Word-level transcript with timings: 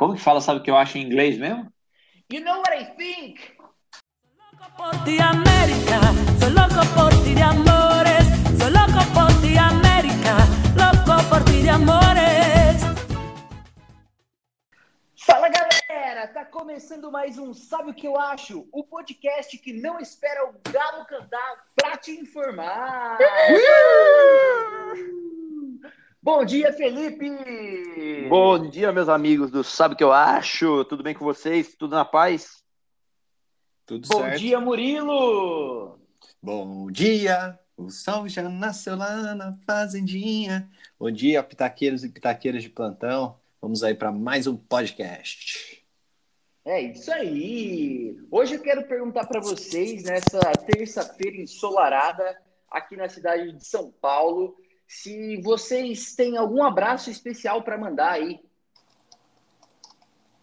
Como 0.00 0.14
que 0.14 0.22
fala, 0.22 0.40
sabe 0.40 0.60
o 0.60 0.62
que 0.62 0.70
eu 0.70 0.78
acho 0.78 0.96
em 0.96 1.02
inglês 1.02 1.36
mesmo? 1.36 1.70
You 2.32 2.42
know 2.42 2.56
what 2.60 2.74
I 2.74 2.86
think? 2.96 3.38
por 4.74 5.04
ti 5.04 5.20
América, 5.20 6.00
soy 6.40 6.54
loco 6.54 6.80
por 6.94 7.10
ti 7.22 7.34
de 7.34 7.42
amores, 7.42 8.24
soy 8.58 8.70
loco 8.70 9.04
por 9.12 9.30
ti 9.42 9.58
América, 9.58 10.36
loco 10.74 11.22
por 11.28 11.44
ti 11.44 11.60
de 11.64 11.68
amores. 11.68 12.80
Fala 15.26 15.50
galera, 15.50 16.28
tá 16.28 16.46
começando 16.46 17.12
mais 17.12 17.36
um 17.36 17.52
Sabe 17.52 17.90
o 17.90 17.94
que 17.94 18.06
eu 18.06 18.18
acho? 18.18 18.66
O 18.72 18.82
podcast 18.82 19.58
que 19.58 19.74
não 19.74 20.00
espera 20.00 20.48
o 20.48 20.54
galo 20.72 21.04
cantar 21.04 21.66
pra 21.76 21.98
te 21.98 22.12
informar. 22.12 23.18
Bom 26.22 26.44
dia, 26.44 26.70
Felipe! 26.74 28.28
Bom 28.28 28.68
dia, 28.68 28.92
meus 28.92 29.08
amigos 29.08 29.50
do 29.50 29.64
Sabe 29.64 29.94
o 29.94 29.96
que 29.96 30.04
eu 30.04 30.12
acho? 30.12 30.84
Tudo 30.84 31.02
bem 31.02 31.14
com 31.14 31.24
vocês? 31.24 31.74
Tudo 31.74 31.96
na 31.96 32.04
paz? 32.04 32.62
Tudo 33.86 34.06
Bom 34.06 34.18
certo? 34.18 34.38
dia, 34.38 34.60
Murilo! 34.60 35.98
Bom 36.42 36.90
dia! 36.90 37.58
O 37.74 37.88
sol 37.88 38.28
já 38.28 38.46
nasceu 38.50 38.96
lá 38.96 39.34
na 39.34 39.54
fazendinha. 39.66 40.70
Bom 40.98 41.10
dia, 41.10 41.42
pitaqueiros 41.42 42.04
e 42.04 42.10
pitaqueiras 42.10 42.62
de 42.62 42.68
plantão. 42.68 43.40
Vamos 43.58 43.82
aí 43.82 43.94
para 43.94 44.12
mais 44.12 44.46
um 44.46 44.58
podcast. 44.58 45.82
É 46.66 46.82
isso 46.82 47.10
aí! 47.10 48.14
Hoje 48.30 48.56
eu 48.56 48.60
quero 48.60 48.86
perguntar 48.86 49.26
para 49.26 49.40
vocês, 49.40 50.02
nessa 50.02 50.38
terça-feira 50.66 51.38
ensolarada, 51.38 52.38
aqui 52.70 52.94
na 52.94 53.08
cidade 53.08 53.52
de 53.52 53.64
São 53.64 53.90
Paulo, 53.90 54.54
se 54.90 55.40
vocês 55.40 56.16
têm 56.16 56.36
algum 56.36 56.64
abraço 56.64 57.10
especial 57.10 57.62
para 57.62 57.78
mandar 57.78 58.10
aí. 58.10 58.40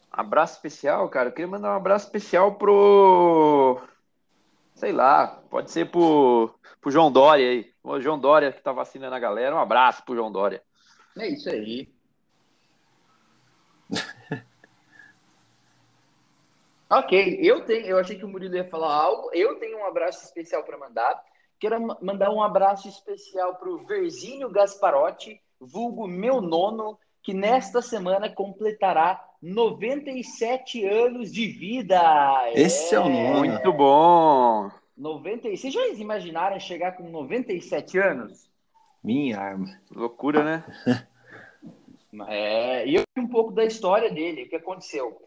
Abraço 0.09 0.53
especial, 0.53 1.09
cara. 1.09 1.27
Eu 1.27 1.33
queria 1.33 1.51
mandar 1.51 1.73
um 1.73 1.75
abraço 1.75 2.05
especial 2.05 2.55
pro. 2.55 3.81
Sei 4.73 4.93
lá, 4.93 5.27
pode 5.49 5.69
ser 5.69 5.91
pro, 5.91 6.57
pro 6.79 6.89
João 6.89 7.11
Dória 7.11 7.45
aí. 7.45 7.73
O 7.83 7.99
João 7.99 8.17
Dória 8.17 8.53
que 8.53 8.61
tá 8.61 8.71
vacinando 8.71 9.13
a 9.15 9.19
galera. 9.19 9.53
Um 9.53 9.59
abraço 9.59 10.05
pro 10.05 10.15
João 10.15 10.31
Dória. 10.31 10.63
É 11.19 11.27
isso 11.27 11.49
aí. 11.49 11.93
ok, 16.89 17.39
eu 17.41 17.65
tenho. 17.65 17.85
Eu 17.85 17.99
achei 17.99 18.17
que 18.17 18.23
o 18.23 18.29
Murilo 18.29 18.55
ia 18.55 18.69
falar 18.69 18.93
algo. 18.93 19.29
Eu 19.33 19.59
tenho 19.59 19.79
um 19.79 19.85
abraço 19.85 20.23
especial 20.23 20.63
para 20.63 20.77
mandar. 20.77 21.21
Quero 21.59 21.81
ma- 21.81 21.97
mandar 22.01 22.31
um 22.31 22.41
abraço 22.41 22.87
especial 22.87 23.55
para 23.55 23.69
o 23.69 23.85
Verzinho 23.85 24.49
Gasparotti, 24.49 25.41
vulgo 25.59 26.07
meu 26.07 26.41
nono, 26.41 26.97
que 27.23 27.33
nesta 27.33 27.81
semana 27.81 28.29
completará 28.29 29.23
97 29.41 30.85
anos 30.85 31.31
de 31.31 31.47
vida. 31.47 31.99
Esse 32.53 32.95
é 32.95 32.99
o 32.99 33.09
nono. 33.09 33.39
Muito 33.39 33.73
bom. 33.73 34.71
90... 34.95 35.49
Vocês 35.49 35.73
já 35.73 35.87
imaginaram 35.89 36.59
chegar 36.59 36.93
com 36.93 37.09
97 37.09 37.97
anos? 37.97 38.49
Minha 39.03 39.39
arma. 39.39 39.79
Loucura, 39.91 40.43
né? 40.43 40.63
É, 42.29 42.87
e 42.87 42.95
eu 42.95 43.03
um 43.17 43.27
pouco 43.27 43.51
da 43.51 43.63
história 43.63 44.09
dele, 44.09 44.43
o 44.43 44.49
que 44.49 44.55
aconteceu. 44.55 45.21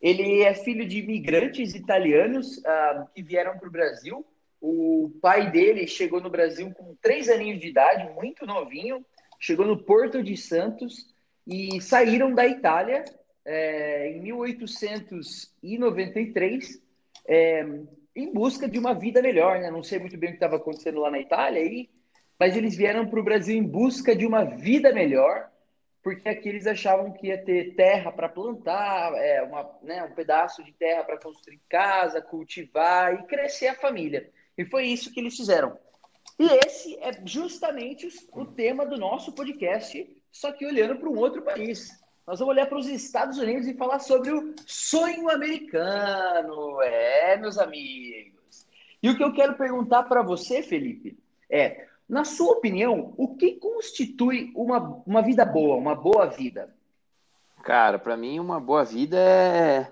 Ele 0.00 0.42
é 0.42 0.54
filho 0.54 0.88
de 0.88 0.98
imigrantes 0.98 1.74
italianos 1.74 2.60
ah, 2.64 3.06
que 3.14 3.22
vieram 3.22 3.56
para 3.58 3.68
o 3.68 3.70
Brasil. 3.70 4.26
O 4.64 5.10
pai 5.20 5.50
dele 5.50 5.88
chegou 5.88 6.20
no 6.20 6.30
Brasil 6.30 6.72
com 6.72 6.94
três 7.02 7.28
aninhos 7.28 7.60
de 7.60 7.66
idade, 7.66 8.14
muito 8.14 8.46
novinho. 8.46 9.04
Chegou 9.40 9.66
no 9.66 9.76
Porto 9.76 10.22
de 10.22 10.36
Santos 10.36 11.12
e 11.44 11.80
saíram 11.80 12.32
da 12.32 12.46
Itália 12.46 13.04
é, 13.44 14.12
em 14.12 14.20
1893 14.20 16.80
é, 17.26 17.66
em 18.14 18.32
busca 18.32 18.68
de 18.68 18.78
uma 18.78 18.94
vida 18.94 19.20
melhor. 19.20 19.58
Né? 19.58 19.68
Não 19.68 19.82
sei 19.82 19.98
muito 19.98 20.16
bem 20.16 20.28
o 20.28 20.32
que 20.32 20.36
estava 20.36 20.58
acontecendo 20.58 21.00
lá 21.00 21.10
na 21.10 21.18
Itália, 21.18 21.60
aí, 21.60 21.90
mas 22.38 22.56
eles 22.56 22.76
vieram 22.76 23.08
para 23.08 23.18
o 23.18 23.24
Brasil 23.24 23.56
em 23.56 23.66
busca 23.66 24.14
de 24.14 24.24
uma 24.24 24.44
vida 24.44 24.92
melhor 24.92 25.50
porque 26.02 26.28
aqui 26.28 26.48
eles 26.48 26.66
achavam 26.66 27.12
que 27.12 27.28
ia 27.28 27.38
ter 27.38 27.76
terra 27.76 28.10
para 28.10 28.28
plantar, 28.28 29.14
é, 29.14 29.40
uma, 29.42 29.70
né, 29.82 30.02
um 30.02 30.12
pedaço 30.12 30.62
de 30.64 30.72
terra 30.72 31.04
para 31.04 31.18
construir 31.18 31.60
casa, 31.68 32.20
cultivar 32.20 33.14
e 33.14 33.26
crescer 33.26 33.68
a 33.68 33.74
família. 33.74 34.28
E 34.56 34.64
foi 34.64 34.86
isso 34.86 35.12
que 35.12 35.20
eles 35.20 35.36
fizeram. 35.36 35.78
E 36.38 36.46
esse 36.66 36.96
é 37.00 37.12
justamente 37.24 38.08
o 38.32 38.44
tema 38.44 38.84
do 38.84 38.96
nosso 38.96 39.32
podcast, 39.32 40.08
só 40.30 40.50
que 40.52 40.66
olhando 40.66 40.96
para 40.96 41.08
um 41.08 41.16
outro 41.16 41.42
país. 41.42 41.90
Nós 42.26 42.38
vamos 42.38 42.54
olhar 42.54 42.66
para 42.66 42.78
os 42.78 42.86
Estados 42.86 43.38
Unidos 43.38 43.66
e 43.66 43.74
falar 43.74 43.98
sobre 43.98 44.30
o 44.30 44.54
sonho 44.66 45.28
americano. 45.28 46.80
É, 46.82 47.36
meus 47.36 47.58
amigos. 47.58 48.66
E 49.02 49.10
o 49.10 49.16
que 49.16 49.24
eu 49.24 49.32
quero 49.32 49.54
perguntar 49.54 50.04
para 50.04 50.22
você, 50.22 50.62
Felipe, 50.62 51.18
é: 51.50 51.86
na 52.08 52.24
sua 52.24 52.52
opinião, 52.52 53.12
o 53.16 53.36
que 53.36 53.52
constitui 53.52 54.52
uma, 54.54 55.02
uma 55.06 55.22
vida 55.22 55.44
boa, 55.44 55.76
uma 55.76 55.94
boa 55.94 56.26
vida? 56.26 56.74
Cara, 57.62 57.98
pra 57.98 58.16
mim 58.16 58.40
uma 58.40 58.60
boa 58.60 58.84
vida 58.84 59.16
é 59.18 59.90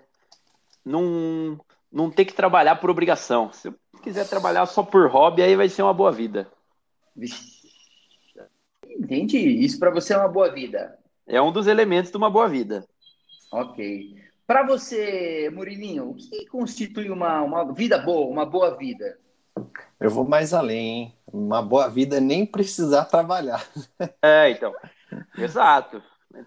não, 0.85 1.59
não 1.91 2.11
ter 2.11 2.25
que 2.25 2.35
trabalhar 2.35 2.77
por 2.77 2.91
obrigação. 2.91 3.53
Se 3.53 3.69
eu 3.69 3.75
quiser 4.01 4.29
trabalhar 4.29 4.67
só 4.67 4.83
por 4.83 5.09
hobby, 5.09 5.43
aí 5.43 5.55
vai 5.55 5.69
ser 5.69 5.83
uma 5.83 5.95
boa 5.95 6.11
vida. 6.11 6.51
Vixe. 7.15 7.61
Entendi. 8.89 9.39
Isso 9.39 9.79
para 9.79 9.91
você 9.91 10.15
é 10.15 10.17
uma 10.17 10.29
boa 10.29 10.51
vida. 10.51 10.99
É 11.27 11.41
um 11.41 11.53
dos 11.53 11.67
elementos 11.67 12.11
de 12.11 12.17
uma 12.17 12.31
boa 12.31 12.49
vida. 12.49 12.85
Ok. 13.53 14.17
Para 14.47 14.67
você, 14.67 15.49
Murilinho, 15.53 16.11
o 16.11 16.15
que 16.15 16.47
constitui 16.47 17.09
uma, 17.09 17.41
uma 17.43 17.73
vida 17.73 17.99
boa, 17.99 18.27
uma 18.27 18.45
boa 18.45 18.77
vida? 18.77 19.17
Eu 20.01 20.11
vou 20.11 20.27
mais 20.27 20.53
além, 20.53 20.79
hein? 20.79 21.15
Uma 21.33 21.63
boa 21.63 21.89
vida 21.89 22.17
é 22.17 22.21
nem 22.21 22.45
precisar 22.45 23.05
trabalhar. 23.05 23.65
É, 24.23 24.51
então. 24.51 24.75
Exato. 25.37 26.03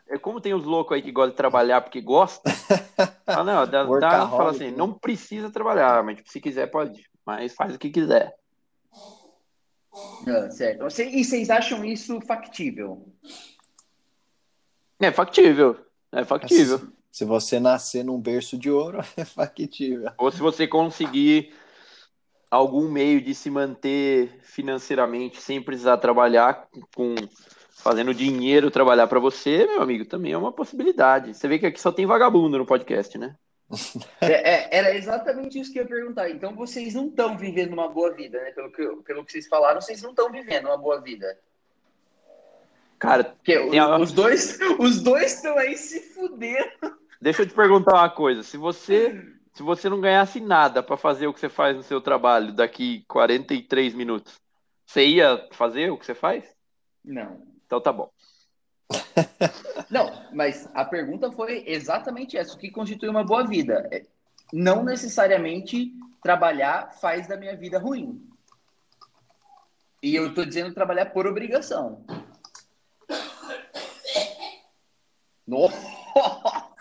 É 0.09 0.17
como 0.17 0.41
tem 0.41 0.53
os 0.53 0.63
loucos 0.63 0.95
aí 0.95 1.01
que 1.01 1.11
gostam 1.11 1.31
de 1.31 1.37
trabalhar 1.37 1.81
porque 1.81 2.01
gosta. 2.01 2.49
Ah, 3.25 3.43
não, 3.43 3.65
dá, 3.65 3.83
dá, 3.83 4.29
fala 4.29 4.51
assim, 4.51 4.69
né? 4.69 4.77
não 4.77 4.93
precisa 4.93 5.49
trabalhar, 5.49 6.03
mas 6.03 6.17
tipo, 6.17 6.29
se 6.29 6.41
quiser 6.41 6.67
pode, 6.69 7.03
mas 7.25 7.53
faz 7.53 7.75
o 7.75 7.79
que 7.79 7.89
quiser. 7.89 8.35
Ah, 10.27 10.49
certo. 10.49 10.85
E 11.01 11.23
vocês 11.23 11.49
acham 11.49 11.83
isso 11.85 12.19
factível? 12.21 13.07
É 14.99 15.11
factível, 15.11 15.77
é 16.11 16.23
factível. 16.23 16.81
Se 17.11 17.25
você 17.25 17.59
nascer 17.59 18.03
num 18.03 18.19
berço 18.19 18.57
de 18.57 18.71
ouro, 18.71 18.99
é 19.17 19.25
factível. 19.25 20.11
Ou 20.17 20.31
se 20.31 20.39
você 20.39 20.67
conseguir 20.67 21.53
algum 22.49 22.89
meio 22.89 23.21
de 23.21 23.33
se 23.35 23.49
manter 23.49 24.39
financeiramente 24.41 25.41
sem 25.41 25.61
precisar 25.61 25.97
trabalhar, 25.97 26.67
com 26.95 27.15
fazendo 27.83 28.13
dinheiro 28.13 28.71
trabalhar 28.71 29.07
para 29.07 29.19
você, 29.19 29.65
meu 29.65 29.81
amigo, 29.81 30.05
também 30.05 30.31
é 30.31 30.37
uma 30.37 30.53
possibilidade. 30.53 31.33
Você 31.33 31.47
vê 31.47 31.59
que 31.59 31.65
aqui 31.65 31.81
só 31.81 31.91
tem 31.91 32.05
vagabundo 32.05 32.57
no 32.57 32.65
podcast, 32.65 33.17
né? 33.17 33.35
É, 34.21 34.53
é, 34.53 34.69
era 34.71 34.95
exatamente 34.95 35.59
isso 35.59 35.71
que 35.71 35.79
eu 35.79 35.83
ia 35.83 35.89
perguntar. 35.89 36.29
Então 36.29 36.55
vocês 36.55 36.93
não 36.93 37.07
estão 37.07 37.37
vivendo 37.37 37.73
uma 37.73 37.89
boa 37.89 38.13
vida, 38.13 38.41
né? 38.41 38.51
Pelo 38.51 38.71
que, 38.71 38.87
pelo 39.03 39.25
que 39.25 39.31
vocês 39.31 39.47
falaram, 39.47 39.81
vocês 39.81 40.01
não 40.01 40.11
estão 40.11 40.31
vivendo 40.31 40.65
uma 40.65 40.77
boa 40.77 41.01
vida. 41.01 41.37
Cara, 42.99 43.25
Porque 43.25 43.57
os, 43.57 44.01
os 44.01 44.11
dois 44.13 44.59
os 44.79 45.01
dois 45.01 45.33
estão 45.33 45.57
aí 45.57 45.75
se 45.75 45.99
fudendo. 46.13 46.97
deixa 47.21 47.41
eu 47.41 47.47
te 47.47 47.53
perguntar 47.53 47.95
uma 47.95 48.09
coisa. 48.09 48.43
Se 48.43 48.55
você, 48.55 49.21
se 49.53 49.61
você 49.61 49.89
não 49.89 49.99
ganhasse 49.99 50.39
nada 50.39 50.81
para 50.81 50.95
fazer 50.95 51.27
o 51.27 51.33
que 51.33 51.39
você 51.39 51.49
faz 51.49 51.75
no 51.75 51.83
seu 51.83 51.99
trabalho 51.99 52.53
daqui 52.53 53.03
43 53.09 53.93
minutos, 53.93 54.39
você 54.85 55.05
ia 55.05 55.47
fazer 55.51 55.91
o 55.91 55.97
que 55.97 56.05
você 56.05 56.15
faz? 56.15 56.45
Não. 57.03 57.41
Então 57.65 57.81
tá 57.81 57.91
bom. 57.91 58.09
Não, 59.89 60.11
mas 60.33 60.69
a 60.73 60.83
pergunta 60.85 61.31
foi 61.31 61.63
exatamente 61.67 62.37
essa: 62.37 62.55
o 62.55 62.57
que 62.57 62.71
constitui 62.71 63.09
uma 63.09 63.23
boa 63.23 63.45
vida? 63.45 63.87
É, 63.91 64.03
Não 64.51 64.83
necessariamente 64.83 65.93
trabalhar 66.21 66.93
faz 66.99 67.27
da 67.27 67.37
minha 67.37 67.55
vida 67.55 67.79
ruim. 67.79 68.27
E 70.01 70.15
eu 70.15 70.27
estou 70.27 70.45
dizendo 70.45 70.73
trabalhar 70.73 71.07
por 71.07 71.27
obrigação. 71.27 72.05
Nossa! 75.47 75.77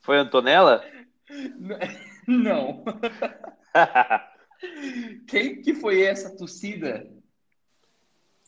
Foi 0.00 0.18
Antonella? 0.18 0.84
Não. 2.26 2.84
Quem 5.26 5.60
que 5.60 5.74
foi 5.74 6.02
essa 6.02 6.36
tossida? 6.36 7.08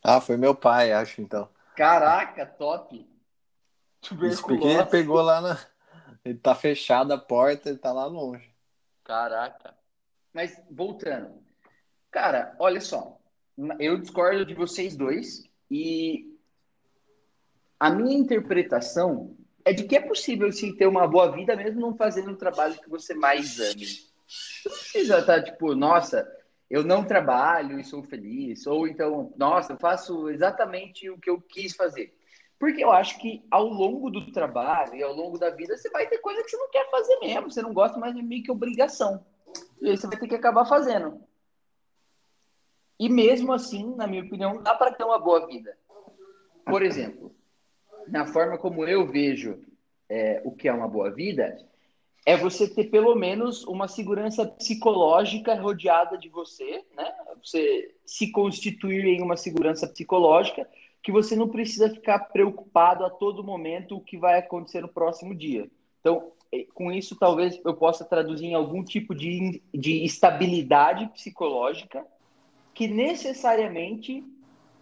Ah, 0.02 0.20
foi 0.20 0.36
meu 0.36 0.54
pai, 0.54 0.92
acho, 0.92 1.20
então. 1.20 1.48
Caraca, 1.74 2.46
top. 2.46 3.08
Porque 4.00 4.24
ele 4.24 4.36
Tuberculose. 4.36 4.90
pegou 4.90 5.20
lá 5.22 5.40
na. 5.40 5.58
Ele 6.24 6.38
tá 6.38 6.54
fechada 6.54 7.14
a 7.14 7.18
porta, 7.18 7.68
ele 7.68 7.78
tá 7.78 7.92
lá 7.92 8.06
longe. 8.06 8.50
Caraca. 9.02 9.74
Mas 10.32 10.60
voltando. 10.70 11.42
Cara, 12.10 12.54
olha 12.58 12.80
só. 12.80 13.18
Eu 13.78 13.98
discordo 13.98 14.44
de 14.44 14.54
vocês 14.54 14.96
dois 14.96 15.48
e 15.70 16.34
a 17.78 17.90
minha 17.90 18.16
interpretação 18.16 19.36
é 19.64 19.72
de 19.72 19.84
que 19.84 19.96
é 19.96 20.00
possível 20.00 20.50
sim 20.52 20.74
ter 20.74 20.86
uma 20.86 21.06
boa 21.06 21.30
vida 21.30 21.54
mesmo 21.56 21.80
não 21.80 21.96
fazendo 21.96 22.32
o 22.32 22.36
trabalho 22.36 22.80
que 22.80 22.88
você 22.88 23.14
mais 23.14 23.58
ame. 23.60 23.86
Não 24.64 24.72
precisa 24.72 25.18
estar 25.18 25.42
tipo, 25.42 25.74
nossa, 25.74 26.26
eu 26.70 26.82
não 26.82 27.04
trabalho 27.04 27.78
e 27.78 27.84
sou 27.84 28.02
feliz, 28.02 28.66
ou 28.66 28.88
então, 28.88 29.32
nossa, 29.36 29.72
eu 29.72 29.78
faço 29.78 30.30
exatamente 30.30 31.08
o 31.10 31.18
que 31.18 31.30
eu 31.30 31.40
quis 31.40 31.74
fazer. 31.74 32.16
Porque 32.58 32.82
eu 32.82 32.90
acho 32.90 33.20
que 33.20 33.44
ao 33.50 33.66
longo 33.66 34.10
do 34.10 34.32
trabalho 34.32 34.94
e 34.94 35.02
ao 35.02 35.12
longo 35.12 35.38
da 35.38 35.50
vida 35.50 35.76
você 35.76 35.90
vai 35.90 36.06
ter 36.08 36.18
coisa 36.18 36.42
que 36.42 36.50
você 36.50 36.56
não 36.56 36.70
quer 36.70 36.90
fazer 36.90 37.18
mesmo, 37.20 37.50
você 37.50 37.62
não 37.62 37.74
gosta 37.74 37.98
mais 37.98 38.14
de 38.14 38.22
meio 38.22 38.42
que 38.42 38.50
obrigação. 38.50 39.24
E 39.80 39.90
aí 39.90 39.96
você 39.96 40.06
vai 40.06 40.18
ter 40.18 40.28
que 40.28 40.34
acabar 40.34 40.64
fazendo. 40.64 41.20
E 42.98 43.08
mesmo 43.08 43.52
assim, 43.52 43.94
na 43.96 44.06
minha 44.06 44.22
opinião, 44.22 44.62
dá 44.62 44.74
para 44.74 44.92
ter 44.92 45.04
uma 45.04 45.18
boa 45.18 45.46
vida. 45.46 45.76
Por 46.64 46.82
exemplo, 46.82 47.34
na 48.06 48.26
forma 48.26 48.56
como 48.56 48.86
eu 48.86 49.06
vejo 49.06 49.62
é, 50.08 50.40
o 50.44 50.52
que 50.52 50.68
é 50.68 50.72
uma 50.72 50.88
boa 50.88 51.10
vida, 51.10 51.58
é 52.26 52.36
você 52.36 52.66
ter 52.66 52.84
pelo 52.84 53.14
menos 53.14 53.64
uma 53.64 53.86
segurança 53.86 54.46
psicológica 54.46 55.54
rodeada 55.60 56.16
de 56.16 56.28
você, 56.28 56.82
né? 56.96 57.12
Você 57.42 57.94
se 58.04 58.30
constituir 58.30 59.04
em 59.04 59.22
uma 59.22 59.36
segurança 59.36 59.86
psicológica 59.86 60.66
que 61.02 61.12
você 61.12 61.36
não 61.36 61.48
precisa 61.48 61.90
ficar 61.90 62.18
preocupado 62.30 63.04
a 63.04 63.10
todo 63.10 63.44
momento 63.44 63.96
o 63.96 64.00
que 64.00 64.16
vai 64.16 64.38
acontecer 64.38 64.80
no 64.80 64.88
próximo 64.88 65.34
dia. 65.34 65.68
Então, 66.00 66.32
é, 66.50 66.64
com 66.72 66.90
isso, 66.90 67.14
talvez 67.16 67.60
eu 67.62 67.74
possa 67.74 68.06
traduzir 68.06 68.46
em 68.46 68.54
algum 68.54 68.82
tipo 68.82 69.14
de, 69.14 69.62
de 69.74 70.02
estabilidade 70.02 71.06
psicológica 71.08 72.06
que 72.72 72.88
necessariamente, 72.88 74.24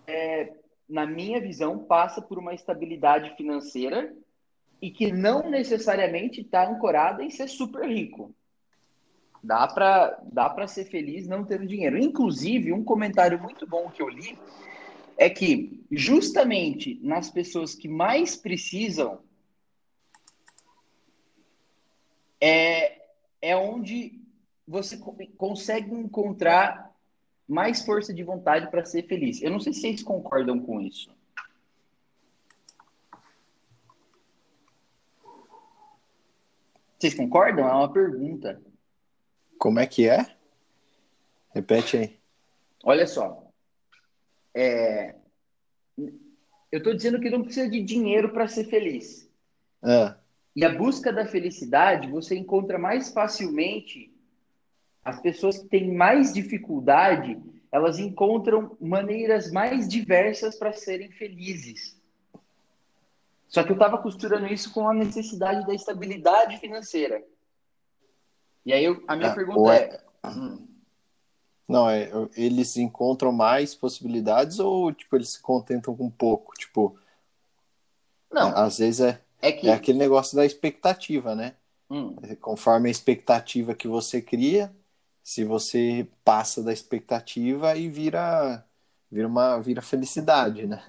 é, 0.06 0.52
na 0.88 1.06
minha 1.06 1.40
visão, 1.40 1.78
passa 1.80 2.22
por 2.22 2.38
uma 2.38 2.54
estabilidade 2.54 3.34
financeira 3.36 4.14
e 4.82 4.90
que 4.90 5.12
não 5.12 5.48
necessariamente 5.48 6.40
está 6.40 6.68
ancorada 6.68 7.22
em 7.22 7.30
ser 7.30 7.48
super 7.48 7.88
rico. 7.88 8.34
Dá 9.40 9.68
para 9.68 10.20
dá 10.24 10.50
para 10.50 10.66
ser 10.66 10.86
feliz 10.86 11.28
não 11.28 11.44
tendo 11.44 11.66
dinheiro. 11.66 11.96
Inclusive, 11.96 12.72
um 12.72 12.82
comentário 12.82 13.40
muito 13.40 13.64
bom 13.64 13.88
que 13.90 14.02
eu 14.02 14.08
li 14.08 14.36
é 15.16 15.30
que 15.30 15.84
justamente 15.90 16.98
nas 17.00 17.30
pessoas 17.30 17.76
que 17.76 17.86
mais 17.86 18.36
precisam 18.36 19.20
é, 22.40 23.02
é 23.40 23.56
onde 23.56 24.20
você 24.66 24.96
consegue 25.36 25.94
encontrar 25.94 26.92
mais 27.46 27.84
força 27.84 28.12
de 28.12 28.24
vontade 28.24 28.68
para 28.68 28.84
ser 28.84 29.06
feliz. 29.06 29.40
Eu 29.42 29.50
não 29.50 29.60
sei 29.60 29.72
se 29.72 29.80
vocês 29.80 30.02
concordam 30.02 30.58
com 30.58 30.80
isso. 30.80 31.08
Vocês 37.02 37.14
concordam? 37.14 37.68
É 37.68 37.72
uma 37.72 37.92
pergunta. 37.92 38.62
Como 39.58 39.80
é 39.80 39.88
que 39.88 40.08
é? 40.08 40.24
Repete 41.52 41.96
aí. 41.96 42.16
Olha 42.84 43.08
só. 43.08 43.50
É... 44.54 45.16
Eu 45.98 46.78
estou 46.78 46.94
dizendo 46.94 47.18
que 47.18 47.28
não 47.28 47.42
precisa 47.42 47.68
de 47.68 47.82
dinheiro 47.82 48.32
para 48.32 48.46
ser 48.46 48.66
feliz. 48.66 49.28
É. 49.82 50.14
E 50.54 50.64
a 50.64 50.72
busca 50.72 51.12
da 51.12 51.26
felicidade 51.26 52.08
você 52.08 52.36
encontra 52.36 52.78
mais 52.78 53.12
facilmente 53.12 54.14
as 55.04 55.20
pessoas 55.20 55.58
que 55.58 55.66
têm 55.66 55.92
mais 55.92 56.32
dificuldade, 56.32 57.36
elas 57.72 57.98
encontram 57.98 58.76
maneiras 58.80 59.50
mais 59.50 59.88
diversas 59.88 60.56
para 60.56 60.72
serem 60.72 61.10
felizes. 61.10 62.00
Só 63.52 63.62
que 63.62 63.70
eu 63.70 63.74
estava 63.74 63.98
costurando 63.98 64.46
isso 64.46 64.72
com 64.72 64.88
a 64.88 64.94
necessidade 64.94 65.66
da 65.66 65.74
estabilidade 65.74 66.56
financeira. 66.56 67.22
E 68.64 68.72
aí 68.72 68.82
eu, 68.82 69.04
a 69.06 69.14
minha 69.14 69.30
Ah, 69.30 69.34
pergunta 69.34 69.74
é, 69.74 69.94
é- 69.94 70.00
Não, 71.68 71.88
é, 71.88 72.10
eles 72.34 72.76
encontram 72.78 73.30
mais 73.30 73.74
possibilidades 73.74 74.58
ou 74.58 74.92
tipo 74.92 75.16
eles 75.16 75.30
se 75.30 75.40
contentam 75.42 75.94
com 75.94 76.10
pouco? 76.10 76.54
Tipo, 76.54 76.98
não, 78.32 78.48
às 78.56 78.78
vezes 78.78 79.00
é, 79.00 79.20
é 79.42 79.52
que 79.52 79.68
é 79.68 79.74
aquele 79.74 79.98
negócio 79.98 80.34
da 80.34 80.46
expectativa, 80.46 81.34
né? 81.34 81.54
hum, 81.90 82.16
Conforme 82.40 82.88
a 82.88 82.92
expectativa 82.92 83.74
que 83.74 83.86
você 83.86 84.22
cria, 84.22 84.74
se 85.22 85.44
você 85.44 86.08
passa 86.24 86.62
da 86.62 86.72
expectativa 86.72 87.70
aí 87.70 87.88
vira 87.88 88.64
vira 89.10 89.28
uma 89.28 89.58
vira 89.60 89.82
felicidade, 89.82 90.66
né? 90.66 90.82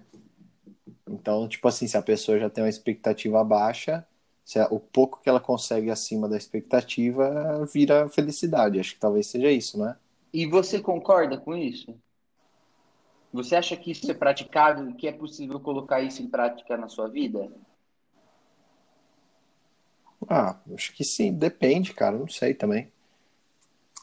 Então, 1.08 1.48
tipo 1.48 1.68
assim, 1.68 1.88
se 1.88 1.98
a 1.98 2.02
pessoa 2.02 2.40
já 2.40 2.50
tem 2.50 2.64
uma 2.64 2.70
expectativa 2.70 3.44
baixa, 3.44 4.06
se 4.46 4.60
a- 4.60 4.68
o 4.70 4.80
pouco 4.80 5.22
que 5.22 5.30
ela 5.30 5.40
consegue 5.40 5.90
acima 5.92 6.28
da 6.30 6.38
expectativa 6.38 7.66
vira 7.66 8.10
felicidade. 8.10 8.80
Acho 8.80 8.94
que 8.96 9.00
talvez 9.00 9.28
seja 9.28 9.52
isso, 9.52 9.78
né? 9.80 9.98
e 10.34 10.46
você 10.46 10.82
concorda 10.82 11.38
com 11.38 11.56
isso? 11.56 11.98
Você 13.34 13.56
acha 13.58 13.76
que 13.76 13.92
isso 13.92 14.10
é 14.10 14.14
praticável 14.14 14.96
que 14.96 15.08
é 15.08 15.12
possível 15.12 15.60
colocar 15.60 16.02
isso 16.02 16.22
em 16.22 16.30
prática 16.30 16.78
na 16.78 16.88
sua 16.88 17.10
vida? 17.10 17.52
Ah, 20.30 20.60
acho 20.74 20.94
que 20.94 21.04
sim, 21.04 21.34
depende, 21.34 21.94
cara, 21.94 22.18
não 22.18 22.28
sei 22.28 22.54
também. 22.54 22.92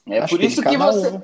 É 0.06 0.20
Acho 0.20 0.30
por 0.30 0.40
que 0.40 0.46
isso 0.46 0.62
que 0.62 0.64
cada 0.64 0.84
você 0.84 1.08
um. 1.08 1.20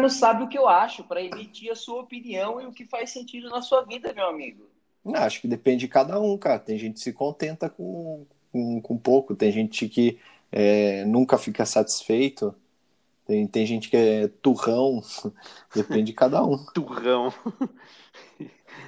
Não 0.00 0.10
sabe 0.10 0.44
o 0.44 0.48
que 0.48 0.58
eu 0.58 0.68
acho 0.68 1.04
para 1.04 1.22
emitir 1.22 1.72
a 1.72 1.74
sua 1.74 2.02
opinião 2.02 2.60
e 2.60 2.66
o 2.66 2.72
que 2.72 2.84
faz 2.84 3.10
sentido 3.10 3.48
na 3.48 3.62
sua 3.62 3.82
vida, 3.82 4.12
meu 4.12 4.26
amigo. 4.26 4.68
Não, 5.04 5.14
acho 5.14 5.40
que 5.40 5.48
depende 5.48 5.80
de 5.80 5.88
cada 5.88 6.20
um, 6.20 6.36
cara. 6.36 6.58
Tem 6.58 6.78
gente 6.78 6.94
que 6.94 7.00
se 7.00 7.12
contenta 7.12 7.70
com, 7.70 8.26
com, 8.52 8.80
com 8.80 8.98
pouco, 8.98 9.34
tem 9.34 9.50
gente 9.50 9.88
que 9.88 10.18
é, 10.52 11.04
nunca 11.06 11.38
fica 11.38 11.64
satisfeito, 11.64 12.54
tem, 13.26 13.46
tem 13.46 13.64
gente 13.64 13.88
que 13.88 13.96
é 13.96 14.28
turrão, 14.28 15.02
depende 15.74 16.04
de 16.04 16.12
cada 16.12 16.44
um. 16.44 16.58
Turrão. 16.74 17.32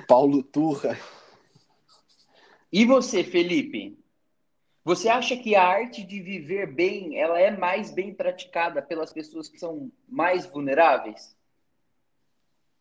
Paulo 0.06 0.42
Turra. 0.42 0.98
E 2.70 2.84
você, 2.84 3.24
Felipe? 3.24 3.97
Você 4.88 5.10
acha 5.10 5.36
que 5.36 5.54
a 5.54 5.62
arte 5.68 6.02
de 6.02 6.18
viver 6.18 6.66
bem, 6.66 7.20
ela 7.20 7.38
é 7.38 7.54
mais 7.54 7.90
bem 7.90 8.14
praticada 8.14 8.80
pelas 8.80 9.12
pessoas 9.12 9.46
que 9.46 9.58
são 9.58 9.92
mais 10.08 10.46
vulneráveis? 10.46 11.36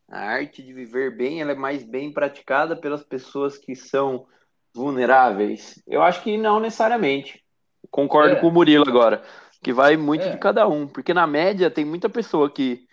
A 0.08 0.18
arte 0.18 0.62
de 0.62 0.72
viver 0.72 1.14
bem, 1.14 1.42
ela 1.42 1.52
é 1.52 1.54
mais 1.54 1.84
bem 1.84 2.10
praticada 2.10 2.74
pelas 2.74 3.04
pessoas 3.04 3.58
que 3.58 3.76
são 3.76 4.26
vulneráveis. 4.74 5.82
Eu 5.86 6.00
acho 6.00 6.22
que 6.22 6.38
não 6.38 6.58
necessariamente. 6.58 7.44
Concordo 7.90 8.36
É. 8.36 8.40
com 8.40 8.48
o 8.48 8.52
Murilo 8.52 8.88
agora, 8.88 9.22
que 9.62 9.70
vai 9.70 9.94
muito 9.98 10.24
É. 10.24 10.30
de 10.30 10.38
cada 10.38 10.66
um, 10.66 10.88
porque 10.88 11.12
na 11.12 11.26
média 11.26 11.70
tem 11.70 11.84
muita 11.84 12.08
pessoa 12.08 12.50
que 12.50 12.88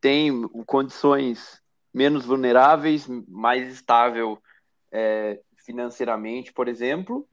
tem 0.00 0.40
condições 0.66 1.60
menos 1.92 2.24
vulneráveis, 2.24 3.08
mais 3.26 3.72
estável 3.72 4.40
é, 4.92 5.40
financeiramente, 5.66 6.52
por 6.52 6.68
exemplo, 6.68 7.26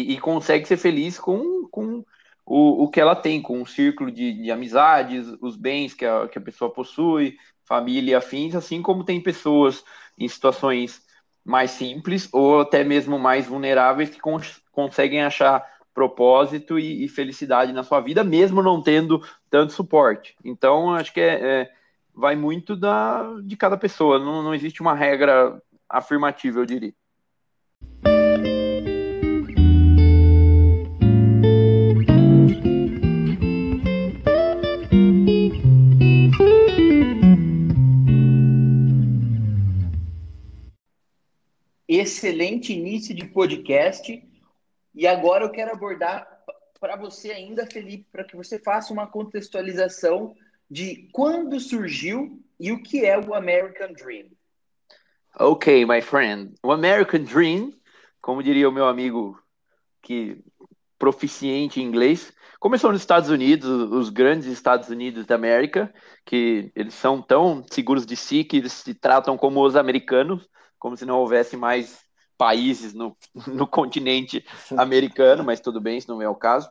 e, 0.00 0.12
e 0.14 0.20
consegue 0.20 0.66
ser 0.66 0.76
feliz 0.76 1.18
com, 1.18 1.66
com 1.70 2.04
o, 2.44 2.84
o 2.84 2.90
que 2.90 3.00
ela 3.00 3.14
tem, 3.16 3.40
com 3.42 3.58
um 3.60 3.66
círculo 3.66 4.10
de, 4.10 4.32
de 4.42 4.50
amizades, 4.50 5.26
os 5.40 5.56
bens 5.56 5.94
que 5.94 6.04
a, 6.04 6.28
que 6.28 6.38
a 6.38 6.40
pessoa 6.40 6.72
possui, 6.72 7.36
família 7.64 8.12
e 8.12 8.14
afins, 8.14 8.54
assim 8.54 8.82
como 8.82 9.04
tem 9.04 9.20
pessoas 9.22 9.84
em 10.18 10.28
situações 10.28 11.02
mais 11.44 11.70
simples 11.72 12.28
ou 12.32 12.60
até 12.60 12.82
mesmo 12.84 13.18
mais 13.18 13.46
vulneráveis 13.46 14.10
que 14.10 14.20
cons- 14.20 14.60
conseguem 14.72 15.22
achar 15.22 15.64
propósito 15.94 16.78
e, 16.78 17.04
e 17.04 17.08
felicidade 17.08 17.72
na 17.72 17.82
sua 17.82 18.00
vida, 18.00 18.22
mesmo 18.24 18.62
não 18.62 18.82
tendo 18.82 19.22
tanto 19.50 19.72
suporte. 19.72 20.36
Então, 20.44 20.94
acho 20.94 21.12
que 21.12 21.20
é, 21.20 21.62
é- 21.62 21.72
vai 22.14 22.34
muito 22.36 22.74
da, 22.76 23.22
de 23.42 23.56
cada 23.56 23.76
pessoa, 23.76 24.18
não, 24.18 24.42
não 24.42 24.54
existe 24.54 24.80
uma 24.80 24.94
regra 24.94 25.60
afirmativa, 25.88 26.60
eu 26.60 26.66
diria. 26.66 26.94
Excelente 41.98 42.74
início 42.74 43.14
de 43.14 43.24
podcast. 43.24 44.22
E 44.94 45.06
agora 45.06 45.46
eu 45.46 45.50
quero 45.50 45.72
abordar 45.72 46.28
para 46.78 46.94
você 46.94 47.30
ainda, 47.30 47.66
Felipe, 47.66 48.06
para 48.12 48.22
que 48.22 48.36
você 48.36 48.58
faça 48.58 48.92
uma 48.92 49.06
contextualização 49.06 50.34
de 50.70 51.08
quando 51.10 51.58
surgiu 51.58 52.38
e 52.60 52.70
o 52.70 52.82
que 52.82 53.06
é 53.06 53.18
o 53.18 53.32
American 53.32 53.94
Dream. 53.94 54.26
Ok, 55.40 55.86
my 55.86 56.02
friend. 56.02 56.52
O 56.62 56.70
American 56.70 57.22
Dream, 57.22 57.72
como 58.20 58.42
diria 58.42 58.68
o 58.68 58.72
meu 58.72 58.86
amigo 58.86 59.42
que 60.02 60.44
proficiente 60.98 61.80
em 61.80 61.84
inglês, 61.84 62.30
começou 62.60 62.92
nos 62.92 63.00
Estados 63.00 63.30
Unidos, 63.30 63.70
os 63.90 64.10
grandes 64.10 64.48
Estados 64.48 64.90
Unidos 64.90 65.24
da 65.24 65.34
América, 65.34 65.90
que 66.26 66.70
eles 66.76 66.92
são 66.92 67.22
tão 67.22 67.64
seguros 67.70 68.04
de 68.04 68.16
si 68.16 68.44
que 68.44 68.58
eles 68.58 68.72
se 68.72 68.92
tratam 68.92 69.38
como 69.38 69.64
os 69.64 69.76
americanos, 69.76 70.46
como 70.78 70.96
se 70.96 71.04
não 71.04 71.18
houvesse 71.18 71.56
mais 71.56 72.00
países 72.36 72.92
no, 72.92 73.16
no 73.46 73.66
continente 73.66 74.44
americano, 74.76 75.42
mas 75.42 75.60
tudo 75.60 75.80
bem, 75.80 75.98
isso 75.98 76.10
não 76.10 76.20
é 76.20 76.28
o 76.28 76.34
caso. 76.34 76.70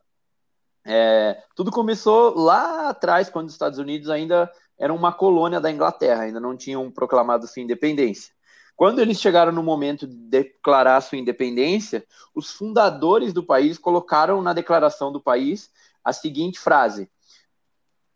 É, 0.86 1.42
tudo 1.56 1.72
começou 1.72 2.38
lá 2.38 2.90
atrás, 2.90 3.30
quando 3.30 3.48
os 3.48 3.54
Estados 3.54 3.80
Unidos 3.80 4.10
ainda 4.10 4.52
eram 4.78 4.96
uma 4.96 5.12
colônia 5.12 5.60
da 5.60 5.72
Inglaterra, 5.72 6.24
ainda 6.24 6.40
não 6.40 6.56
tinham 6.56 6.92
proclamado 6.92 7.48
sua 7.48 7.62
independência. 7.62 8.34
Quando 8.76 9.00
eles 9.00 9.20
chegaram 9.20 9.52
no 9.52 9.64
momento 9.64 10.06
de 10.06 10.16
declarar 10.16 11.00
sua 11.02 11.18
independência, 11.18 12.06
os 12.36 12.52
fundadores 12.52 13.34
do 13.34 13.42
país 13.42 13.78
colocaram 13.78 14.42
na 14.42 14.54
declaração 14.54 15.12
do 15.12 15.22
país 15.22 15.72
a 16.04 16.12
seguinte 16.12 16.60
frase: 16.60 17.10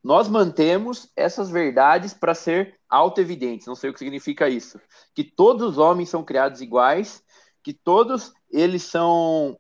Nós 0.04 0.28
mantemos 0.28 1.12
essas 1.16 1.50
verdades 1.50 2.14
para 2.14 2.34
ser 2.34 2.80
auto-evidentes. 2.90 3.68
Não 3.68 3.76
sei 3.76 3.90
o 3.90 3.94
que 3.94 4.00
significa 4.00 4.48
isso. 4.48 4.80
Que 5.14 5.24
todos 5.24 5.72
os 5.72 5.78
homens 5.78 6.10
são 6.10 6.24
criados 6.24 6.62
iguais, 6.62 7.22
que 7.62 7.74
todos 7.74 8.34
eles 8.50 8.84
são 8.84 9.60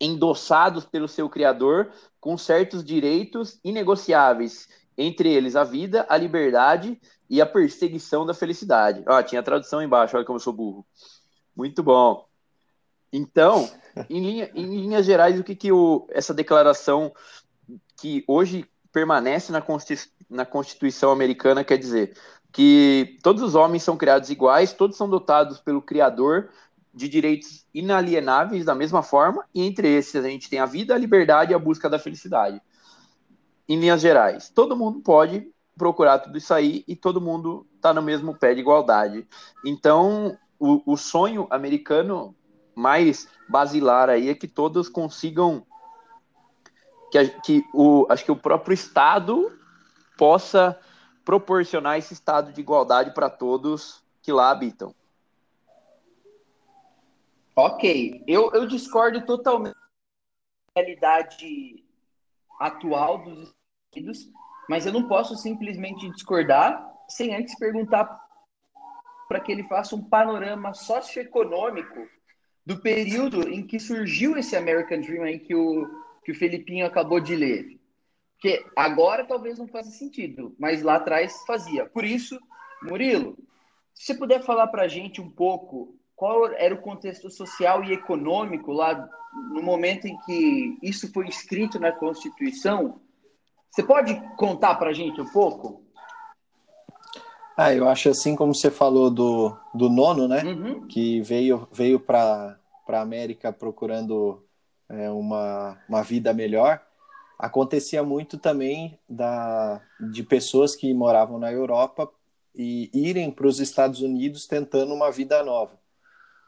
endossados 0.00 0.84
pelo 0.84 1.08
seu 1.08 1.28
criador 1.28 1.90
com 2.20 2.36
certos 2.36 2.84
direitos 2.84 3.58
inegociáveis, 3.62 4.68
entre 4.98 5.32
eles 5.32 5.56
a 5.56 5.64
vida, 5.64 6.04
a 6.08 6.16
liberdade 6.16 7.00
e 7.30 7.40
a 7.40 7.46
perseguição 7.46 8.26
da 8.26 8.34
felicidade. 8.34 9.02
Ó, 9.06 9.22
tinha 9.22 9.40
a 9.40 9.44
tradução 9.44 9.82
embaixo, 9.82 10.16
olha 10.16 10.26
como 10.26 10.36
eu 10.36 10.40
sou 10.40 10.52
burro. 10.52 10.86
Muito 11.54 11.82
bom. 11.82 12.26
Então, 13.12 13.70
em, 14.10 14.20
linha, 14.20 14.50
em 14.54 14.66
linhas 14.66 15.06
gerais, 15.06 15.38
o 15.38 15.44
que, 15.44 15.54
que 15.54 15.70
o, 15.70 16.06
essa 16.10 16.34
declaração 16.34 17.12
que 17.96 18.24
hoje 18.26 18.68
permanece 18.94 19.50
na, 19.50 19.60
na 20.30 20.46
Constituição 20.46 21.10
americana 21.10 21.64
quer 21.64 21.76
dizer? 21.76 22.16
Que 22.52 23.18
todos 23.24 23.42
os 23.42 23.56
homens 23.56 23.82
são 23.82 23.96
criados 23.96 24.30
iguais, 24.30 24.72
todos 24.72 24.96
são 24.96 25.10
dotados 25.10 25.58
pelo 25.58 25.82
Criador 25.82 26.48
de 26.94 27.08
direitos 27.08 27.66
inalienáveis 27.74 28.64
da 28.64 28.72
mesma 28.72 29.02
forma, 29.02 29.44
e 29.52 29.62
entre 29.62 29.88
esses 29.88 30.24
a 30.24 30.28
gente 30.28 30.48
tem 30.48 30.60
a 30.60 30.66
vida, 30.66 30.94
a 30.94 30.98
liberdade 30.98 31.50
e 31.50 31.54
a 31.54 31.58
busca 31.58 31.90
da 31.90 31.98
felicidade. 31.98 32.62
Em 33.68 33.80
linhas 33.80 34.00
gerais, 34.00 34.48
todo 34.48 34.76
mundo 34.76 35.00
pode 35.00 35.50
procurar 35.76 36.20
tudo 36.20 36.38
isso 36.38 36.54
aí 36.54 36.84
e 36.86 36.94
todo 36.94 37.20
mundo 37.20 37.66
está 37.74 37.92
no 37.92 38.00
mesmo 38.00 38.32
pé 38.38 38.54
de 38.54 38.60
igualdade. 38.60 39.26
Então, 39.64 40.38
o, 40.56 40.92
o 40.92 40.96
sonho 40.96 41.48
americano 41.50 42.32
mais 42.76 43.26
basilar 43.48 44.08
aí 44.08 44.28
é 44.28 44.34
que 44.34 44.46
todos 44.46 44.88
consigam 44.88 45.66
que, 47.14 47.28
que 47.40 47.64
o, 47.72 48.06
acho 48.10 48.24
que 48.24 48.32
o 48.32 48.36
próprio 48.36 48.74
Estado 48.74 49.56
possa 50.18 50.78
proporcionar 51.24 51.98
esse 51.98 52.12
estado 52.12 52.52
de 52.52 52.60
igualdade 52.60 53.12
para 53.14 53.30
todos 53.30 54.02
que 54.20 54.32
lá 54.32 54.50
habitam. 54.50 54.94
Ok, 57.56 58.24
eu, 58.26 58.50
eu 58.52 58.66
discordo 58.66 59.24
totalmente 59.24 59.74
da 59.74 60.82
realidade 60.82 61.84
atual 62.58 63.18
dos 63.18 63.38
Estados 63.38 63.54
Unidos, 63.94 64.30
mas 64.68 64.86
eu 64.86 64.92
não 64.92 65.06
posso 65.06 65.36
simplesmente 65.36 66.10
discordar 66.10 66.84
sem 67.08 67.34
antes 67.34 67.56
perguntar 67.56 68.20
para 69.28 69.38
que 69.38 69.52
ele 69.52 69.62
faça 69.64 69.94
um 69.94 70.02
panorama 70.02 70.74
socioeconômico 70.74 72.08
do 72.66 72.80
período 72.80 73.48
em 73.48 73.64
que 73.64 73.78
surgiu 73.78 74.36
esse 74.36 74.56
American 74.56 75.00
Dream 75.00 75.22
aí 75.22 75.38
que 75.38 75.54
o, 75.54 76.03
que 76.24 76.32
o 76.32 76.34
Felipinho 76.34 76.86
acabou 76.86 77.20
de 77.20 77.36
ler. 77.36 77.78
Porque 78.34 78.64
agora 78.76 79.24
talvez 79.24 79.58
não 79.58 79.66
faça 79.66 79.90
sentido, 79.90 80.54
mas 80.58 80.82
lá 80.82 80.96
atrás 80.96 81.42
fazia. 81.46 81.86
Por 81.86 82.04
isso, 82.04 82.38
Murilo, 82.82 83.36
se 83.94 84.06
você 84.06 84.14
puder 84.14 84.42
falar 84.42 84.66
para 84.66 84.82
a 84.82 84.88
gente 84.88 85.20
um 85.20 85.30
pouco 85.30 85.96
qual 86.16 86.52
era 86.52 86.74
o 86.74 86.82
contexto 86.82 87.30
social 87.30 87.84
e 87.84 87.92
econômico 87.92 88.72
lá 88.72 89.08
no 89.52 89.62
momento 89.62 90.06
em 90.06 90.16
que 90.20 90.78
isso 90.82 91.12
foi 91.12 91.26
escrito 91.26 91.78
na 91.78 91.90
Constituição, 91.90 93.00
você 93.70 93.82
pode 93.82 94.14
contar 94.36 94.76
para 94.76 94.90
a 94.90 94.92
gente 94.92 95.20
um 95.20 95.28
pouco? 95.30 95.82
Ah, 97.56 97.72
eu 97.72 97.88
acho 97.88 98.08
assim 98.08 98.36
como 98.36 98.54
você 98.54 98.70
falou 98.70 99.10
do, 99.10 99.56
do 99.72 99.88
nono, 99.88 100.28
né? 100.28 100.42
Uhum. 100.44 100.86
Que 100.86 101.20
veio, 101.22 101.68
veio 101.72 101.98
para 101.98 102.58
a 102.88 103.00
América 103.00 103.52
procurando 103.52 104.43
é, 104.98 105.10
uma, 105.10 105.78
uma 105.88 106.02
vida 106.02 106.32
melhor. 106.32 106.80
Acontecia 107.38 108.02
muito 108.02 108.38
também 108.38 108.98
da, 109.08 109.80
de 110.12 110.22
pessoas 110.22 110.74
que 110.74 110.92
moravam 110.94 111.38
na 111.38 111.52
Europa 111.52 112.10
e 112.54 112.90
irem 112.92 113.30
para 113.30 113.46
os 113.46 113.58
Estados 113.58 114.00
Unidos 114.00 114.46
tentando 114.46 114.94
uma 114.94 115.10
vida 115.10 115.42
nova. 115.42 115.78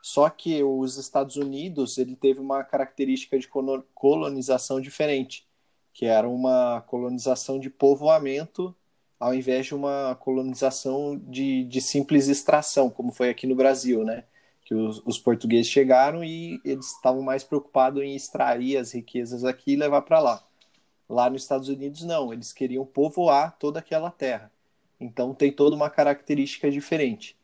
Só 0.00 0.30
que 0.30 0.62
os 0.62 0.96
Estados 0.96 1.36
Unidos 1.36 1.98
ele 1.98 2.14
teve 2.14 2.38
uma 2.38 2.62
característica 2.62 3.38
de 3.38 3.48
colonização 3.94 4.80
diferente 4.80 5.46
que 5.96 6.04
era 6.04 6.28
uma 6.28 6.82
colonização 6.82 7.58
de 7.58 7.70
povoamento 7.70 8.76
ao 9.18 9.32
invés 9.32 9.64
de 9.64 9.74
uma 9.74 10.14
colonização 10.20 11.18
de, 11.18 11.64
de 11.64 11.80
simples 11.80 12.28
extração, 12.28 12.90
como 12.90 13.10
foi 13.10 13.30
aqui 13.30 13.46
no 13.46 13.54
Brasil, 13.54 14.04
né? 14.04 14.24
Que 14.66 14.74
os, 14.74 15.00
os 15.06 15.18
portugueses 15.18 15.70
chegaram 15.70 16.22
e 16.22 16.60
eles 16.64 16.92
estavam 16.92 17.22
mais 17.22 17.42
preocupados 17.42 18.02
em 18.02 18.14
extrair 18.14 18.76
as 18.76 18.92
riquezas 18.92 19.44
aqui 19.44 19.72
e 19.72 19.76
levar 19.76 20.02
para 20.02 20.20
lá. 20.20 20.44
Lá 21.08 21.30
nos 21.30 21.42
Estados 21.42 21.68
Unidos, 21.68 22.02
não, 22.02 22.32
eles 22.32 22.52
queriam 22.52 22.84
povoar 22.84 23.56
toda 23.58 23.78
aquela 23.78 24.10
terra. 24.10 24.52
Então 25.00 25.32
tem 25.32 25.50
toda 25.50 25.74
uma 25.74 25.88
característica 25.88 26.70
diferente. 26.70 27.34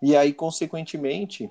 E 0.00 0.14
aí, 0.14 0.32
consequentemente, 0.32 1.50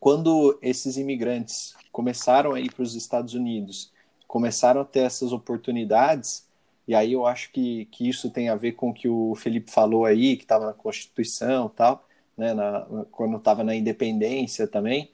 quando 0.00 0.58
esses 0.62 0.96
imigrantes 0.96 1.74
começaram 1.92 2.54
a 2.54 2.60
ir 2.60 2.72
para 2.72 2.82
os 2.82 2.94
Estados 2.94 3.34
Unidos 3.34 3.92
começaram 4.28 4.82
a 4.82 4.84
ter 4.84 5.00
essas 5.00 5.32
oportunidades, 5.32 6.46
e 6.86 6.94
aí 6.94 7.14
eu 7.14 7.26
acho 7.26 7.50
que, 7.50 7.86
que 7.86 8.06
isso 8.06 8.30
tem 8.30 8.50
a 8.50 8.54
ver 8.54 8.72
com 8.72 8.90
o 8.90 8.94
que 8.94 9.08
o 9.08 9.34
Felipe 9.34 9.70
falou 9.70 10.04
aí, 10.04 10.36
que 10.36 10.44
estava 10.44 10.66
na 10.66 10.74
Constituição 10.74 11.68
tal, 11.68 12.06
né, 12.38 12.54
na, 12.54 12.86
quando 13.10 13.36
estava 13.36 13.64
na 13.64 13.74
independência 13.74 14.66
também, 14.66 15.10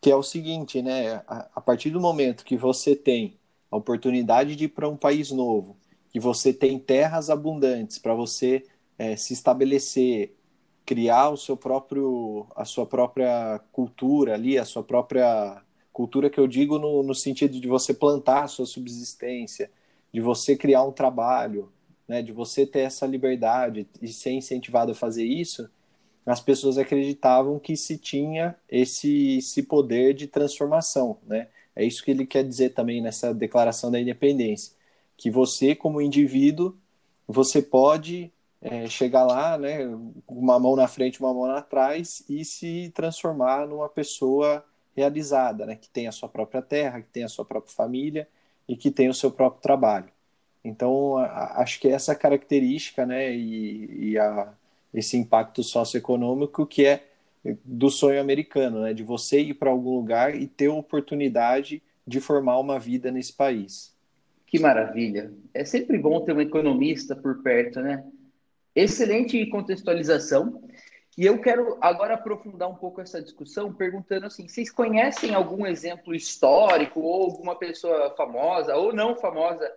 que 0.00 0.10
é 0.10 0.16
o 0.16 0.22
seguinte, 0.22 0.80
né, 0.80 1.22
a, 1.28 1.50
a 1.56 1.60
partir 1.60 1.90
do 1.90 2.00
momento 2.00 2.44
que 2.44 2.56
você 2.56 2.96
tem 2.96 3.36
a 3.70 3.76
oportunidade 3.76 4.56
de 4.56 4.64
ir 4.64 4.68
para 4.68 4.88
um 4.88 4.96
país 4.96 5.30
novo, 5.30 5.76
que 6.10 6.18
você 6.18 6.52
tem 6.52 6.78
terras 6.78 7.28
abundantes 7.28 7.98
para 7.98 8.14
você 8.14 8.64
é, 8.98 9.16
se 9.16 9.32
estabelecer, 9.32 10.34
criar 10.86 11.30
o 11.30 11.36
seu 11.36 11.56
próprio, 11.56 12.46
a 12.56 12.64
sua 12.64 12.86
própria 12.86 13.60
cultura 13.70 14.34
ali, 14.34 14.58
a 14.58 14.64
sua 14.64 14.82
própria 14.82 15.62
Cultura 15.92 16.30
que 16.30 16.38
eu 16.38 16.46
digo 16.46 16.78
no, 16.78 17.02
no 17.02 17.14
sentido 17.14 17.60
de 17.60 17.66
você 17.66 17.92
plantar 17.92 18.44
a 18.44 18.48
sua 18.48 18.64
subsistência, 18.64 19.70
de 20.12 20.20
você 20.20 20.56
criar 20.56 20.84
um 20.84 20.92
trabalho, 20.92 21.70
né, 22.08 22.22
de 22.22 22.32
você 22.32 22.64
ter 22.64 22.80
essa 22.80 23.06
liberdade 23.06 23.86
e 24.00 24.08
ser 24.08 24.30
incentivado 24.30 24.92
a 24.92 24.94
fazer 24.94 25.24
isso, 25.24 25.68
as 26.24 26.40
pessoas 26.40 26.78
acreditavam 26.78 27.58
que 27.58 27.76
se 27.76 27.98
tinha 27.98 28.56
esse, 28.68 29.38
esse 29.38 29.62
poder 29.62 30.14
de 30.14 30.26
transformação, 30.26 31.18
né? 31.26 31.48
É 31.74 31.84
isso 31.84 32.04
que 32.04 32.10
ele 32.10 32.26
quer 32.26 32.44
dizer 32.44 32.70
também 32.70 33.00
nessa 33.00 33.32
declaração 33.32 33.90
da 33.90 34.00
independência, 34.00 34.74
que 35.16 35.30
você 35.30 35.74
como 35.74 36.00
indivíduo, 36.00 36.76
você 37.26 37.62
pode 37.62 38.32
é, 38.60 38.86
chegar 38.88 39.24
lá, 39.24 39.56
né, 39.56 39.78
uma 40.28 40.58
mão 40.58 40.76
na 40.76 40.86
frente, 40.88 41.20
uma 41.20 41.32
mão 41.32 41.44
atrás 41.46 42.22
e 42.28 42.44
se 42.44 42.90
transformar 42.94 43.66
numa 43.66 43.88
pessoa 43.88 44.64
realizada, 44.94 45.64
né? 45.64 45.76
que 45.76 45.88
tem 45.88 46.06
a 46.06 46.12
sua 46.12 46.28
própria 46.28 46.60
terra, 46.60 47.00
que 47.00 47.08
tem 47.08 47.24
a 47.24 47.28
sua 47.28 47.44
própria 47.44 47.74
família 47.74 48.28
e 48.68 48.76
que 48.76 48.90
tem 48.90 49.08
o 49.08 49.14
seu 49.14 49.30
próprio 49.30 49.62
trabalho. 49.62 50.10
Então, 50.62 51.16
a, 51.16 51.62
acho 51.62 51.80
que 51.80 51.88
é 51.88 51.92
essa 51.92 52.14
característica 52.14 53.06
né, 53.06 53.34
e, 53.34 54.10
e 54.10 54.18
a, 54.18 54.52
esse 54.92 55.16
impacto 55.16 55.62
socioeconômico 55.62 56.66
que 56.66 56.84
é 56.84 57.04
do 57.64 57.90
sonho 57.90 58.20
americano, 58.20 58.82
né, 58.82 58.92
de 58.92 59.02
você 59.02 59.40
ir 59.40 59.54
para 59.54 59.70
algum 59.70 59.96
lugar 59.96 60.34
e 60.34 60.46
ter 60.46 60.66
a 60.66 60.74
oportunidade 60.74 61.82
de 62.06 62.20
formar 62.20 62.58
uma 62.58 62.78
vida 62.78 63.10
nesse 63.10 63.32
país. 63.32 63.94
Que 64.46 64.58
maravilha! 64.58 65.32
É 65.54 65.64
sempre 65.64 65.96
bom 65.96 66.20
ter 66.20 66.34
um 66.34 66.40
economista 66.40 67.14
por 67.14 67.42
perto, 67.42 67.80
né? 67.80 68.04
Excelente 68.74 69.46
contextualização. 69.46 70.62
E 71.16 71.24
eu 71.24 71.40
quero 71.40 71.78
agora 71.80 72.14
aprofundar 72.14 72.68
um 72.68 72.74
pouco 72.74 73.00
essa 73.00 73.22
discussão 73.22 73.72
perguntando 73.72 74.26
assim: 74.26 74.48
vocês 74.48 74.70
conhecem 74.70 75.34
algum 75.34 75.66
exemplo 75.66 76.14
histórico 76.14 77.00
ou 77.00 77.30
alguma 77.30 77.56
pessoa 77.56 78.14
famosa 78.16 78.74
ou 78.74 78.92
não 78.92 79.14
famosa 79.14 79.70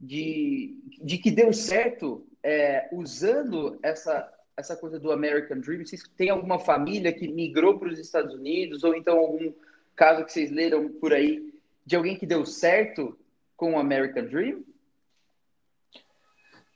de, 0.00 0.76
de 1.02 1.18
que 1.18 1.30
deu 1.30 1.52
certo 1.52 2.24
é, 2.42 2.88
usando 2.92 3.78
essa, 3.82 4.32
essa 4.60 4.76
coisa 4.76 4.98
do 4.98 5.10
American 5.10 5.58
Dream? 5.58 5.84
Vocês 5.84 6.02
têm 6.16 6.30
alguma 6.30 6.58
família 6.58 7.12
que 7.12 7.26
migrou 7.28 7.78
para 7.78 7.88
os 7.88 7.98
Estados 7.98 8.34
Unidos 8.34 8.84
ou 8.84 8.94
então 8.94 9.18
algum 9.18 9.52
caso 9.96 10.24
que 10.24 10.32
vocês 10.32 10.50
leram 10.50 10.88
por 10.88 11.12
aí 11.12 11.52
de 11.84 11.96
alguém 11.96 12.16
que 12.16 12.26
deu 12.26 12.46
certo 12.46 13.18
com 13.56 13.74
o 13.74 13.78
American 13.78 14.24
Dream? 14.24 14.64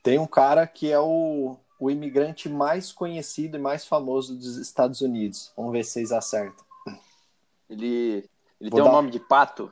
Tem 0.03 0.19
um 0.19 0.27
cara 0.27 0.67
que 0.67 0.91
é 0.91 0.99
o 0.99 1.57
o 1.79 1.91
imigrante 1.91 2.49
mais 2.49 2.93
conhecido 2.93 3.57
e 3.57 3.61
mais 3.61 3.85
famoso 3.87 4.37
dos 4.37 4.57
Estados 4.57 5.01
Unidos. 5.01 5.53
Vamos 5.57 5.73
ver 5.73 5.85
se 5.85 5.91
vocês 5.93 6.13
acertam. 6.13 6.65
Ele, 7.69 8.25
ele 8.61 8.71
Vou 8.71 8.79
tem 8.79 8.81
um 8.81 8.85
dar- 8.85 8.93
nome 8.93 9.11
de 9.11 9.19
pato? 9.21 9.71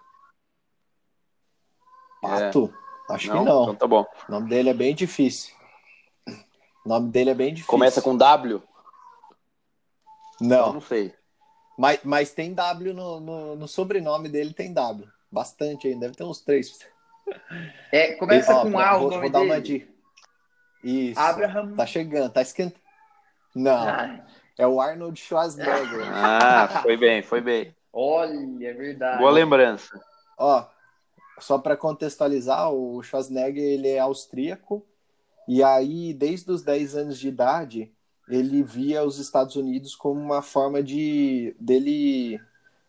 Pato? 2.21 2.75
Acho 3.09 3.29
não? 3.29 3.39
que 3.39 3.45
não. 3.45 3.63
Então 3.63 3.77
tá 3.77 3.87
bom. 3.87 4.05
O 4.29 4.33
nome 4.33 4.49
dele 4.49 4.69
é 4.71 4.75
bem 4.75 4.95
difícil. 4.95 5.55
O 6.85 6.89
nome 6.89 7.11
dele 7.11 7.31
é 7.31 7.35
bem 7.35 7.51
difícil. 7.55 7.71
Começa 7.71 8.03
com 8.03 8.17
W? 8.17 8.55
Eu 10.41 10.47
Não, 10.47 10.73
não 10.75 10.81
sei. 10.81 11.15
mas, 11.79 12.01
mas 12.03 12.33
tem 12.33 12.53
W 12.53 12.93
no, 12.93 13.21
no, 13.21 13.57
no 13.57 13.69
sobrenome 13.69 14.29
dele, 14.29 14.53
tem 14.53 14.73
W. 14.73 15.09
Bastante 15.31 15.87
ainda, 15.89 16.01
deve 16.07 16.17
ter 16.17 16.25
uns 16.25 16.41
três. 16.41 16.79
É, 17.93 18.15
começa 18.15 18.53
Ó, 18.55 18.63
com 18.63 18.79
A 18.79 18.97
o 18.97 19.01
vou, 19.01 19.11
nome 19.11 19.23
vou 19.23 19.31
dar 19.31 19.39
dele. 19.41 19.51
uma 19.53 19.61
dica. 19.61 19.93
Isso. 20.83 21.21
Abraham. 21.21 21.75
Tá 21.77 21.87
chegando, 21.87 22.33
tá 22.33 22.43
esquentando. 22.43 22.83
Não, 23.55 23.89
Ah, 23.89 24.27
é 24.59 24.67
o 24.67 24.81
Arnold 24.81 25.19
Schwarzenegger. 25.21 26.03
Ah, 26.13 26.81
foi 26.83 26.97
bem, 26.97 27.23
foi 27.23 27.41
bem. 27.41 27.75
olha, 27.93 28.67
é 28.69 28.73
verdade. 28.73 29.19
Boa 29.19 29.31
lembrança. 29.31 29.89
Ó, 30.37 30.67
só 31.39 31.59
para 31.59 31.77
contextualizar, 31.77 32.71
o 32.73 33.01
Schwarzenegger 33.03 33.63
ele 33.63 33.89
é 33.89 34.01
austríaco 34.01 34.85
e 35.49 35.63
aí 35.63 36.15
desde 36.15 36.51
os 36.51 36.63
10 36.63 36.97
anos 36.97 37.19
de 37.19 37.29
idade 37.29 37.93
ele 38.29 38.63
via 38.63 39.05
os 39.05 39.19
Estados 39.19 39.57
Unidos 39.57 39.95
como 39.95 40.21
uma 40.21 40.43
forma 40.43 40.83
de 40.83 41.55
dele 41.61 42.41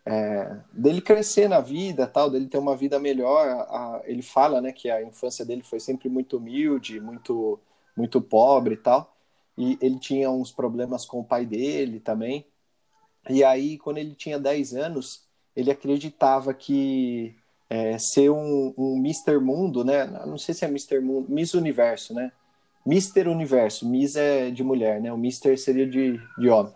é, 0.05 0.57
dele 0.73 1.01
crescer 1.01 1.47
na 1.49 1.59
vida, 1.61 2.07
tal, 2.07 2.29
dele 2.29 2.47
ter 2.47 2.57
uma 2.57 2.75
vida 2.75 2.99
melhor. 2.99 3.47
A- 3.69 4.01
ele 4.05 4.21
fala, 4.21 4.61
né, 4.61 4.71
que 4.71 4.89
a 4.89 5.01
infância 5.03 5.45
dele 5.45 5.63
foi 5.63 5.79
sempre 5.79 6.09
muito 6.09 6.37
humilde, 6.37 6.99
muito 6.99 7.59
muito 7.95 8.21
pobre 8.21 8.75
e 8.75 8.77
tal. 8.77 9.15
E 9.57 9.77
ele 9.81 9.99
tinha 9.99 10.29
uns 10.31 10.51
problemas 10.51 11.05
com 11.05 11.19
o 11.19 11.23
pai 11.23 11.45
dele 11.45 11.99
também. 11.99 12.45
E 13.29 13.43
aí, 13.43 13.77
quando 13.77 13.97
ele 13.97 14.15
tinha 14.15 14.39
10 14.39 14.73
anos, 14.73 15.23
ele 15.55 15.71
acreditava 15.71 16.53
que 16.53 17.35
é, 17.69 17.97
ser 17.97 18.29
um, 18.29 18.73
um 18.77 18.97
Mr. 18.97 19.39
Mundo, 19.39 19.83
né? 19.83 20.05
Não 20.25 20.37
sei 20.37 20.53
se 20.53 20.65
é 20.65 20.67
Mr. 20.67 20.99
Mundo, 21.01 21.31
Miss 21.31 21.53
Universo, 21.53 22.13
né? 22.13 22.31
Mr. 22.85 23.27
Universo, 23.29 23.87
Miss 23.87 24.15
é 24.15 24.51
de 24.51 24.63
mulher, 24.63 25.01
né? 25.01 25.11
O 25.11 25.17
Mr. 25.17 25.57
seria 25.57 25.87
de, 25.87 26.19
de 26.37 26.49
homem. 26.49 26.73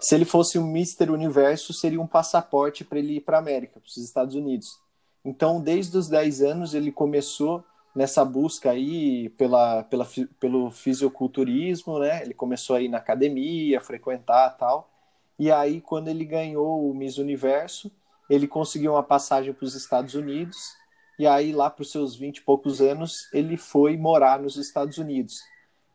Se 0.00 0.14
ele 0.14 0.24
fosse 0.24 0.58
um 0.58 0.68
Mr. 0.70 1.10
Universo, 1.10 1.72
seria 1.72 2.00
um 2.00 2.06
passaporte 2.06 2.84
para 2.84 2.98
ele 2.98 3.16
ir 3.16 3.20
para 3.20 3.36
a 3.36 3.40
América, 3.40 3.80
para 3.80 3.88
os 3.88 3.96
Estados 3.96 4.34
Unidos. 4.34 4.78
Então, 5.24 5.60
desde 5.60 5.96
os 5.96 6.08
10 6.08 6.42
anos, 6.42 6.74
ele 6.74 6.92
começou 6.92 7.64
nessa 7.94 8.24
busca 8.24 8.70
aí 8.70 9.28
pela, 9.30 9.84
pela, 9.84 10.06
pelo 10.40 10.70
fisiculturismo, 10.70 11.98
né? 11.98 12.22
Ele 12.22 12.34
começou 12.34 12.76
a 12.76 12.80
ir 12.80 12.88
na 12.88 12.98
academia, 12.98 13.80
frequentar 13.80 14.50
tal. 14.58 14.90
E 15.38 15.50
aí, 15.50 15.80
quando 15.80 16.08
ele 16.08 16.24
ganhou 16.24 16.90
o 16.90 16.94
Miss 16.94 17.18
Universo, 17.18 17.90
ele 18.28 18.46
conseguiu 18.48 18.92
uma 18.92 19.02
passagem 19.02 19.52
para 19.52 19.64
os 19.64 19.74
Estados 19.74 20.14
Unidos. 20.14 20.56
E 21.18 21.26
aí, 21.26 21.52
lá 21.52 21.70
para 21.70 21.82
os 21.82 21.90
seus 21.90 22.16
20 22.16 22.38
e 22.38 22.42
poucos 22.42 22.80
anos, 22.80 23.28
ele 23.32 23.56
foi 23.56 23.96
morar 23.96 24.40
nos 24.40 24.56
Estados 24.56 24.98
Unidos. 24.98 25.40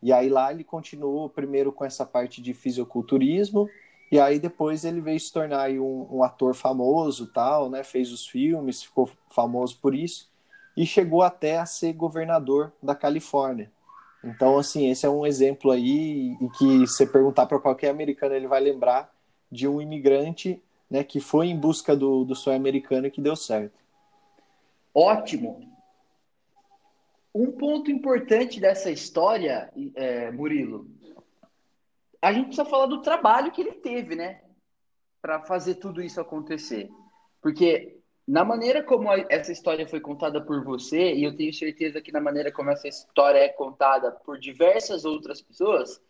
E 0.01 0.13
aí, 0.13 0.29
lá 0.29 0.51
ele 0.51 0.63
continuou 0.63 1.29
primeiro 1.29 1.71
com 1.71 1.83
essa 1.83 2.05
parte 2.05 2.41
de 2.41 2.53
fisiculturismo. 2.53 3.69
E 4.11 4.19
aí, 4.19 4.39
depois, 4.39 4.85
ele 4.85 5.01
veio 5.01 5.19
se 5.19 5.31
tornar 5.31 5.69
um, 5.71 6.07
um 6.09 6.23
ator 6.23 6.55
famoso, 6.55 7.27
tal, 7.27 7.69
né? 7.69 7.83
Fez 7.83 8.11
os 8.11 8.25
filmes, 8.25 8.83
ficou 8.83 9.09
famoso 9.29 9.77
por 9.81 9.93
isso. 9.93 10.29
E 10.75 10.85
chegou 10.85 11.21
até 11.21 11.57
a 11.57 11.65
ser 11.65 11.93
governador 11.93 12.71
da 12.81 12.95
Califórnia. 12.95 13.69
Então, 14.23 14.57
assim, 14.57 14.89
esse 14.89 15.05
é 15.05 15.09
um 15.09 15.25
exemplo 15.25 15.71
aí 15.71 16.37
e 16.41 16.49
que 16.57 16.87
se 16.87 17.05
perguntar 17.05 17.45
para 17.45 17.59
qualquer 17.59 17.89
americano, 17.89 18.35
ele 18.35 18.47
vai 18.47 18.61
lembrar 18.61 19.13
de 19.51 19.67
um 19.67 19.81
imigrante 19.81 20.61
né, 20.89 21.03
que 21.03 21.19
foi 21.19 21.47
em 21.47 21.57
busca 21.57 21.95
do, 21.95 22.25
do 22.25 22.35
sonho 22.35 22.57
americano 22.57 23.07
e 23.07 23.11
que 23.11 23.21
deu 23.21 23.35
certo. 23.35 23.73
Ótimo. 24.93 25.69
Um 27.33 27.51
ponto 27.51 27.91
importante 27.91 28.59
dessa 28.59 28.89
história, 28.89 29.71
é, 29.95 30.31
Murilo, 30.31 30.87
a 32.21 32.33
gente 32.33 32.47
precisa 32.47 32.65
falar 32.65 32.87
do 32.87 33.01
trabalho 33.01 33.51
que 33.51 33.61
ele 33.61 33.73
teve, 33.73 34.15
né? 34.15 34.41
Para 35.21 35.41
fazer 35.41 35.75
tudo 35.75 36.01
isso 36.01 36.19
acontecer. 36.19 36.89
Porque 37.41 37.99
na 38.27 38.43
maneira 38.43 38.83
como 38.83 39.11
essa 39.11 39.51
história 39.51 39.87
foi 39.87 39.99
contada 39.99 40.41
por 40.41 40.63
você, 40.63 41.13
e 41.13 41.23
eu 41.23 41.35
tenho 41.35 41.53
certeza 41.53 42.01
que 42.01 42.11
na 42.11 42.21
maneira 42.21 42.51
como 42.51 42.69
essa 42.69 42.87
história 42.87 43.39
é 43.39 43.49
contada 43.49 44.11
por 44.11 44.37
diversas 44.37 45.05
outras 45.05 45.41
pessoas, 45.41 46.01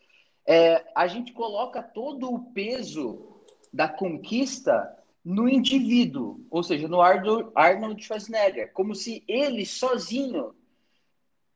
é, 0.45 0.83
a 0.95 1.05
gente 1.07 1.31
coloca 1.31 1.83
todo 1.83 2.33
o 2.33 2.51
peso 2.51 3.41
da 3.71 3.87
conquista 3.87 4.98
no 5.23 5.47
indivíduo, 5.47 6.45
ou 6.49 6.63
seja, 6.63 6.87
no 6.87 7.01
Arnold 7.01 8.03
Schwarzenegger, 8.03 8.71
como 8.73 8.95
se 8.95 9.23
ele 9.27 9.65
sozinho, 9.65 10.55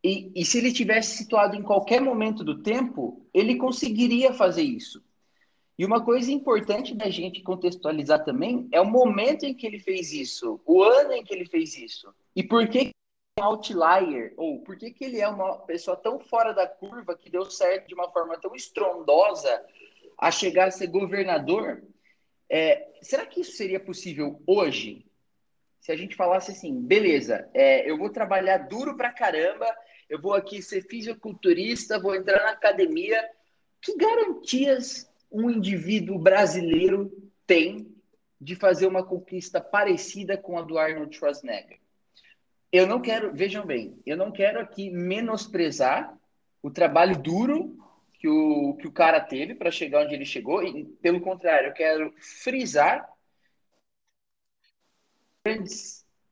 e, 0.03 0.31
e 0.35 0.45
se 0.45 0.57
ele 0.57 0.73
tivesse 0.73 1.17
situado 1.17 1.55
em 1.55 1.63
qualquer 1.63 2.01
momento 2.01 2.43
do 2.43 2.61
tempo, 2.61 3.25
ele 3.33 3.55
conseguiria 3.55 4.33
fazer 4.33 4.63
isso. 4.63 5.01
E 5.77 5.85
uma 5.85 6.03
coisa 6.03 6.31
importante 6.31 6.93
da 6.93 7.09
gente 7.09 7.41
contextualizar 7.41 8.23
também 8.23 8.67
é 8.71 8.79
o 8.79 8.85
momento 8.85 9.43
em 9.43 9.53
que 9.53 9.65
ele 9.65 9.79
fez 9.79 10.11
isso, 10.11 10.59
o 10.65 10.83
ano 10.83 11.13
em 11.13 11.23
que 11.23 11.33
ele 11.33 11.45
fez 11.45 11.75
isso, 11.75 12.13
e 12.35 12.43
por 12.43 12.67
que 12.67 12.91
é 13.37 13.41
um 13.41 13.45
outlier, 13.45 14.33
ou 14.37 14.59
por 14.59 14.77
que, 14.77 14.91
que 14.91 15.05
ele 15.05 15.19
é 15.19 15.27
uma 15.27 15.57
pessoa 15.59 15.97
tão 15.97 16.19
fora 16.19 16.53
da 16.53 16.67
curva 16.67 17.17
que 17.17 17.29
deu 17.29 17.49
certo 17.49 17.87
de 17.87 17.95
uma 17.95 18.09
forma 18.11 18.37
tão 18.37 18.53
estrondosa 18.53 19.65
a 20.17 20.29
chegar 20.29 20.67
a 20.67 20.71
ser 20.71 20.87
governador. 20.87 21.83
É, 22.55 22.87
será 23.01 23.25
que 23.25 23.41
isso 23.41 23.53
seria 23.53 23.79
possível 23.79 24.39
hoje? 24.45 25.07
Se 25.81 25.91
a 25.91 25.95
gente 25.95 26.15
falasse 26.15 26.51
assim, 26.51 26.79
beleza, 26.79 27.49
é, 27.51 27.89
eu 27.89 27.97
vou 27.97 28.11
trabalhar 28.11 28.59
duro 28.59 28.95
pra 28.95 29.11
caramba, 29.11 29.65
eu 30.07 30.21
vou 30.21 30.35
aqui 30.35 30.61
ser 30.61 30.83
fisiculturista, 30.83 31.99
vou 31.99 32.13
entrar 32.13 32.43
na 32.43 32.51
academia. 32.51 33.27
Que 33.81 33.97
garantias 33.97 35.09
um 35.31 35.49
indivíduo 35.49 36.19
brasileiro 36.19 37.11
tem 37.47 37.91
de 38.39 38.55
fazer 38.55 38.85
uma 38.85 39.03
conquista 39.03 39.59
parecida 39.59 40.37
com 40.37 40.55
a 40.55 40.61
do 40.61 40.77
Arnold 40.77 41.15
Schwarzenegger? 41.15 41.79
Eu 42.71 42.85
não 42.85 43.01
quero, 43.01 43.33
vejam 43.33 43.65
bem, 43.65 43.97
eu 44.05 44.15
não 44.15 44.31
quero 44.31 44.59
aqui 44.59 44.91
menosprezar 44.91 46.15
o 46.61 46.69
trabalho 46.69 47.17
duro 47.17 47.72
que 48.23 48.29
o, 48.29 48.73
que 48.75 48.87
o 48.87 48.91
cara 48.93 49.19
teve 49.19 49.53
para 49.53 49.69
chegar 49.69 50.05
onde 50.05 50.15
ele 50.15 50.23
chegou, 50.23 50.63
e 50.63 50.85
pelo 51.01 51.19
contrário, 51.19 51.67
eu 51.67 51.73
quero 51.73 52.13
frisar 52.17 53.05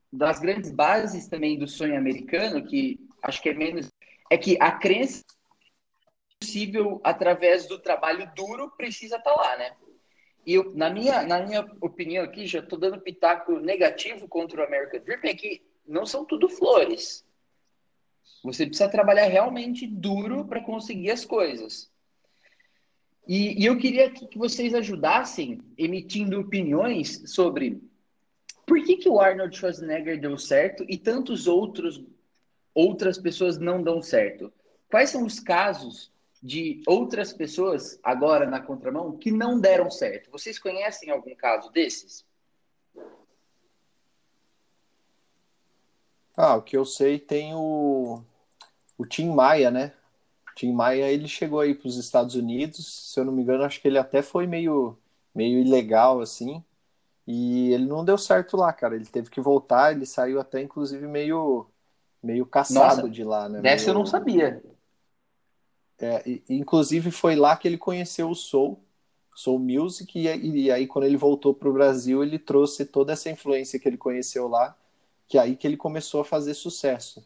das 0.09 0.39
grandes 0.39 0.71
bases 0.71 1.27
também 1.27 1.59
do 1.59 1.67
sonho 1.67 1.97
americano, 1.97 2.65
que 2.65 2.97
acho 3.21 3.41
que 3.41 3.49
é 3.49 3.53
menos, 3.53 3.91
é 4.29 4.37
que 4.37 4.55
a 4.61 4.71
crença 4.71 5.21
possível 6.39 7.01
através 7.03 7.67
do 7.67 7.77
trabalho 7.77 8.31
duro 8.37 8.71
precisa 8.77 9.17
estar 9.17 9.35
lá, 9.35 9.57
né? 9.57 9.75
E 10.45 10.53
eu, 10.53 10.73
na, 10.73 10.89
minha, 10.89 11.23
na 11.23 11.45
minha 11.45 11.69
opinião 11.81 12.23
aqui, 12.23 12.47
já 12.47 12.59
estou 12.59 12.79
dando 12.79 13.01
pitaco 13.01 13.59
negativo 13.59 14.29
contra 14.29 14.61
o 14.61 14.65
American 14.65 15.01
Dream, 15.01 15.19
é 15.23 15.33
que 15.33 15.61
não 15.85 16.05
são 16.05 16.23
tudo 16.23 16.47
flores. 16.47 17.25
Você 18.43 18.65
precisa 18.65 18.89
trabalhar 18.89 19.27
realmente 19.27 19.85
duro 19.85 20.45
para 20.45 20.63
conseguir 20.63 21.11
as 21.11 21.23
coisas. 21.23 21.91
E, 23.27 23.61
e 23.61 23.65
eu 23.65 23.77
queria 23.77 24.09
que, 24.09 24.37
vocês 24.37 24.73
ajudassem 24.73 25.61
emitindo 25.77 26.39
opiniões 26.39 27.23
sobre 27.31 27.81
por 28.65 28.83
que, 28.83 28.97
que 28.97 29.09
o 29.09 29.19
Arnold 29.19 29.55
Schwarzenegger 29.55 30.19
deu 30.19 30.37
certo 30.37 30.83
e 30.87 30.97
tantos 30.97 31.47
outros 31.47 32.03
outras 32.73 33.17
pessoas 33.17 33.57
não 33.57 33.83
dão 33.83 34.01
certo. 34.01 34.51
Quais 34.89 35.09
são 35.09 35.25
os 35.25 35.39
casos 35.39 36.11
de 36.41 36.81
outras 36.87 37.33
pessoas 37.33 37.99
agora 38.01 38.45
na 38.45 38.61
contramão 38.61 39.17
que 39.17 39.29
não 39.29 39.59
deram 39.59 39.91
certo? 39.91 40.31
Vocês 40.31 40.57
conhecem 40.57 41.09
algum 41.09 41.35
caso 41.35 41.69
desses? 41.71 42.25
Ah, 46.35 46.55
o 46.55 46.61
que 46.61 46.77
eu 46.77 46.85
sei 46.85 47.19
tem 47.19 47.53
o, 47.53 48.23
o 49.01 49.05
Tim 49.07 49.29
Maia, 49.33 49.71
né? 49.71 49.93
O 50.51 50.55
Tim 50.55 50.73
Maia, 50.73 51.11
ele 51.11 51.27
chegou 51.27 51.59
aí 51.61 51.75
para 51.75 51.87
os 51.87 51.97
Estados 51.97 52.35
Unidos, 52.35 52.85
se 53.13 53.19
eu 53.19 53.25
não 53.25 53.33
me 53.33 53.43
engano, 53.43 53.63
acho 53.63 53.81
que 53.81 53.87
ele 53.87 53.97
até 53.99 54.21
foi 54.21 54.47
meio, 54.47 54.97
meio 55.35 55.59
ilegal, 55.59 56.21
assim, 56.21 56.63
e 57.27 57.71
ele 57.73 57.85
não 57.85 58.05
deu 58.05 58.17
certo 58.17 58.57
lá, 58.57 58.73
cara. 58.73 58.95
Ele 58.95 59.05
teve 59.05 59.29
que 59.31 59.41
voltar, 59.41 59.93
ele 59.93 60.05
saiu 60.05 60.39
até, 60.41 60.61
inclusive, 60.61 61.07
meio, 61.07 61.67
meio 62.23 62.45
caçado 62.45 63.09
Nossa, 63.09 63.11
de 63.11 63.23
lá, 63.23 63.47
né? 63.49 63.61
Dessa 63.61 63.89
eu 63.91 63.93
Meio- 63.93 63.95
não 63.95 64.05
sabia. 64.05 64.61
É, 65.99 66.23
inclusive 66.49 67.11
foi 67.11 67.35
lá 67.35 67.55
que 67.55 67.67
ele 67.67 67.77
conheceu 67.77 68.29
o 68.29 68.35
Soul, 68.35 68.79
Soul 69.35 69.59
Music, 69.59 70.17
e, 70.19 70.63
e 70.65 70.71
aí 70.71 70.87
quando 70.87 71.05
ele 71.05 71.15
voltou 71.17 71.53
para 71.53 71.69
o 71.69 71.73
Brasil, 71.73 72.23
ele 72.23 72.39
trouxe 72.39 72.85
toda 72.85 73.13
essa 73.13 73.29
influência 73.29 73.79
que 73.79 73.87
ele 73.87 73.97
conheceu 73.97 74.47
lá, 74.47 74.75
que 75.27 75.37
é 75.37 75.41
aí 75.41 75.55
que 75.55 75.67
ele 75.67 75.77
começou 75.77 76.21
a 76.21 76.25
fazer 76.25 76.53
sucesso, 76.55 77.23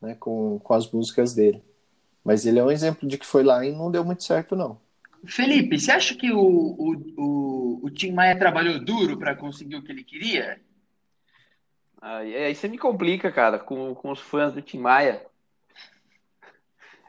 né, 0.00 0.16
com, 0.18 0.58
com 0.58 0.74
as 0.74 0.90
músicas 0.90 1.34
dele. 1.34 1.62
Mas 2.24 2.44
ele 2.44 2.58
é 2.58 2.64
um 2.64 2.70
exemplo 2.70 3.08
de 3.08 3.18
que 3.18 3.26
foi 3.26 3.42
lá 3.42 3.64
e 3.64 3.72
não 3.72 3.90
deu 3.90 4.04
muito 4.04 4.24
certo, 4.24 4.56
não. 4.56 4.80
Felipe, 5.26 5.78
você 5.78 5.90
acha 5.90 6.14
que 6.14 6.32
o, 6.32 6.40
o, 6.40 6.94
o, 7.16 7.80
o 7.84 7.90
Tim 7.90 8.12
Maia 8.12 8.38
trabalhou 8.38 8.78
duro 8.78 9.16
para 9.16 9.34
conseguir 9.34 9.76
o 9.76 9.82
que 9.82 9.92
ele 9.92 10.04
queria? 10.04 10.60
Aí, 12.00 12.34
aí 12.36 12.54
você 12.54 12.68
me 12.68 12.78
complica, 12.78 13.32
cara, 13.32 13.58
com, 13.58 13.94
com 13.94 14.10
os 14.10 14.20
fãs 14.20 14.52
do 14.52 14.62
Tim 14.62 14.78
Maia. 14.78 15.24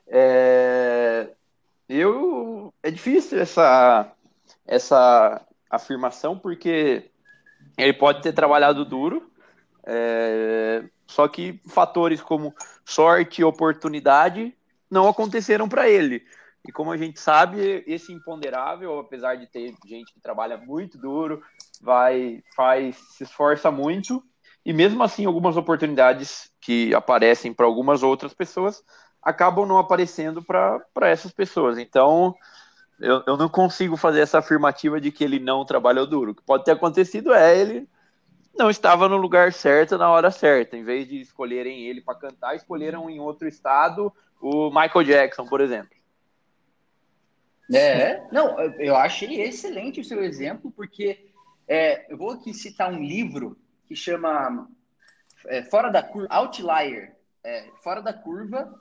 É, 0.08 1.30
eu 1.90 2.74
é 2.82 2.90
difícil 2.90 3.40
essa 3.40 4.12
essa 4.66 5.46
afirmação 5.70 6.38
porque 6.38 7.10
ele 7.78 7.94
pode 7.94 8.22
ter 8.22 8.34
trabalhado 8.34 8.86
duro, 8.86 9.30
é, 9.86 10.84
só 11.08 11.28
que 11.28 11.60
fatores 11.68 12.22
como 12.22 12.54
sorte 12.86 13.42
e 13.42 13.46
oportunidade 13.46 14.54
não 14.90 15.08
aconteceram 15.08 15.68
para 15.68 15.90
ele. 15.90 16.24
E 16.68 16.72
como 16.72 16.92
a 16.92 16.98
gente 16.98 17.20
sabe, 17.20 17.84
esse 17.88 18.12
imponderável, 18.12 19.00
apesar 19.00 19.36
de 19.36 19.48
ter 19.48 19.74
gente 19.86 20.14
que 20.14 20.20
trabalha 20.20 20.58
muito 20.58 20.98
duro, 20.98 21.42
vai, 21.82 22.44
faz, 22.56 22.98
se 23.16 23.24
esforça 23.24 23.72
muito, 23.72 24.22
e 24.66 24.74
mesmo 24.74 25.02
assim 25.02 25.26
algumas 25.26 25.56
oportunidades 25.56 26.52
que 26.60 26.94
aparecem 26.94 27.54
para 27.54 27.66
algumas 27.66 28.04
outras 28.04 28.34
pessoas 28.34 28.84
acabam 29.22 29.66
não 29.66 29.78
aparecendo 29.78 30.44
para 30.44 30.84
essas 31.04 31.32
pessoas. 31.32 31.78
Então, 31.78 32.36
eu, 33.00 33.24
eu 33.28 33.38
não 33.38 33.50
consigo 33.50 33.96
fazer 33.96 34.22
essa 34.22 34.40
afirmativa 34.40 35.00
de 35.00 35.12
que 35.12 35.24
ele 35.24 35.40
não 35.40 35.66
trabalhou 35.66 36.06
duro. 36.06 36.32
O 36.32 36.36
que 36.36 36.44
pode 36.44 36.64
ter 36.64 36.72
acontecido 36.72 37.34
é 37.34 37.58
ele 37.58 37.88
não 38.58 38.70
estava 38.70 39.08
no 39.08 39.18
lugar 39.18 39.54
certo 39.54 39.98
na 39.98 40.10
hora 40.10 40.32
certa. 40.32 40.76
Em 40.76 40.84
vez 40.84 41.08
de 41.08 41.22
escolherem 41.22 41.86
ele 41.86 42.02
para 42.02 42.20
cantar, 42.20 42.56
escolheram 42.56 43.10
em 43.10 43.20
outro 43.20 43.48
estado 43.48 44.14
o 44.42 44.70
Michael 44.70 45.04
Jackson, 45.04 45.46
por 45.46 45.62
exemplo. 45.62 45.96
É, 47.74 48.24
não, 48.32 48.60
eu 48.80 48.96
achei 48.96 49.42
excelente 49.42 50.00
o 50.00 50.04
seu 50.04 50.24
exemplo, 50.24 50.72
porque 50.72 51.32
é, 51.68 52.12
eu 52.12 52.18
vou 52.18 52.32
aqui 52.32 52.54
citar 52.54 52.92
um 52.92 53.04
livro 53.04 53.58
que 53.86 53.96
chama 53.96 54.70
é, 55.48 55.64
Fora 55.64 55.90
da 55.90 56.02
Curva, 56.02 56.28
Outlier, 56.32 57.16
é, 57.44 57.70
Fora 57.84 58.02
da 58.02 58.14
Curva, 58.14 58.74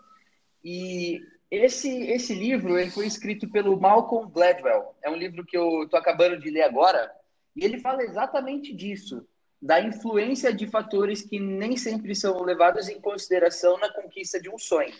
e 0.62 1.20
esse, 1.50 1.88
esse 2.10 2.34
livro 2.34 2.78
ele 2.78 2.90
foi 2.90 3.06
escrito 3.06 3.48
pelo 3.50 3.78
Malcolm 3.80 4.30
Gladwell. 4.30 4.94
É 5.02 5.10
um 5.10 5.16
livro 5.16 5.44
que 5.44 5.56
eu 5.56 5.84
estou 5.84 5.98
acabando 5.98 6.38
de 6.38 6.50
ler 6.50 6.62
agora. 6.62 7.10
E 7.54 7.64
ele 7.64 7.78
fala 7.78 8.02
exatamente 8.02 8.74
disso, 8.74 9.26
da 9.66 9.80
influência 9.80 10.52
de 10.52 10.66
fatores 10.66 11.22
que 11.22 11.40
nem 11.40 11.76
sempre 11.76 12.14
são 12.14 12.42
levados 12.42 12.88
em 12.88 13.00
consideração 13.00 13.76
na 13.78 13.92
conquista 13.92 14.40
de 14.40 14.48
um 14.48 14.56
sonho. 14.56 14.94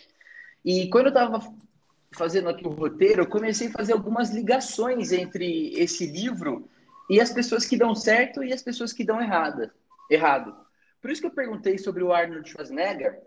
E 0.63 0.89
quando 0.89 1.05
eu 1.05 1.13
estava 1.13 1.39
fazendo 2.11 2.49
aqui 2.49 2.67
o 2.67 2.71
roteiro, 2.71 3.21
eu 3.21 3.27
comecei 3.27 3.67
a 3.67 3.71
fazer 3.71 3.93
algumas 3.93 4.31
ligações 4.31 5.11
entre 5.13 5.73
esse 5.73 6.05
livro 6.05 6.69
e 7.09 7.21
as 7.21 7.31
pessoas 7.31 7.65
que 7.65 7.77
dão 7.77 7.95
certo 7.95 8.43
e 8.43 8.51
as 8.51 8.61
pessoas 8.61 8.91
que 8.91 9.05
dão 9.05 9.21
errada, 9.21 9.73
errado. 10.09 10.53
Por 11.01 11.09
isso 11.09 11.21
que 11.21 11.27
eu 11.27 11.31
perguntei 11.31 11.77
sobre 11.77 12.03
o 12.03 12.11
Arnold 12.11 12.49
Schwarzenegger, 12.49 13.21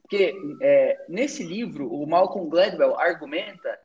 porque 0.00 0.34
é, 0.62 1.04
nesse 1.06 1.42
livro, 1.42 1.92
o 1.92 2.06
Malcolm 2.06 2.48
Gladwell 2.48 2.98
argumenta 2.98 3.78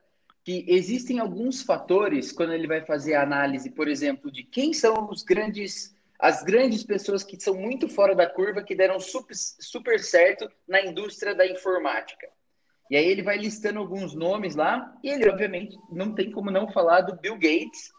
que 0.43 0.65
existem 0.67 1.19
alguns 1.19 1.61
fatores 1.61 2.31
quando 2.31 2.53
ele 2.53 2.67
vai 2.67 2.81
fazer 2.85 3.15
a 3.15 3.23
análise, 3.23 3.69
por 3.69 3.87
exemplo, 3.87 4.31
de 4.31 4.43
quem 4.43 4.73
são 4.73 5.09
os 5.09 5.23
grandes, 5.23 5.92
as 6.23 6.41
grandes 6.41 6.85
pessoas 6.85 7.21
que 7.21 7.37
são 7.37 7.53
muito 7.53 7.89
fora 7.89 8.15
da 8.15 8.25
curva, 8.25 8.63
que 8.63 8.73
deram 8.73 8.97
super, 8.97 9.35
super 9.35 9.99
certo 9.99 10.49
na 10.65 10.81
indústria 10.81 11.35
da 11.35 11.45
informática. 11.45 12.29
E 12.89 12.95
aí 12.95 13.05
ele 13.05 13.21
vai 13.21 13.37
listando 13.37 13.79
alguns 13.79 14.15
nomes 14.15 14.55
lá, 14.55 14.97
e 15.03 15.09
ele, 15.09 15.29
obviamente, 15.29 15.77
não 15.91 16.15
tem 16.15 16.31
como 16.31 16.49
não 16.49 16.71
falar 16.71 17.01
do 17.01 17.17
Bill 17.17 17.35
Gates. 17.35 17.91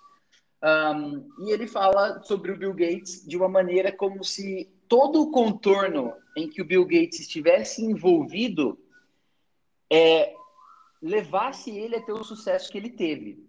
Um, 0.65 1.29
e 1.47 1.53
ele 1.53 1.67
fala 1.67 2.23
sobre 2.23 2.51
o 2.51 2.57
Bill 2.57 2.73
Gates 2.73 3.27
de 3.27 3.37
uma 3.37 3.47
maneira 3.47 3.93
como 3.93 4.25
se 4.25 4.73
todo 4.89 5.21
o 5.21 5.31
contorno 5.31 6.15
em 6.35 6.49
que 6.49 6.63
o 6.63 6.65
Bill 6.65 6.87
Gates 6.87 7.21
estivesse 7.21 7.85
envolvido 7.85 8.79
é, 9.93 10.35
levasse 11.03 11.71
ele 11.71 11.97
a 11.97 12.03
ter 12.03 12.13
o 12.13 12.25
sucesso 12.25 12.73
que 12.73 12.79
ele 12.79 12.89
teve. 12.89 13.47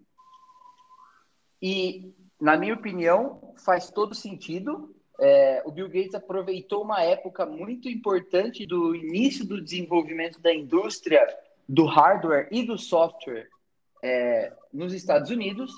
E, 1.62 2.14
na 2.40 2.56
minha 2.56 2.74
opinião, 2.74 3.54
faz 3.64 3.90
todo 3.90 4.14
sentido. 4.14 4.94
É, 5.18 5.62
o 5.64 5.72
Bill 5.72 5.88
Gates 5.88 6.14
aproveitou 6.14 6.82
uma 6.82 7.02
época 7.02 7.46
muito 7.46 7.88
importante 7.88 8.66
do 8.66 8.94
início 8.94 9.46
do 9.46 9.62
desenvolvimento 9.62 10.40
da 10.40 10.54
indústria 10.54 11.26
do 11.68 11.86
hardware 11.86 12.48
e 12.52 12.62
do 12.62 12.78
software 12.78 13.48
é, 14.02 14.52
nos 14.72 14.92
Estados 14.92 15.30
Unidos. 15.30 15.72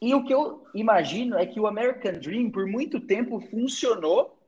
E 0.00 0.14
o 0.14 0.24
que 0.24 0.32
eu 0.32 0.66
imagino 0.74 1.36
é 1.36 1.46
que 1.46 1.60
o 1.60 1.66
American 1.66 2.14
Dream, 2.14 2.50
por 2.50 2.66
muito 2.66 3.00
tempo, 3.00 3.40
funcionou 3.40 4.38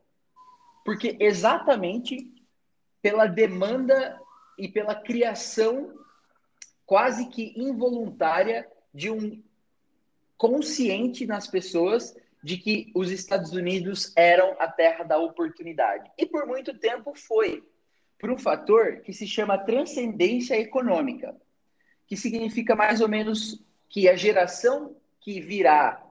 porque 0.84 1.16
exatamente 1.18 2.32
pela 3.00 3.26
demanda 3.26 4.20
e 4.58 4.68
pela 4.68 4.94
criação 4.94 5.92
quase 6.86 7.28
que 7.28 7.52
involuntária 7.56 8.68
de 8.92 9.10
um 9.10 9.42
consciente 10.36 11.26
nas 11.26 11.46
pessoas 11.46 12.16
de 12.42 12.58
que 12.58 12.92
os 12.94 13.10
Estados 13.10 13.52
Unidos 13.52 14.12
eram 14.14 14.54
a 14.58 14.68
terra 14.68 15.04
da 15.04 15.18
oportunidade. 15.18 16.10
E 16.18 16.26
por 16.26 16.46
muito 16.46 16.78
tempo 16.78 17.14
foi, 17.14 17.64
por 18.18 18.30
um 18.30 18.38
fator 18.38 19.00
que 19.00 19.12
se 19.12 19.26
chama 19.26 19.58
transcendência 19.58 20.58
econômica, 20.58 21.34
que 22.06 22.16
significa 22.16 22.76
mais 22.76 23.00
ou 23.00 23.08
menos 23.08 23.64
que 23.88 24.08
a 24.08 24.16
geração 24.16 24.96
que 25.20 25.40
virá 25.40 26.04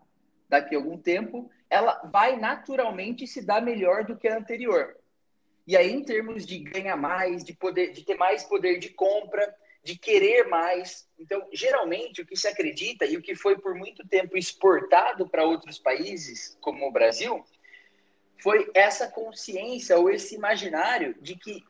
daqui 0.49 0.75
a 0.75 0.77
algum 0.77 0.97
tempo 0.97 1.49
ela 1.69 2.01
vai 2.11 2.39
naturalmente 2.39 3.25
se 3.25 3.41
dar 3.43 3.61
melhor 3.61 4.03
do 4.03 4.15
que 4.15 4.27
a 4.27 4.37
anterior. 4.37 4.95
E 5.65 5.77
aí, 5.77 5.91
em 5.91 6.03
termos 6.03 6.45
de 6.45 6.59
ganhar 6.59 6.95
mais, 6.95 7.43
de 7.43 7.53
poder, 7.53 7.91
de 7.91 8.03
ter 8.03 8.15
mais 8.15 8.43
poder 8.43 8.77
de 8.79 8.89
compra, 8.89 9.55
de 9.83 9.97
querer 9.97 10.47
mais. 10.47 11.07
Então, 11.19 11.47
geralmente, 11.51 12.21
o 12.21 12.25
que 12.25 12.35
se 12.35 12.47
acredita 12.47 13.05
e 13.05 13.17
o 13.17 13.21
que 13.21 13.35
foi 13.35 13.57
por 13.57 13.75
muito 13.75 14.07
tempo 14.07 14.37
exportado 14.37 15.27
para 15.27 15.45
outros 15.45 15.77
países, 15.77 16.57
como 16.61 16.87
o 16.87 16.91
Brasil, 16.91 17.45
foi 18.41 18.69
essa 18.73 19.07
consciência 19.07 19.97
ou 19.97 20.09
esse 20.09 20.35
imaginário 20.35 21.15
de 21.21 21.35
que 21.35 21.63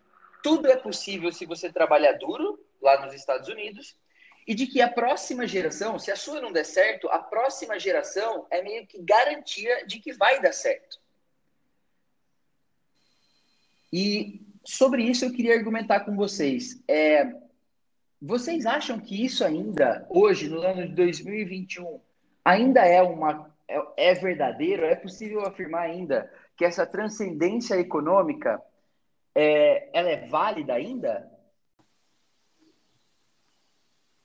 tudo 0.44 0.68
é 0.70 0.76
possível 0.76 1.32
se 1.32 1.46
você 1.46 1.72
trabalhar 1.72 2.14
duro 2.14 2.64
lá 2.82 3.04
nos 3.04 3.14
Estados 3.14 3.50
Unidos 3.50 3.96
e 4.46 4.54
de 4.54 4.68
que 4.68 4.82
a 4.82 4.90
próxima 4.90 5.48
geração, 5.48 5.98
se 5.98 6.12
a 6.12 6.16
sua 6.16 6.42
não 6.42 6.52
der 6.52 6.66
certo, 6.66 7.08
a 7.10 7.18
próxima 7.18 7.80
geração 7.80 8.46
é 8.52 8.62
meio 8.62 8.86
que 8.86 9.02
garantia 9.02 9.86
de 9.86 10.00
que 10.00 10.12
vai 10.14 10.42
dar 10.42 10.52
certo. 10.52 11.00
E 13.92 14.42
sobre 14.66 15.04
isso 15.04 15.24
eu 15.24 15.32
queria 15.32 15.56
argumentar 15.56 16.02
com 16.02 16.16
vocês. 16.16 16.82
É, 16.88 17.32
vocês 18.26 18.66
acham 18.66 18.98
que 18.98 19.26
isso 19.26 19.44
ainda, 19.44 20.08
hoje, 20.10 20.48
no 20.48 20.62
ano 20.62 20.88
de 20.88 20.96
2021, 20.96 22.00
ainda 22.46 22.80
é 22.86 23.02
uma 23.02 23.52
é, 23.68 24.12
é 24.12 24.14
verdadeiro? 24.14 24.86
É 24.86 24.96
possível 24.96 25.46
afirmar 25.46 25.82
ainda 25.82 26.32
que 26.56 26.64
essa 26.64 26.86
transcendência 26.86 27.76
econômica 27.76 28.62
é, 29.36 29.90
ela 29.92 30.10
é 30.10 30.26
válida 30.26 30.74
ainda? 30.74 31.30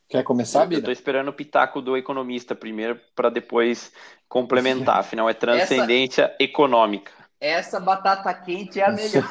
Quer 0.09 0.23
começar, 0.23 0.65
Bira? 0.65 0.81
Eu 0.81 0.85
tô 0.85 0.93
esperando 0.93 1.29
o 1.29 1.33
pitaco 1.33 1.83
do 1.83 1.97
economista 1.97 2.55
primeiro 2.55 3.01
para 3.17 3.31
depois 3.31 3.93
complementar. 4.29 5.01
Afinal, 5.01 5.29
é 5.29 5.35
transcendência 5.35 6.23
essa, 6.23 6.37
econômica. 6.39 7.11
Essa 7.41 7.81
batata 7.81 8.33
quente 8.33 8.81
é 8.81 8.87
a 8.87 8.93
melhor. 8.93 9.25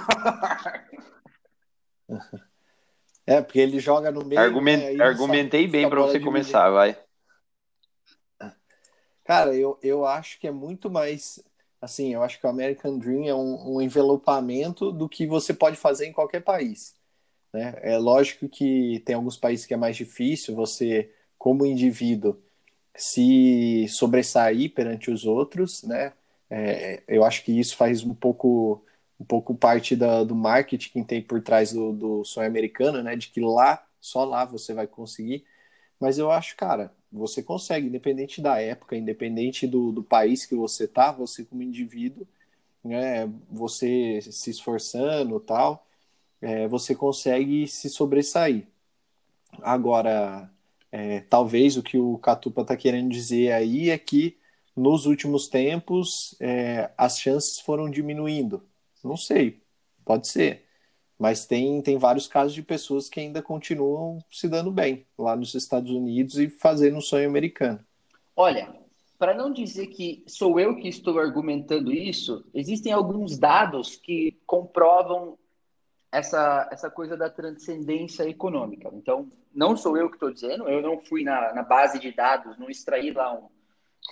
é, 3.28 3.42
porque 3.42 3.60
ele 3.60 3.80
joga 3.80 4.10
no 4.10 4.26
meio. 4.26 4.40
Argument, 4.40 4.78
né, 4.78 5.04
argumentei 5.04 5.68
bem 5.68 5.88
para 5.90 6.02
você 6.02 6.20
começar, 6.20 6.70
vai. 6.70 6.98
Cara, 9.26 9.54
eu, 9.54 9.78
eu 9.84 10.06
acho 10.06 10.40
que 10.40 10.48
é 10.48 10.52
muito 10.52 10.90
mais. 10.90 11.44
Assim, 11.82 12.14
eu 12.14 12.24
acho 12.24 12.40
que 12.40 12.48
o 12.48 12.50
American 12.50 12.98
Dream 12.98 13.26
é 13.26 13.36
um, 13.36 13.76
um 13.76 13.82
envelopamento 13.82 14.92
do 14.92 15.10
que 15.10 15.28
você 15.28 15.54
pode 15.54 15.76
fazer 15.76 16.08
em 16.08 16.14
qualquer 16.14 16.42
país. 16.42 16.96
Né? 17.54 17.78
É 17.82 17.98
lógico 17.98 18.48
que 18.48 19.02
tem 19.06 19.16
alguns 19.16 19.36
países 19.36 19.66
que 19.66 19.74
é 19.74 19.78
mais 19.78 19.98
difícil 19.98 20.56
você, 20.56 21.12
como 21.38 21.66
indivíduo, 21.66 22.42
se 22.96 23.86
sobressair 23.90 24.74
perante 24.74 25.12
os 25.12 25.26
outros, 25.26 25.84
né? 25.84 26.14
É, 26.50 27.04
eu 27.08 27.26
acho 27.26 27.44
que 27.44 27.52
isso 27.52 27.76
faz 27.76 28.04
um 28.04 28.14
pouco, 28.14 28.82
um 29.20 29.26
pouco 29.26 29.56
parte 29.56 29.96
da, 29.96 30.24
do 30.24 30.36
marketing 30.36 30.92
que 30.92 31.04
tem 31.04 31.22
por 31.22 31.42
trás 31.42 31.74
do, 31.74 31.94
do 31.94 32.24
sonho 32.26 32.48
americano, 32.48 33.02
né? 33.04 33.16
De 33.16 33.30
que 33.30 33.40
lá, 33.42 33.86
só 34.00 34.24
lá 34.26 34.46
você 34.46 34.74
vai 34.74 34.88
conseguir. 34.88 35.46
Mas 36.00 36.18
eu 36.20 36.32
acho, 36.32 36.56
cara, 36.58 36.94
você 37.12 37.44
consegue, 37.44 37.88
independente 37.88 38.42
da 38.42 38.62
época, 38.62 38.96
independente 38.98 39.68
do, 39.68 39.92
do 39.92 40.04
país 40.04 40.46
que 40.46 40.56
você 40.56 40.88
tá, 40.88 41.12
você 41.12 41.46
como 41.46 41.64
indivíduo, 41.64 42.28
né? 42.84 43.28
Você 43.52 44.22
se 44.22 44.52
esforçando 44.52 45.40
tal, 45.40 45.88
é, 46.42 46.68
você 46.68 46.96
consegue 46.96 47.68
se 47.68 47.90
sobressair. 47.90 48.68
Agora, 49.62 50.50
É, 50.92 51.22
talvez 51.22 51.78
o 51.78 51.84
que 51.84 51.98
o 51.98 52.18
Catupa 52.20 52.62
está 52.64 52.78
querendo 52.78 53.10
dizer 53.12 53.52
aí 53.54 53.90
é 53.92 53.98
que 54.00 54.38
nos 54.76 55.06
últimos 55.06 55.48
tempos 55.50 56.36
é, 56.42 56.92
as 56.98 57.20
chances 57.20 57.60
foram 57.60 57.90
diminuindo. 57.92 58.64
Não 59.04 59.18
sei, 59.18 59.62
pode 60.06 60.28
ser. 60.28 60.66
Mas 61.18 61.46
tem, 61.46 61.82
tem 61.82 61.98
vários 61.98 62.28
casos 62.28 62.54
de 62.54 62.62
pessoas 62.62 63.10
que 63.10 63.20
ainda 63.20 63.42
continuam 63.42 64.24
se 64.32 64.48
dando 64.48 64.72
bem 64.72 65.06
lá 65.18 65.36
nos 65.36 65.56
Estados 65.56 65.92
Unidos 65.92 66.38
e 66.38 66.48
fazendo 66.48 66.98
o 66.98 67.02
sonho 67.02 67.28
americano. 67.28 67.80
Olha, 68.36 68.72
para 69.18 69.34
não 69.34 69.52
dizer 69.52 69.88
que 69.88 70.24
sou 70.28 70.60
eu 70.60 70.76
que 70.76 70.88
estou 70.88 71.18
argumentando 71.20 71.92
isso, 71.92 72.46
existem 72.54 72.92
alguns 72.92 73.38
dados 73.38 73.96
que 73.96 74.40
comprovam 74.46 75.38
essa, 76.12 76.70
essa 76.72 76.90
coisa 76.90 77.18
da 77.18 77.30
transcendência 77.30 78.30
econômica. 78.30 78.90
Então, 78.94 79.28
não 79.54 79.76
sou 79.76 79.98
eu 79.98 80.10
que 80.10 80.18
estou 80.18 80.32
dizendo, 80.32 80.70
eu 80.70 80.84
não 80.84 81.00
fui 81.00 81.24
na, 81.24 81.52
na 81.54 81.64
base 81.64 81.98
de 82.00 82.12
dados, 82.12 82.58
não 82.60 82.70
extraí 82.70 83.12
lá 83.12 83.34
um, 83.34 83.50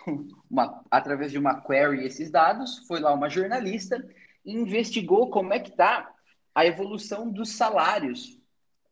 uma, 0.50 0.84
através 0.90 1.32
de 1.32 1.38
uma 1.38 1.62
query 1.62 2.04
esses 2.04 2.32
dados, 2.32 2.80
foi 2.88 3.00
lá 3.00 3.14
uma 3.14 3.30
jornalista 3.30 4.04
investigou 4.46 5.30
como 5.30 5.54
é 5.54 5.60
que 5.60 5.70
está 5.70 6.14
a 6.54 6.66
evolução 6.66 7.30
dos 7.30 7.52
salários 7.52 8.40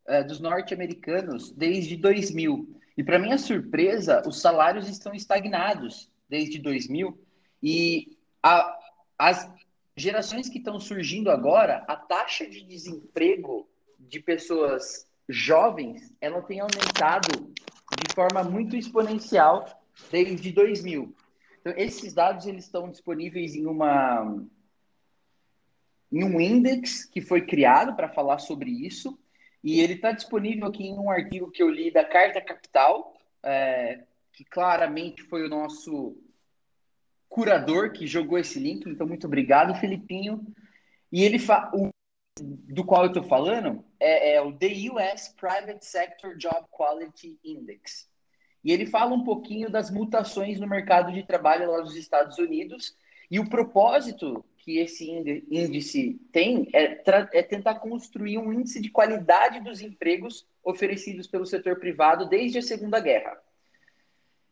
uh, 0.08 0.26
dos 0.28 0.40
norte-americanos 0.40 1.52
desde 1.52 1.96
2000. 1.96 2.80
E 2.98 3.04
para 3.04 3.20
minha 3.20 3.38
surpresa, 3.38 4.22
os 4.28 4.42
salários 4.42 4.90
estão 4.90 5.14
estagnados 5.14 6.12
desde 6.30 6.60
2000 6.60 7.18
e 7.62 8.18
a, 8.42 8.78
as 9.18 9.50
gerações 9.96 10.50
que 10.50 10.58
estão 10.58 10.80
surgindo 10.80 11.30
agora, 11.30 11.84
a 11.88 11.96
taxa 11.96 12.48
de 12.48 12.64
desemprego 12.64 13.68
de 14.00 14.20
pessoas 14.20 15.08
jovens, 15.30 16.14
ela 16.20 16.42
tem 16.42 16.60
aumentado 16.60 17.54
de 18.06 18.14
forma 18.14 18.44
muito 18.44 18.76
exponencial 18.76 19.66
desde 20.12 20.52
2000. 20.52 21.16
Então, 21.62 21.74
esses 21.78 22.14
dados 22.14 22.46
eles 22.46 22.66
estão 22.66 22.90
disponíveis 22.90 23.56
em 23.56 23.66
uma 23.66 24.44
em 26.14 26.24
um 26.24 26.40
index 26.40 27.06
que 27.06 27.22
foi 27.22 27.46
criado 27.46 27.96
para 27.96 28.08
falar 28.08 28.38
sobre 28.38 28.70
isso 28.70 29.20
e 29.64 29.80
ele 29.80 29.94
está 29.94 30.12
disponível 30.12 30.68
aqui 30.68 30.86
em 30.86 31.00
um 31.00 31.10
artigo 31.10 31.50
que 31.50 31.64
eu 31.64 31.70
li 31.70 31.90
da 31.90 32.04
Carta 32.04 32.42
Capital, 32.42 33.16
é, 33.42 34.04
que 34.34 34.44
claramente 34.44 35.24
foi 35.24 35.46
o 35.46 35.50
nosso 35.50 36.18
curador 37.30 37.94
que 37.94 38.06
jogou 38.06 38.38
esse 38.38 38.60
link. 38.60 38.88
Então, 38.88 39.08
muito 39.08 39.26
obrigado, 39.26 39.74
Felipinho. 39.80 40.46
E 41.12 41.24
ele 41.24 41.40
fa... 41.40 41.72
o 41.74 41.90
do 42.40 42.84
qual 42.84 43.04
eu 43.04 43.10
estou 43.10 43.24
falando 43.24 43.86
é, 44.00 44.34
é, 44.34 44.42
o 44.42 44.52
The 44.52 44.90
US 44.92 45.30
Private 45.30 45.86
Sector 45.86 46.36
Job 46.36 46.66
Quality 46.72 47.40
Index. 47.44 48.10
E 48.64 48.72
ele 48.72 48.88
fala 48.88 49.14
um 49.14 49.24
pouquinho 49.24 49.70
das 49.70 49.92
mutações 49.92 50.60
no 50.60 50.68
mercado 50.68 51.12
de 51.12 51.24
trabalho 51.24 51.72
lá 51.72 51.82
nos 51.82 51.96
Estados 51.96 52.38
Unidos 52.40 52.96
e 53.30 53.40
o 53.40 53.48
propósito 53.48 54.44
que 54.64 54.80
esse 54.80 55.12
índice 55.12 56.22
tem 56.32 56.70
é, 56.72 57.02
é, 57.34 57.44
tentar 57.44 57.76
construir 57.76 58.38
um 58.38 58.54
índice 58.54 58.82
de 58.82 58.90
qualidade 58.90 59.60
dos 59.60 59.82
empregos 59.82 60.48
oferecidos 60.64 61.28
pelo 61.28 61.46
setor 61.46 61.78
privado 61.78 62.30
desde 62.30 62.60
a 62.60 62.62
Segunda 62.62 63.02
Guerra. 63.02 63.38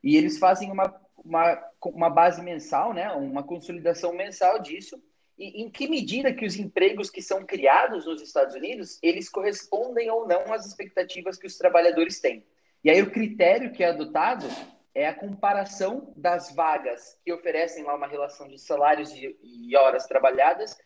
E 0.03 0.17
eles 0.17 0.37
fazem 0.37 0.69
uma, 0.69 0.93
uma, 1.23 1.63
uma 1.85 2.09
base 2.09 2.41
mensal, 2.41 2.93
né, 2.93 3.09
uma 3.13 3.41
consolidação 3.41 4.13
mensal 4.13 4.59
disso, 4.59 5.01
e 5.39 5.63
em 5.63 5.69
que 5.69 5.87
medida 5.87 6.33
que 6.33 6.45
os 6.45 6.57
empregos 6.57 7.09
que 7.09 7.21
são 7.21 7.45
criados 7.45 8.05
nos 8.05 8.21
Estados 8.21 8.53
Unidos, 8.53 8.99
eles 9.01 9.29
correspondem 9.29 10.11
ou 10.11 10.27
não 10.27 10.53
às 10.53 10.65
expectativas 10.65 11.37
que 11.37 11.47
os 11.47 11.57
trabalhadores 11.57 12.19
têm. 12.19 12.43
E 12.83 12.89
aí 12.89 13.01
o 13.01 13.11
critério 13.11 13.71
que 13.71 13.81
é 13.81 13.87
adotado 13.87 14.45
é 14.93 15.07
a 15.07 15.13
comparação 15.13 16.13
das 16.15 16.53
vagas 16.53 17.17
que 17.23 17.31
oferecem 17.31 17.83
lá 17.83 17.95
uma 17.95 18.07
relação 18.07 18.47
de 18.47 18.59
salários 18.59 19.11
e, 19.13 19.75
horas 19.75 20.05
trabalhadas 20.05 20.77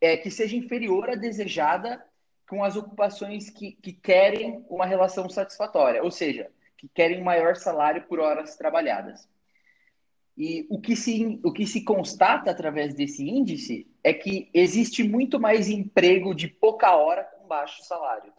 é, 0.00 0.16
que 0.16 0.30
seja 0.30 0.56
inferior 0.56 1.10
à 1.10 1.14
desejada 1.14 2.04
com 2.48 2.62
as 2.62 2.76
ocupações 2.76 3.50
que, 3.50 3.72
que 3.72 3.92
querem 3.92 4.64
uma 4.68 4.84
relação 4.84 5.28
satisfatória, 5.28 6.02
ou 6.02 6.10
seja, 6.10 6.50
que 6.76 6.86
querem 6.88 7.22
maior 7.22 7.56
salário 7.56 8.06
por 8.06 8.20
horas 8.20 8.56
trabalhadas. 8.56 9.26
E 10.36 10.66
o 10.68 10.78
que, 10.78 10.94
se, 10.94 11.40
o 11.42 11.50
que 11.50 11.66
se 11.66 11.82
constata 11.82 12.50
através 12.50 12.94
desse 12.94 13.26
índice 13.26 13.90
é 14.04 14.12
que 14.12 14.50
existe 14.52 15.02
muito 15.02 15.40
mais 15.40 15.68
emprego 15.68 16.34
de 16.34 16.46
pouca 16.46 16.94
hora 16.94 17.24
com 17.24 17.48
baixo 17.48 17.82
salário. 17.84 18.30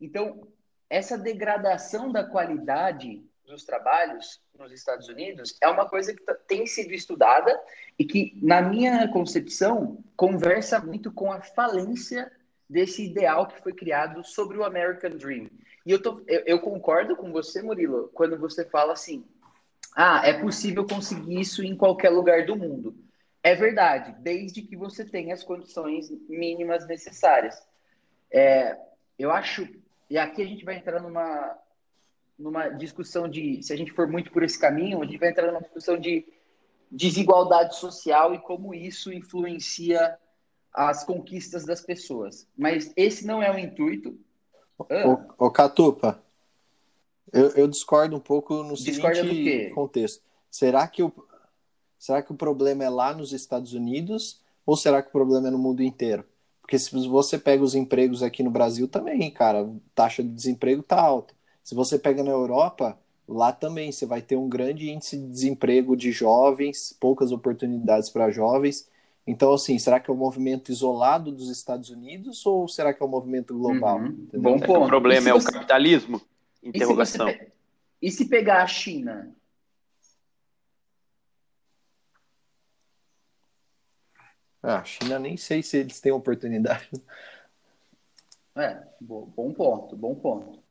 Então, 0.00 0.48
essa 0.90 1.16
degradação 1.16 2.10
da 2.10 2.24
qualidade 2.24 3.24
dos 3.46 3.64
trabalhos 3.64 4.40
nos 4.58 4.72
Estados 4.72 5.08
Unidos 5.08 5.56
é 5.60 5.68
uma 5.68 5.88
coisa 5.88 6.14
que 6.14 6.22
tem 6.46 6.66
sido 6.66 6.92
estudada 6.92 7.58
e 7.98 8.04
que, 8.04 8.38
na 8.42 8.62
minha 8.62 9.08
concepção, 9.08 10.02
conversa 10.16 10.78
muito 10.78 11.12
com 11.12 11.30
a 11.32 11.40
falência 11.40 12.30
desse 12.68 13.04
ideal 13.04 13.46
que 13.46 13.60
foi 13.60 13.72
criado 13.72 14.24
sobre 14.24 14.56
o 14.56 14.64
American 14.64 15.10
Dream. 15.10 15.50
E 15.84 15.90
eu, 15.90 16.00
tô, 16.00 16.22
eu, 16.26 16.42
eu 16.46 16.60
concordo 16.60 17.16
com 17.16 17.32
você, 17.32 17.60
Murilo, 17.60 18.10
quando 18.14 18.38
você 18.38 18.64
fala 18.64 18.92
assim: 18.92 19.24
ah, 19.94 20.22
é 20.24 20.32
possível 20.32 20.86
conseguir 20.86 21.40
isso 21.40 21.62
em 21.62 21.76
qualquer 21.76 22.10
lugar 22.10 22.46
do 22.46 22.56
mundo. 22.56 22.94
É 23.42 23.54
verdade, 23.54 24.14
desde 24.20 24.62
que 24.62 24.76
você 24.76 25.04
tenha 25.04 25.34
as 25.34 25.42
condições 25.42 26.10
mínimas 26.28 26.86
necessárias. 26.86 27.60
É, 28.30 28.78
eu 29.18 29.30
acho, 29.30 29.68
e 30.08 30.16
aqui 30.16 30.40
a 30.40 30.46
gente 30.46 30.64
vai 30.64 30.76
entrar 30.76 31.00
numa, 31.00 31.58
numa 32.42 32.68
discussão 32.68 33.28
de, 33.28 33.62
se 33.62 33.72
a 33.72 33.76
gente 33.76 33.92
for 33.92 34.08
muito 34.08 34.32
por 34.32 34.42
esse 34.42 34.58
caminho, 34.58 35.00
a 35.00 35.04
gente 35.04 35.18
vai 35.18 35.30
entrar 35.30 35.46
numa 35.46 35.60
discussão 35.60 35.96
de 35.96 36.26
desigualdade 36.90 37.76
social 37.76 38.34
e 38.34 38.38
como 38.40 38.74
isso 38.74 39.12
influencia 39.12 40.18
as 40.74 41.04
conquistas 41.04 41.64
das 41.64 41.80
pessoas. 41.80 42.46
Mas 42.58 42.92
esse 42.96 43.24
não 43.24 43.42
é 43.42 43.50
o 43.50 43.58
intuito. 43.58 44.18
Ah. 44.90 45.24
Ô, 45.38 45.50
Catupa, 45.50 46.20
eu, 47.32 47.50
eu, 47.50 47.68
discordo 47.68 48.16
um 48.16 48.20
pouco 48.20 48.62
no 48.64 48.76
seguinte 48.76 49.70
contexto. 49.72 50.22
Será 50.50 50.88
que, 50.88 51.02
o, 51.02 51.12
será 51.96 52.22
que 52.22 52.32
o 52.32 52.36
problema 52.36 52.82
é 52.82 52.90
lá 52.90 53.14
nos 53.14 53.32
Estados 53.32 53.72
Unidos 53.72 54.42
ou 54.66 54.76
será 54.76 55.00
que 55.00 55.08
o 55.08 55.12
problema 55.12 55.48
é 55.48 55.50
no 55.50 55.58
mundo 55.58 55.82
inteiro? 55.82 56.24
Porque 56.60 56.78
se 56.78 56.90
você 57.06 57.38
pega 57.38 57.62
os 57.62 57.74
empregos 57.74 58.22
aqui 58.22 58.42
no 58.42 58.50
Brasil 58.50 58.88
também, 58.88 59.30
cara, 59.30 59.70
taxa 59.94 60.22
de 60.22 60.30
desemprego 60.30 60.82
tá 60.82 61.00
alta. 61.00 61.34
Se 61.62 61.74
você 61.74 61.98
pega 61.98 62.22
na 62.22 62.30
Europa, 62.30 62.98
lá 63.28 63.52
também 63.52 63.92
você 63.92 64.04
vai 64.04 64.20
ter 64.20 64.36
um 64.36 64.48
grande 64.48 64.90
índice 64.90 65.16
de 65.16 65.26
desemprego 65.28 65.96
de 65.96 66.10
jovens, 66.10 66.96
poucas 66.98 67.32
oportunidades 67.32 68.10
para 68.10 68.30
jovens. 68.30 68.90
Então, 69.26 69.52
assim, 69.52 69.78
será 69.78 70.00
que 70.00 70.10
é 70.10 70.14
um 70.14 70.16
movimento 70.16 70.72
isolado 70.72 71.30
dos 71.30 71.48
Estados 71.48 71.90
Unidos 71.90 72.44
ou 72.44 72.66
será 72.66 72.92
que 72.92 73.02
é 73.02 73.06
um 73.06 73.08
movimento 73.08 73.56
global? 73.56 73.98
Uhum. 74.00 74.28
Bom 74.34 74.58
ponto. 74.58 74.84
O 74.84 74.86
problema 74.86 75.28
é 75.28 75.32
você... 75.32 75.48
o 75.48 75.52
capitalismo? 75.52 76.20
Interrogação. 76.62 77.28
E 77.28 77.32
se, 77.32 77.38
pe... 77.38 77.52
e 78.02 78.10
se 78.10 78.28
pegar 78.28 78.62
a 78.62 78.66
China? 78.66 79.32
Ah, 84.62 84.78
a 84.78 84.84
China 84.84 85.18
nem 85.18 85.36
sei 85.36 85.62
se 85.62 85.76
eles 85.76 86.00
têm 86.00 86.12
oportunidade. 86.12 86.88
É, 88.54 88.82
bom 89.00 89.52
ponto, 89.52 89.96
bom 89.96 90.14
ponto. 90.14 90.61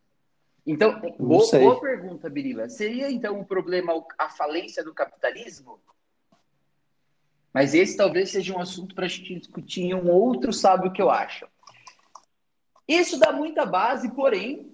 Então, 0.65 0.99
boa, 1.17 1.51
boa, 1.51 1.81
pergunta, 1.81 2.29
Birila. 2.29 2.69
Seria 2.69 3.09
então 3.11 3.37
o 3.37 3.41
um 3.41 3.43
problema 3.43 3.93
a 4.17 4.29
falência 4.29 4.83
do 4.83 4.93
capitalismo? 4.93 5.79
Mas 7.53 7.73
esse 7.73 7.97
talvez 7.97 8.31
seja 8.31 8.53
um 8.55 8.59
assunto 8.59 8.95
para 8.95 9.05
a 9.05 9.09
gente 9.09 9.39
discutir 9.39 9.81
em 9.81 9.93
um 9.93 10.09
outro 10.09 10.53
sabe 10.53 10.87
o 10.87 10.93
que 10.93 11.01
eu 11.01 11.09
acho. 11.09 11.47
Isso 12.87 13.19
dá 13.19 13.31
muita 13.31 13.65
base, 13.65 14.13
porém, 14.13 14.71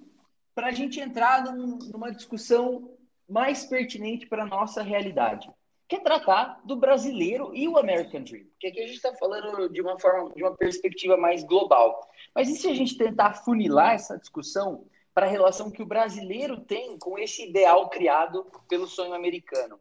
para 0.54 0.68
a 0.68 0.72
gente 0.72 1.00
entrar 1.00 1.44
num, 1.44 1.78
numa 1.78 2.12
discussão 2.12 2.92
mais 3.28 3.66
pertinente 3.66 4.28
para 4.28 4.44
a 4.44 4.48
nossa 4.48 4.82
realidade, 4.82 5.50
que 5.88 5.96
é 5.96 6.00
tratar 6.00 6.62
do 6.64 6.76
brasileiro 6.76 7.54
e 7.54 7.68
o 7.68 7.78
American 7.78 8.24
Dream. 8.24 8.46
Porque 8.46 8.68
aqui 8.68 8.80
a 8.80 8.88
gente 8.88 8.96
está 8.96 9.14
falando 9.14 9.70
de 9.70 9.82
uma 9.82 10.00
forma, 10.00 10.34
de 10.34 10.44
uma 10.44 10.56
perspectiva 10.56 11.18
mais 11.18 11.44
global. 11.44 12.10
Mas 12.34 12.50
e 12.50 12.56
se 12.56 12.68
a 12.68 12.74
gente 12.74 12.98
tentar 12.98 13.34
funilar 13.34 13.96
essa 13.96 14.18
discussão 14.18 14.86
para 15.18 15.26
a 15.26 15.30
relação 15.30 15.72
que 15.72 15.82
o 15.82 15.86
brasileiro 15.88 16.60
tem 16.60 16.96
com 17.00 17.18
esse 17.18 17.50
ideal 17.50 17.90
criado 17.90 18.46
pelo 18.70 18.86
sonho 18.86 19.16
americano. 19.16 19.80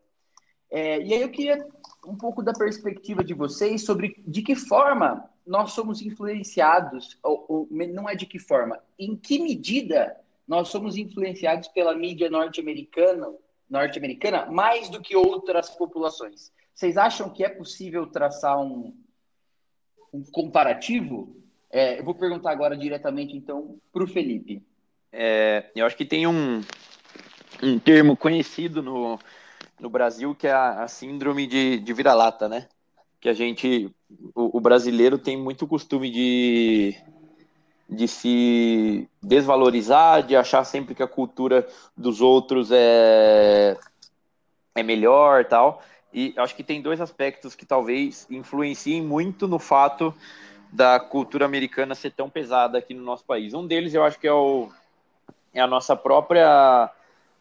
É, 0.70 0.98
e 1.02 1.12
aí 1.12 1.20
eu 1.20 1.28
queria 1.28 1.68
um 2.06 2.16
pouco 2.16 2.42
da 2.42 2.54
perspectiva 2.54 3.22
de 3.22 3.34
vocês 3.34 3.84
sobre 3.84 4.14
de 4.26 4.40
que 4.40 4.56
forma 4.56 5.28
nós 5.46 5.72
somos 5.72 6.00
influenciados, 6.00 7.18
ou, 7.22 7.44
ou 7.50 7.68
não 7.70 8.08
é 8.08 8.14
de 8.14 8.24
que 8.24 8.38
forma, 8.38 8.82
em 8.98 9.14
que 9.14 9.38
medida 9.38 10.18
nós 10.48 10.68
somos 10.68 10.96
influenciados 10.96 11.68
pela 11.68 11.94
mídia 11.94 12.30
norte-americana, 12.30 13.30
norte-americana 13.68 14.46
mais 14.46 14.88
do 14.88 15.02
que 15.02 15.14
outras 15.14 15.68
populações. 15.68 16.50
Vocês 16.74 16.96
acham 16.96 17.28
que 17.28 17.44
é 17.44 17.50
possível 17.50 18.06
traçar 18.06 18.58
um, 18.58 18.96
um 20.10 20.24
comparativo? 20.32 21.36
É, 21.68 22.00
eu 22.00 22.04
vou 22.04 22.14
perguntar 22.14 22.52
agora 22.52 22.74
diretamente 22.74 23.36
então 23.36 23.78
para 23.92 24.02
o 24.02 24.08
Felipe. 24.08 24.64
É, 25.18 25.64
eu 25.74 25.86
acho 25.86 25.96
que 25.96 26.04
tem 26.04 26.26
um, 26.26 26.60
um 27.62 27.78
termo 27.78 28.14
conhecido 28.14 28.82
no, 28.82 29.18
no 29.80 29.88
Brasil 29.88 30.34
que 30.34 30.46
é 30.46 30.52
a, 30.52 30.82
a 30.82 30.88
síndrome 30.88 31.46
de, 31.46 31.78
de 31.78 31.92
vira-lata, 31.94 32.50
né? 32.50 32.68
Que 33.18 33.30
a 33.30 33.32
gente, 33.32 33.90
o, 34.34 34.58
o, 34.58 34.60
brasileiro 34.60 35.16
tem 35.16 35.34
muito 35.34 35.66
costume 35.66 36.10
de, 36.10 36.94
de 37.88 38.06
se 38.06 39.08
desvalorizar, 39.22 40.22
de 40.22 40.36
achar 40.36 40.64
sempre 40.64 40.94
que 40.94 41.02
a 41.02 41.08
cultura 41.08 41.66
dos 41.96 42.20
outros 42.20 42.70
é, 42.70 43.74
é 44.74 44.82
melhor 44.82 45.46
tal. 45.46 45.82
E 46.12 46.34
acho 46.36 46.54
que 46.54 46.62
tem 46.62 46.82
dois 46.82 47.00
aspectos 47.00 47.54
que 47.54 47.64
talvez 47.64 48.26
influenciem 48.30 49.00
muito 49.00 49.48
no 49.48 49.58
fato 49.58 50.14
da 50.70 51.00
cultura 51.00 51.46
americana 51.46 51.94
ser 51.94 52.10
tão 52.10 52.28
pesada 52.28 52.76
aqui 52.76 52.92
no 52.92 53.02
nosso 53.02 53.24
país. 53.24 53.54
Um 53.54 53.66
deles 53.66 53.94
eu 53.94 54.04
acho 54.04 54.20
que 54.20 54.28
é, 54.28 54.32
o, 54.32 54.68
é 55.56 55.60
a 55.60 55.66
nossa 55.66 55.96
própria 55.96 56.90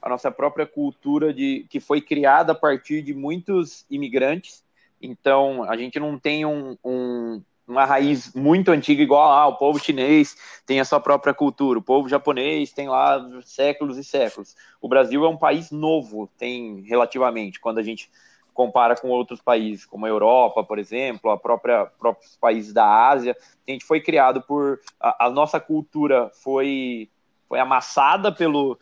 a 0.01 0.09
nossa 0.09 0.31
própria 0.31 0.65
cultura 0.67 1.33
de 1.33 1.65
que 1.69 1.79
foi 1.79 1.99
criada 1.99 2.51
a 2.51 2.55
partir 2.55 3.01
de 3.01 3.13
muitos 3.13 3.85
imigrantes. 3.89 4.63
Então 5.01 5.63
a 5.63 5.75
gente 5.75 5.99
não 5.99 6.17
tem 6.17 6.45
um, 6.45 6.77
um 6.83 7.41
uma 7.67 7.83
raiz 7.83 8.31
muito 8.35 8.69
antiga, 8.69 9.01
igual 9.01 9.31
ah, 9.31 9.47
o 9.47 9.57
povo 9.57 9.79
chinês 9.79 10.37
tem 10.67 10.79
a 10.79 10.85
sua 10.85 10.99
própria 10.99 11.33
cultura, 11.33 11.79
o 11.79 11.81
povo 11.81 12.07
japonês 12.07 12.71
tem 12.71 12.87
lá 12.87 13.27
séculos 13.43 13.97
e 13.97 14.03
séculos. 14.03 14.55
O 14.79 14.87
Brasil 14.87 15.25
é 15.25 15.27
um 15.27 15.37
país 15.37 15.71
novo, 15.71 16.29
tem 16.37 16.81
relativamente, 16.81 17.59
quando 17.59 17.79
a 17.79 17.83
gente 17.83 18.09
compara 18.53 18.95
com 18.95 19.09
outros 19.09 19.41
países, 19.41 19.83
como 19.83 20.05
a 20.05 20.09
Europa, 20.09 20.63
por 20.63 20.77
exemplo, 20.77 21.31
a 21.31 21.37
própria 21.37 21.87
próprios 21.87 22.37
países 22.37 22.71
da 22.71 22.85
Ásia. 22.85 23.35
A 23.67 23.71
gente 23.71 23.83
foi 23.83 23.99
criado 23.99 24.41
por 24.43 24.79
a, 24.99 25.25
a 25.25 25.29
nossa 25.29 25.59
cultura 25.59 26.29
foi 26.35 27.09
foi 27.47 27.59
amassada 27.59 28.31
pelo, 28.31 28.79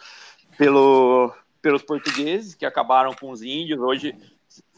pelo 0.58 1.34
pelos 1.64 1.82
portugueses 1.82 2.54
que 2.54 2.66
acabaram 2.66 3.14
com 3.14 3.32
os 3.32 3.42
índios. 3.42 3.80
Hoje 3.80 4.14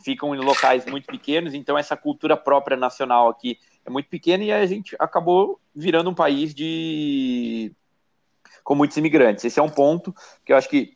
ficam 0.03 0.35
em 0.35 0.37
locais 0.37 0.85
muito 0.85 1.07
pequenos, 1.07 1.55
então 1.55 1.75
essa 1.75 1.97
cultura 1.97 2.37
própria 2.37 2.77
nacional 2.77 3.27
aqui 3.27 3.57
é 3.83 3.89
muito 3.89 4.07
pequena 4.07 4.43
e 4.43 4.51
a 4.51 4.65
gente 4.67 4.95
acabou 4.99 5.59
virando 5.75 6.11
um 6.11 6.13
país 6.13 6.53
de 6.53 7.73
com 8.63 8.75
muitos 8.75 8.95
imigrantes. 8.97 9.43
Esse 9.43 9.59
é 9.59 9.63
um 9.63 9.69
ponto 9.69 10.13
que 10.45 10.53
eu 10.53 10.57
acho 10.57 10.69
que 10.69 10.95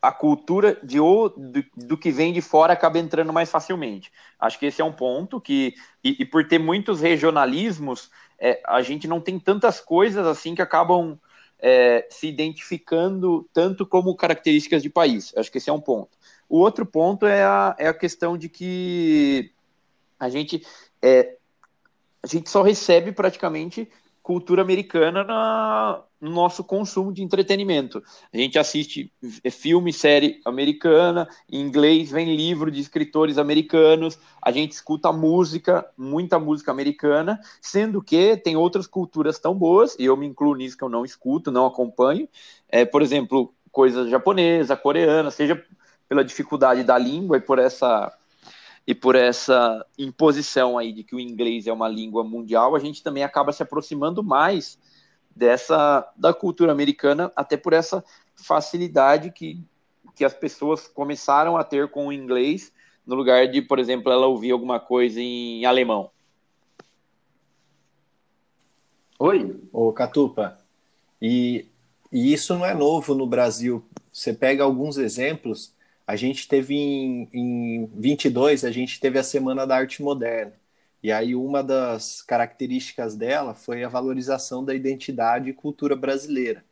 a 0.00 0.10
cultura 0.10 0.78
de, 0.82 0.96
do, 0.98 1.64
do, 1.76 1.98
que 1.98 2.10
vem 2.10 2.32
de 2.32 2.40
fora 2.40 2.72
acaba 2.72 2.98
entrando 2.98 3.32
mais 3.32 3.50
facilmente. 3.50 4.10
Acho 4.38 4.58
que 4.58 4.66
esse 4.66 4.80
é 4.80 4.84
um 4.84 4.92
ponto 4.92 5.40
que, 5.40 5.74
e, 6.02 6.16
e 6.20 6.24
por 6.24 6.46
ter 6.46 6.58
muitos 6.58 7.00
regionalismos, 7.00 8.10
é, 8.38 8.60
a 8.66 8.80
gente 8.82 9.08
não 9.08 9.20
tem 9.20 9.38
tantas 9.38 9.80
coisas 9.80 10.26
assim 10.26 10.54
que 10.54 10.62
acabam 10.62 11.18
é, 11.58 12.06
se 12.10 12.26
identificando 12.26 13.48
tanto 13.52 13.86
como 13.86 14.14
características 14.14 14.82
de 14.82 14.90
país. 14.90 15.32
Acho 15.36 15.50
que 15.50 15.58
esse 15.58 15.70
é 15.70 15.72
um 15.72 15.80
ponto. 15.80 16.16
O 16.48 16.58
outro 16.58 16.86
ponto 16.86 17.26
é 17.26 17.42
a, 17.42 17.74
é 17.78 17.88
a 17.88 17.94
questão 17.94 18.36
de 18.36 18.48
que 18.48 19.50
a 20.18 20.28
gente, 20.28 20.64
é, 21.02 21.36
a 22.22 22.26
gente 22.26 22.48
só 22.50 22.62
recebe 22.62 23.12
praticamente 23.12 23.88
cultura 24.26 24.60
americana 24.60 25.22
na, 25.22 26.02
no 26.20 26.32
nosso 26.32 26.64
consumo 26.64 27.12
de 27.12 27.22
entretenimento. 27.22 28.02
A 28.34 28.36
gente 28.36 28.58
assiste 28.58 29.12
filme, 29.52 29.92
série 29.92 30.40
americana, 30.44 31.28
em 31.48 31.60
inglês 31.60 32.10
vem 32.10 32.34
livro 32.34 32.68
de 32.68 32.80
escritores 32.80 33.38
americanos, 33.38 34.18
a 34.42 34.50
gente 34.50 34.72
escuta 34.72 35.12
música, 35.12 35.88
muita 35.96 36.40
música 36.40 36.72
americana, 36.72 37.38
sendo 37.62 38.02
que 38.02 38.36
tem 38.36 38.56
outras 38.56 38.88
culturas 38.88 39.38
tão 39.38 39.54
boas, 39.54 39.94
e 39.96 40.06
eu 40.06 40.16
me 40.16 40.26
incluo 40.26 40.56
nisso 40.56 40.76
que 40.76 40.82
eu 40.82 40.88
não 40.88 41.04
escuto, 41.04 41.52
não 41.52 41.64
acompanho, 41.64 42.28
é, 42.68 42.84
por 42.84 43.02
exemplo, 43.02 43.54
coisa 43.70 44.10
japonesa, 44.10 44.76
coreana, 44.76 45.30
seja 45.30 45.64
pela 46.08 46.24
dificuldade 46.24 46.82
da 46.82 46.98
língua 46.98 47.36
e 47.36 47.40
por 47.40 47.60
essa 47.60 48.12
e 48.86 48.94
por 48.94 49.16
essa 49.16 49.84
imposição 49.98 50.78
aí 50.78 50.92
de 50.92 51.02
que 51.02 51.16
o 51.16 51.20
inglês 51.20 51.66
é 51.66 51.72
uma 51.72 51.88
língua 51.88 52.22
mundial, 52.22 52.76
a 52.76 52.78
gente 52.78 53.02
também 53.02 53.24
acaba 53.24 53.52
se 53.52 53.62
aproximando 53.62 54.22
mais 54.22 54.78
dessa 55.34 56.08
da 56.16 56.32
cultura 56.32 56.70
americana, 56.70 57.32
até 57.34 57.56
por 57.56 57.72
essa 57.72 58.04
facilidade 58.36 59.32
que, 59.32 59.60
que 60.14 60.24
as 60.24 60.32
pessoas 60.32 60.86
começaram 60.86 61.56
a 61.56 61.64
ter 61.64 61.90
com 61.90 62.06
o 62.06 62.12
inglês, 62.12 62.72
no 63.04 63.14
lugar 63.14 63.48
de, 63.48 63.60
por 63.60 63.78
exemplo, 63.78 64.10
ela 64.10 64.26
ouvir 64.26 64.52
alguma 64.52 64.78
coisa 64.78 65.20
em 65.20 65.64
alemão. 65.64 66.10
Oi, 69.18 69.60
ô 69.72 69.92
Catupa. 69.92 70.58
E, 71.20 71.66
e 72.12 72.32
isso 72.32 72.54
não 72.54 72.66
é 72.66 72.74
novo 72.74 73.14
no 73.14 73.26
Brasil. 73.26 73.84
Você 74.12 74.32
pega 74.32 74.64
alguns 74.64 74.98
exemplos 74.98 75.75
a 76.06 76.14
gente 76.16 76.46
teve 76.46 76.74
em, 76.74 77.28
em 77.32 77.86
22, 77.94 78.64
a 78.64 78.70
gente 78.70 79.00
teve 79.00 79.18
a 79.18 79.22
Semana 79.22 79.66
da 79.66 79.76
Arte 79.76 80.02
Moderna. 80.02 80.52
E 81.02 81.12
aí 81.12 81.34
uma 81.34 81.62
das 81.62 82.22
características 82.22 83.16
dela 83.16 83.54
foi 83.54 83.84
a 83.84 83.88
valorização 83.88 84.64
da 84.64 84.74
identidade 84.74 85.50
e 85.50 85.54
cultura 85.54 85.96
brasileira. 85.96 86.64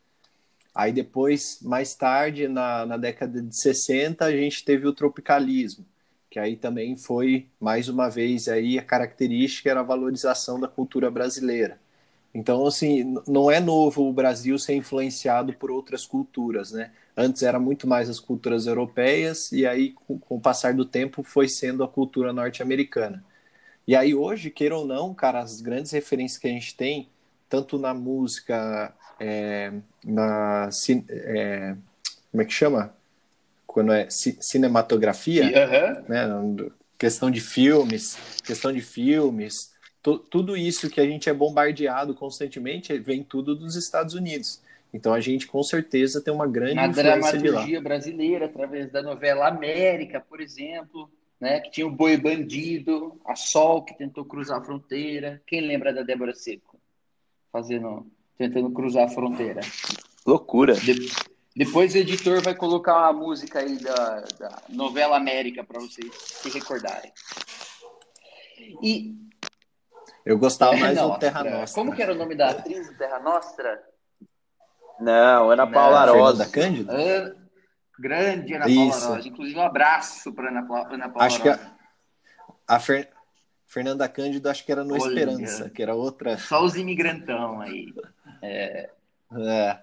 Aí 0.74 0.92
depois, 0.92 1.60
mais 1.62 1.94
tarde, 1.94 2.48
na, 2.48 2.84
na 2.84 2.96
década 2.96 3.40
de 3.40 3.56
60, 3.56 4.24
a 4.24 4.32
gente 4.32 4.64
teve 4.64 4.86
o 4.88 4.92
tropicalismo, 4.92 5.86
que 6.28 6.38
aí 6.38 6.56
também 6.56 6.96
foi, 6.96 7.48
mais 7.60 7.88
uma 7.88 8.08
vez, 8.10 8.48
aí 8.48 8.78
a 8.78 8.82
característica 8.82 9.70
era 9.70 9.80
a 9.80 9.84
valorização 9.84 10.58
da 10.58 10.66
cultura 10.66 11.10
brasileira. 11.10 11.78
Então, 12.34 12.66
assim, 12.66 13.14
não 13.28 13.48
é 13.48 13.60
novo 13.60 14.08
o 14.08 14.12
Brasil 14.12 14.58
ser 14.58 14.74
influenciado 14.74 15.52
por 15.52 15.70
outras 15.70 16.04
culturas, 16.04 16.72
né? 16.72 16.90
Antes 17.16 17.44
era 17.44 17.60
muito 17.60 17.86
mais 17.86 18.10
as 18.10 18.18
culturas 18.18 18.66
europeias, 18.66 19.52
e 19.52 19.64
aí, 19.64 19.92
com, 19.92 20.18
o 20.28 20.40
passar 20.40 20.74
do 20.74 20.84
tempo, 20.84 21.22
foi 21.22 21.48
sendo 21.48 21.84
a 21.84 21.88
cultura 21.88 22.32
norte-americana. 22.32 23.24
E 23.86 23.94
aí, 23.94 24.14
hoje, 24.14 24.50
queira 24.50 24.76
ou 24.76 24.84
não, 24.84 25.14
cara, 25.14 25.40
as 25.40 25.60
grandes 25.60 25.92
referências 25.92 26.38
que 26.38 26.48
a 26.48 26.50
gente 26.50 26.74
tem, 26.74 27.08
tanto 27.48 27.78
na 27.78 27.94
música, 27.94 28.92
é, 29.20 29.72
na. 30.04 30.68
É, 31.08 31.76
como 32.32 32.42
é 32.42 32.44
que 32.44 32.52
chama? 32.52 32.92
Quando 33.64 33.92
é 33.92 34.08
cinematografia, 34.10 35.44
uhum. 35.44 36.04
né? 36.08 36.70
questão 36.98 37.30
de 37.30 37.40
filmes, 37.40 38.16
questão 38.42 38.72
de 38.72 38.80
filmes, 38.80 39.73
tudo 40.12 40.56
isso 40.56 40.90
que 40.90 41.00
a 41.00 41.06
gente 41.06 41.30
é 41.30 41.32
bombardeado 41.32 42.14
constantemente 42.14 42.96
vem 42.98 43.22
tudo 43.22 43.56
dos 43.56 43.74
Estados 43.74 44.14
Unidos. 44.14 44.60
Então 44.92 45.14
a 45.14 45.20
gente 45.20 45.46
com 45.46 45.62
certeza 45.62 46.20
tem 46.20 46.32
uma 46.32 46.46
grande 46.46 46.74
Na 46.74 46.86
dramaturgia 46.86 47.80
brasileira, 47.80 48.44
através 48.44 48.92
da 48.92 49.02
novela 49.02 49.48
América, 49.48 50.20
por 50.20 50.40
exemplo, 50.40 51.10
né, 51.40 51.58
que 51.60 51.70
tinha 51.70 51.86
o 51.86 51.90
Boi 51.90 52.16
Bandido, 52.16 53.18
a 53.24 53.34
Sol 53.34 53.82
que 53.82 53.96
tentou 53.96 54.24
cruzar 54.24 54.60
a 54.60 54.64
fronteira. 54.64 55.42
Quem 55.46 55.62
lembra 55.62 55.92
da 55.92 56.02
Débora 56.02 56.34
Seco 56.34 56.78
fazendo, 57.50 58.06
tentando 58.36 58.70
cruzar 58.70 59.06
a 59.06 59.08
fronteira? 59.08 59.62
Loucura. 60.26 60.74
De, 60.74 61.10
depois 61.56 61.94
o 61.94 61.98
editor 61.98 62.42
vai 62.42 62.54
colocar 62.54 62.98
uma 62.98 63.12
música 63.12 63.60
aí 63.60 63.78
da, 63.78 64.20
da 64.38 64.62
novela 64.68 65.16
América 65.16 65.64
para 65.64 65.80
vocês 65.80 66.12
se 66.14 66.50
recordarem. 66.50 67.10
E 68.82 69.14
eu 70.24 70.38
gostava 70.38 70.76
mais 70.76 70.98
do 70.98 71.18
Terra 71.18 71.44
Nostra. 71.44 71.82
Como 71.82 71.94
que 71.94 72.02
era 72.02 72.12
o 72.12 72.16
nome 72.16 72.34
da 72.34 72.50
atriz 72.50 72.88
do 72.88 72.96
Terra 72.96 73.18
Nostra? 73.18 73.82
Não, 75.00 75.50
Ana 75.50 75.66
Paula 75.66 76.06
Rosa. 76.06 76.46
Cândido? 76.46 76.90
Ana, 76.90 77.36
grande 77.98 78.54
Ana 78.54 78.64
Paula 78.64 78.88
Isso. 78.88 79.08
Rosa. 79.08 79.28
Inclusive, 79.28 79.58
um 79.58 79.62
abraço 79.62 80.32
para 80.32 80.48
Ana, 80.48 80.60
Ana 80.60 81.08
Paula 81.08 81.26
acho 81.26 81.42
Rosa. 81.42 81.58
Que 81.58 82.68
a, 82.68 82.76
a 82.76 82.80
Fer, 82.80 83.08
Fernanda 83.66 84.08
Cândido, 84.08 84.48
acho 84.48 84.64
que 84.64 84.72
era 84.72 84.84
no 84.84 84.94
Olha, 84.94 85.08
Esperança, 85.08 85.68
que 85.68 85.82
era 85.82 85.94
outra. 85.94 86.38
Só 86.38 86.64
os 86.64 86.76
imigrantão 86.76 87.60
aí. 87.60 87.92
É. 88.40 88.90
é. 89.36 89.78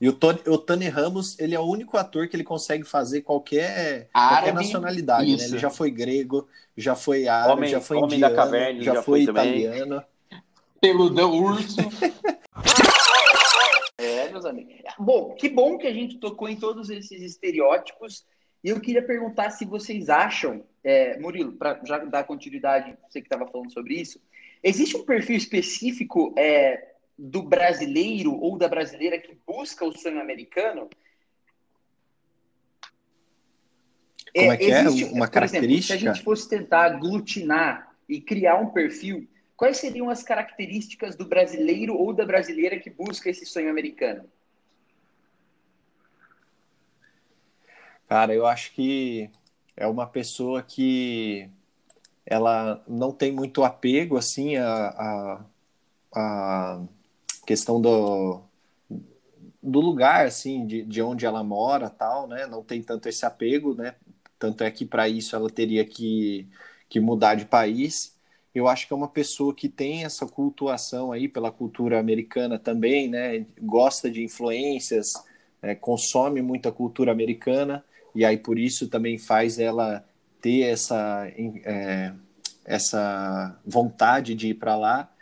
E 0.00 0.08
o 0.08 0.12
Tony, 0.12 0.40
o 0.46 0.58
Tony 0.58 0.88
Ramos, 0.88 1.38
ele 1.38 1.54
é 1.54 1.60
o 1.60 1.64
único 1.64 1.96
ator 1.96 2.28
que 2.28 2.36
ele 2.36 2.44
consegue 2.44 2.84
fazer 2.84 3.22
qualquer, 3.22 4.08
árabe, 4.12 4.34
qualquer 4.34 4.54
nacionalidade, 4.54 5.36
né? 5.36 5.44
Ele 5.44 5.58
já 5.58 5.70
foi 5.70 5.90
grego, 5.90 6.48
já 6.76 6.94
foi 6.94 7.28
árabe, 7.28 7.52
homem, 7.52 7.70
já 7.70 7.80
foi 7.80 7.98
indiano, 7.98 8.20
da 8.20 8.34
caverna, 8.34 8.82
já, 8.82 8.94
já, 8.94 9.02
foi, 9.02 9.24
foi 9.24 9.32
italiano. 9.32 10.02
Peludão 10.80 11.32
urso. 11.32 11.76
É, 13.96 14.28
meus 14.28 14.44
amigos. 14.44 14.74
Bom, 14.98 15.34
que 15.34 15.48
bom 15.48 15.78
que 15.78 15.86
a 15.86 15.92
gente 15.92 16.18
tocou 16.18 16.48
em 16.48 16.56
todos 16.56 16.90
esses 16.90 17.22
estereótipos. 17.22 18.26
E 18.62 18.70
eu 18.70 18.80
queria 18.80 19.02
perguntar 19.02 19.50
se 19.50 19.64
vocês 19.64 20.08
acham, 20.08 20.64
é, 20.82 21.18
Murilo, 21.18 21.52
para 21.52 21.80
já 21.84 21.98
dar 21.98 22.24
continuidade, 22.24 22.96
você 23.08 23.20
que 23.20 23.26
estava 23.26 23.46
falando 23.50 23.72
sobre 23.72 23.94
isso, 23.94 24.20
existe 24.62 24.96
um 24.96 25.04
perfil 25.04 25.36
específico 25.36 26.34
é, 26.36 26.93
do 27.18 27.42
brasileiro 27.42 28.32
ou 28.32 28.58
da 28.58 28.68
brasileira 28.68 29.18
que 29.18 29.36
busca 29.46 29.84
o 29.84 29.96
sonho 29.96 30.20
americano? 30.20 30.88
Como 34.34 34.52
é 34.52 34.56
que 34.56 34.70
é? 34.70 34.80
existe, 34.80 35.04
é? 35.04 35.06
Uma 35.12 35.28
característica? 35.28 35.94
Exemplo, 35.94 36.02
se 36.02 36.08
a 36.08 36.14
gente 36.14 36.24
fosse 36.24 36.48
tentar 36.48 36.84
aglutinar 36.84 37.94
e 38.08 38.20
criar 38.20 38.56
um 38.56 38.70
perfil 38.70 39.28
Quais 39.56 39.76
seriam 39.76 40.10
as 40.10 40.22
características 40.22 41.14
do 41.14 41.24
brasileiro 41.24 41.96
ou 41.96 42.12
da 42.12 42.26
brasileira 42.26 42.78
que 42.78 42.90
busca 42.90 43.30
esse 43.30 43.46
sonho 43.46 43.70
americano? 43.70 44.28
Cara, 48.08 48.34
eu 48.34 48.46
acho 48.46 48.72
que 48.72 49.30
é 49.76 49.86
uma 49.86 50.06
pessoa 50.06 50.62
que 50.62 51.48
ela 52.26 52.82
não 52.88 53.12
tem 53.12 53.32
muito 53.32 53.62
apego 53.62 54.16
assim 54.16 54.56
a, 54.56 54.66
a, 54.66 55.44
a 56.12 56.82
questão 57.44 57.80
do, 57.80 58.40
do 59.62 59.80
lugar 59.80 60.26
assim 60.26 60.66
de, 60.66 60.82
de 60.82 61.02
onde 61.02 61.24
ela 61.26 61.42
mora 61.42 61.88
tal 61.88 62.26
né? 62.26 62.46
Não 62.46 62.62
tem 62.62 62.82
tanto 62.82 63.08
esse 63.08 63.24
apego 63.24 63.74
né? 63.74 63.94
Tanto 64.38 64.64
é 64.64 64.70
que 64.70 64.84
para 64.84 65.08
isso 65.08 65.34
ela 65.34 65.48
teria 65.48 65.84
que, 65.84 66.48
que 66.88 67.00
mudar 67.00 67.34
de 67.34 67.46
país. 67.46 68.14
Eu 68.54 68.68
acho 68.68 68.86
que 68.86 68.92
é 68.92 68.96
uma 68.96 69.08
pessoa 69.08 69.54
que 69.54 69.68
tem 69.68 70.04
essa 70.04 70.26
cultuação 70.26 71.12
aí 71.12 71.28
pela 71.28 71.50
cultura 71.50 71.98
americana 71.98 72.58
também 72.58 73.08
né? 73.08 73.46
Gosta 73.60 74.10
de 74.10 74.22
influências 74.22 75.12
é, 75.62 75.74
consome 75.74 76.42
muita 76.42 76.70
cultura 76.70 77.10
americana 77.10 77.84
e 78.14 78.24
aí 78.24 78.36
por 78.36 78.58
isso 78.58 78.88
também 78.88 79.18
faz 79.18 79.58
ela 79.58 80.04
ter 80.40 80.62
essa 80.62 81.26
é, 81.64 82.12
essa 82.64 83.58
vontade 83.64 84.34
de 84.34 84.48
ir 84.48 84.54
para 84.54 84.76
lá 84.76 85.13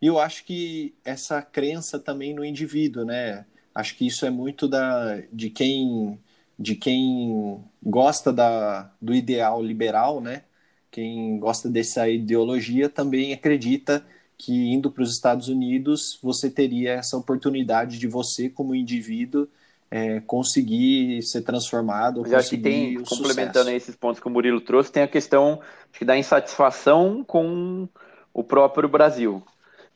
e 0.00 0.06
eu 0.06 0.18
acho 0.18 0.44
que 0.44 0.94
essa 1.04 1.40
crença 1.40 1.98
também 1.98 2.34
no 2.34 2.44
indivíduo, 2.44 3.04
né? 3.04 3.46
Acho 3.74 3.96
que 3.96 4.06
isso 4.06 4.26
é 4.26 4.30
muito 4.30 4.68
da, 4.68 5.22
de 5.32 5.50
quem 5.50 6.18
de 6.58 6.74
quem 6.74 7.62
gosta 7.82 8.32
da, 8.32 8.90
do 9.00 9.14
ideal 9.14 9.62
liberal, 9.62 10.20
né? 10.22 10.42
Quem 10.90 11.38
gosta 11.38 11.68
dessa 11.68 12.08
ideologia 12.08 12.88
também 12.88 13.34
acredita 13.34 14.02
que 14.38 14.72
indo 14.72 14.90
para 14.90 15.02
os 15.02 15.12
Estados 15.12 15.48
Unidos 15.48 16.18
você 16.22 16.48
teria 16.48 16.92
essa 16.92 17.16
oportunidade 17.16 17.98
de 17.98 18.06
você 18.06 18.48
como 18.48 18.74
indivíduo 18.74 19.46
é, 19.90 20.20
conseguir 20.20 21.22
ser 21.22 21.42
transformado. 21.42 22.22
Mas 22.22 22.32
acho 22.32 22.50
que 22.50 22.58
tem, 22.58 23.02
complementando 23.02 23.70
esses 23.70 23.94
pontos 23.94 24.20
que 24.20 24.26
o 24.26 24.30
Murilo 24.30 24.60
trouxe, 24.60 24.90
tem 24.90 25.02
a 25.02 25.08
questão 25.08 25.60
da 26.00 26.16
insatisfação 26.16 27.22
com 27.22 27.86
o 28.32 28.42
próprio 28.42 28.88
Brasil 28.88 29.42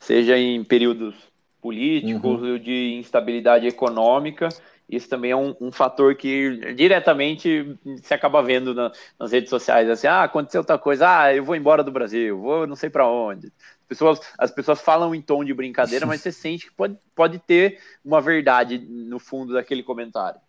seja 0.01 0.37
em 0.37 0.65
períodos 0.65 1.15
políticos 1.61 2.41
uhum. 2.41 2.53
ou 2.53 2.59
de 2.59 2.95
instabilidade 2.95 3.67
econômica. 3.67 4.49
Isso 4.89 5.09
também 5.09 5.31
é 5.31 5.37
um, 5.37 5.55
um, 5.61 5.71
fator 5.71 6.17
que 6.17 6.75
diretamente 6.75 7.79
se 8.03 8.13
acaba 8.13 8.43
vendo 8.43 8.75
na, 8.75 8.91
nas 9.17 9.31
redes 9.31 9.49
sociais, 9.49 9.89
assim, 9.89 10.09
ah, 10.09 10.25
aconteceu 10.25 10.63
outra 10.63 10.77
coisa, 10.79 11.21
ah, 11.21 11.33
eu 11.33 11.45
vou 11.45 11.55
embora 11.55 11.85
do 11.85 11.93
Brasil, 11.93 12.41
vou 12.41 12.67
não 12.67 12.75
sei 12.75 12.91
para 12.91 13.07
onde. 13.07 13.53
As 13.83 13.87
pessoas, 13.87 14.21
as 14.37 14.51
pessoas 14.51 14.81
falam 14.81 15.15
em 15.15 15.23
tom 15.23 15.45
de 15.45 15.55
brincadeira, 15.55 16.07
mas 16.07 16.21
você 16.21 16.33
sente 16.33 16.67
que 16.67 16.73
pode, 16.73 16.97
pode 17.15 17.39
ter 17.39 17.79
uma 18.05 18.21
verdade 18.21 18.79
no 18.79 19.21
fundo 19.21 19.53
daquele 19.53 19.85
comentário. 19.85 20.41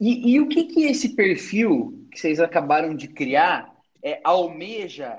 E, 0.00 0.32
e 0.34 0.40
o 0.40 0.48
que, 0.48 0.64
que 0.64 0.84
esse 0.84 1.10
perfil 1.10 2.06
que 2.10 2.18
vocês 2.18 2.40
acabaram 2.40 2.94
de 2.94 3.08
criar 3.08 3.74
é, 4.02 4.20
almeja 4.24 5.18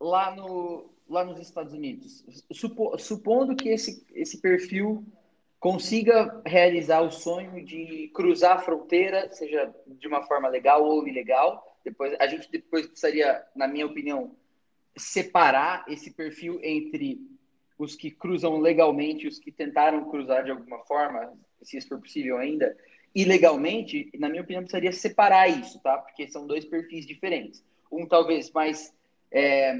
lá, 0.00 0.34
no, 0.34 0.90
lá 1.08 1.24
nos 1.24 1.38
Estados 1.38 1.72
Unidos? 1.72 2.24
Supo, 2.52 2.96
supondo 2.98 3.56
que 3.56 3.68
esse, 3.68 4.06
esse 4.14 4.40
perfil 4.40 5.04
consiga 5.58 6.42
realizar 6.44 7.00
o 7.00 7.10
sonho 7.10 7.64
de 7.64 8.10
cruzar 8.14 8.58
a 8.58 8.60
fronteira, 8.60 9.30
seja 9.32 9.74
de 9.86 10.06
uma 10.06 10.22
forma 10.22 10.48
legal 10.48 10.84
ou 10.84 11.08
ilegal, 11.08 11.78
depois 11.82 12.14
a 12.18 12.26
gente 12.26 12.50
depois 12.50 12.86
precisaria, 12.86 13.42
na 13.54 13.66
minha 13.66 13.86
opinião, 13.86 14.36
separar 14.96 15.84
esse 15.88 16.10
perfil 16.10 16.58
entre 16.62 17.20
os 17.78 17.96
que 17.96 18.10
cruzam 18.10 18.58
legalmente 18.58 19.26
os 19.26 19.38
que 19.38 19.50
tentaram 19.50 20.08
cruzar 20.08 20.44
de 20.44 20.50
alguma 20.50 20.78
forma, 20.80 21.32
se 21.62 21.76
isso 21.76 21.88
for 21.88 21.98
possível 21.98 22.38
ainda, 22.38 22.76
ilegalmente, 23.14 24.10
na 24.18 24.28
minha 24.28 24.42
opinião, 24.42 24.62
precisaria 24.62 24.92
separar 24.92 25.48
isso, 25.48 25.80
tá? 25.80 25.98
Porque 25.98 26.28
são 26.28 26.46
dois 26.46 26.64
perfis 26.64 27.06
diferentes. 27.06 27.64
Um 27.90 28.06
talvez 28.06 28.50
mais 28.50 28.92
é, 29.34 29.76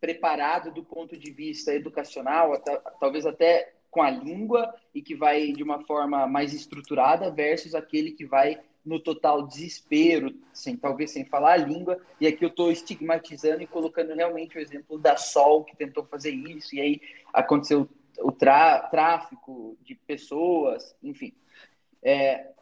preparado 0.00 0.72
do 0.72 0.84
ponto 0.84 1.16
de 1.16 1.32
vista 1.32 1.74
educacional, 1.74 2.54
até, 2.54 2.80
talvez 3.00 3.26
até 3.26 3.72
com 3.90 4.00
a 4.00 4.10
língua 4.10 4.72
e 4.94 5.02
que 5.02 5.14
vai 5.14 5.52
de 5.52 5.62
uma 5.62 5.80
forma 5.84 6.26
mais 6.26 6.54
estruturada 6.54 7.30
versus 7.30 7.74
aquele 7.74 8.12
que 8.12 8.24
vai 8.24 8.60
no 8.84 9.00
total 9.00 9.44
desespero, 9.44 10.32
sem 10.52 10.76
talvez 10.76 11.10
sem 11.10 11.24
falar 11.24 11.54
a 11.54 11.56
língua. 11.56 12.00
E 12.20 12.26
aqui 12.26 12.44
eu 12.44 12.48
estou 12.48 12.70
estigmatizando 12.70 13.62
e 13.62 13.66
colocando 13.66 14.14
realmente 14.14 14.56
o 14.56 14.60
exemplo 14.60 14.96
da 14.96 15.16
Sol 15.16 15.64
que 15.64 15.76
tentou 15.76 16.04
fazer 16.04 16.30
isso 16.30 16.76
e 16.76 16.80
aí 16.80 17.00
aconteceu 17.32 17.88
o 18.20 18.30
tráfico 18.30 19.76
de 19.82 19.94
pessoas, 19.94 20.94
enfim. 21.02 21.32
É, 22.02 22.52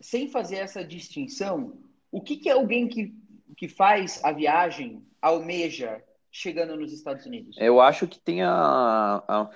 sem 0.00 0.28
fazer 0.28 0.56
essa 0.56 0.84
distinção, 0.84 1.72
o 2.12 2.20
que, 2.20 2.36
que 2.36 2.48
é 2.48 2.52
alguém 2.52 2.86
que, 2.86 3.12
que 3.56 3.68
faz 3.68 4.20
a 4.24 4.32
viagem 4.32 5.02
almeja 5.20 6.02
chegando 6.30 6.76
nos 6.76 6.92
Estados 6.92 7.24
Unidos? 7.26 7.56
Eu 7.58 7.80
acho 7.80 8.06
que 8.06 8.18
tem 8.18 8.42
a, 8.42 9.22
a, 9.28 9.50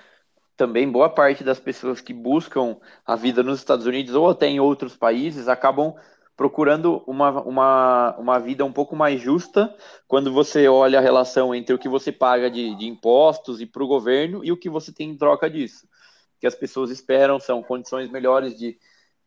também 0.55 0.89
boa 0.89 1.09
parte 1.09 1.43
das 1.43 1.59
pessoas 1.59 2.01
que 2.01 2.13
buscam 2.13 2.77
a 3.05 3.15
vida 3.15 3.43
nos 3.43 3.59
Estados 3.59 3.85
Unidos 3.85 4.15
ou 4.15 4.29
até 4.29 4.47
em 4.47 4.59
outros 4.59 4.95
países 4.95 5.47
acabam 5.47 5.93
procurando 6.39 7.03
uma, 7.05 7.41
uma, 7.41 8.15
uma 8.17 8.39
vida 8.39 8.63
um 8.63 8.71
pouco 8.71 8.95
mais 8.95 9.19
justa 9.19 9.75
quando 10.07 10.31
você 10.31 10.69
olha 10.69 10.97
a 10.97 11.01
relação 11.01 11.53
entre 11.53 11.75
o 11.75 11.77
que 11.77 11.89
você 11.89 12.13
paga 12.13 12.49
de, 12.49 12.75
de 12.75 12.87
impostos 12.87 13.59
e 13.59 13.65
para 13.65 13.83
o 13.83 13.87
governo 13.87 14.43
e 14.43 14.49
o 14.49 14.55
que 14.55 14.69
você 14.69 14.93
tem 14.93 15.09
em 15.09 15.17
troca 15.17 15.49
disso. 15.49 15.85
O 15.85 16.39
que 16.39 16.47
as 16.47 16.55
pessoas 16.55 16.91
esperam 16.91 17.41
são 17.41 17.61
condições 17.61 18.09
melhores 18.09 18.57
de 18.57 18.79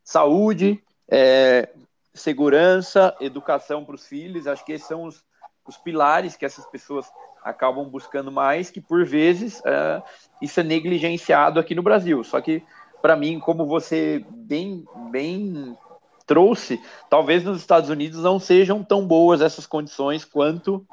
saúde, 0.02 0.82
é, 1.06 1.68
segurança, 2.14 3.14
educação 3.20 3.84
para 3.84 3.94
os 3.94 4.06
filhos. 4.06 4.46
Acho 4.46 4.64
que 4.64 4.72
esses 4.72 4.86
são 4.86 5.04
os, 5.04 5.24
os 5.66 5.76
pilares 5.76 6.36
que 6.36 6.44
essas 6.44 6.66
pessoas 6.66 7.06
acabam 7.42 7.88
buscando 7.88 8.30
mais, 8.30 8.70
que 8.70 8.80
por 8.80 9.04
vezes 9.04 9.60
é, 9.64 10.02
isso 10.40 10.60
é 10.60 10.62
negligenciado 10.62 11.58
aqui 11.58 11.74
no 11.74 11.82
Brasil. 11.82 12.22
Só 12.22 12.40
que, 12.40 12.62
para 13.00 13.16
mim, 13.16 13.40
como 13.40 13.66
você 13.66 14.24
bem, 14.30 14.84
bem 15.10 15.76
trouxe, 16.26 16.80
talvez 17.10 17.42
nos 17.44 17.58
Estados 17.58 17.90
Unidos 17.90 18.22
não 18.22 18.38
sejam 18.38 18.82
tão 18.82 19.06
boas 19.06 19.40
essas 19.40 19.66
condições 19.66 20.24
quanto 20.24 20.86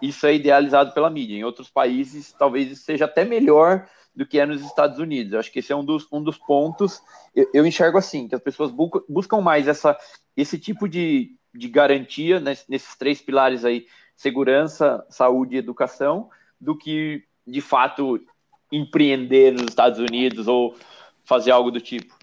isso 0.00 0.26
é 0.26 0.34
idealizado 0.34 0.92
pela 0.92 1.10
mídia. 1.10 1.36
Em 1.36 1.44
outros 1.44 1.68
países, 1.70 2.32
talvez 2.32 2.78
seja 2.80 3.04
até 3.04 3.24
melhor 3.24 3.88
do 4.14 4.26
que 4.26 4.38
é 4.40 4.46
nos 4.46 4.62
Estados 4.64 4.98
Unidos. 4.98 5.32
Eu 5.32 5.38
acho 5.38 5.52
que 5.52 5.60
esse 5.60 5.72
é 5.72 5.76
um 5.76 5.84
dos, 5.84 6.06
um 6.12 6.22
dos 6.22 6.36
pontos. 6.36 7.00
Eu, 7.34 7.48
eu 7.54 7.66
enxergo 7.66 7.98
assim, 7.98 8.26
que 8.26 8.34
as 8.34 8.40
pessoas 8.40 8.72
buscam 9.08 9.40
mais 9.40 9.68
essa, 9.68 9.96
esse 10.36 10.58
tipo 10.58 10.88
de, 10.88 11.36
de 11.54 11.68
garantia 11.68 12.40
nesses 12.40 12.96
três 12.96 13.20
pilares 13.20 13.64
aí, 13.64 13.86
segurança, 14.16 15.06
saúde 15.08 15.54
e 15.54 15.58
educação, 15.58 16.28
do 16.60 16.76
que 16.76 17.24
de 17.46 17.60
fato 17.60 18.20
empreender 18.72 19.52
nos 19.52 19.68
Estados 19.68 19.98
Unidos 19.98 20.48
ou 20.48 20.76
fazer 21.24 21.52
algo 21.52 21.70
do 21.70 21.80
tipo. 21.80 22.18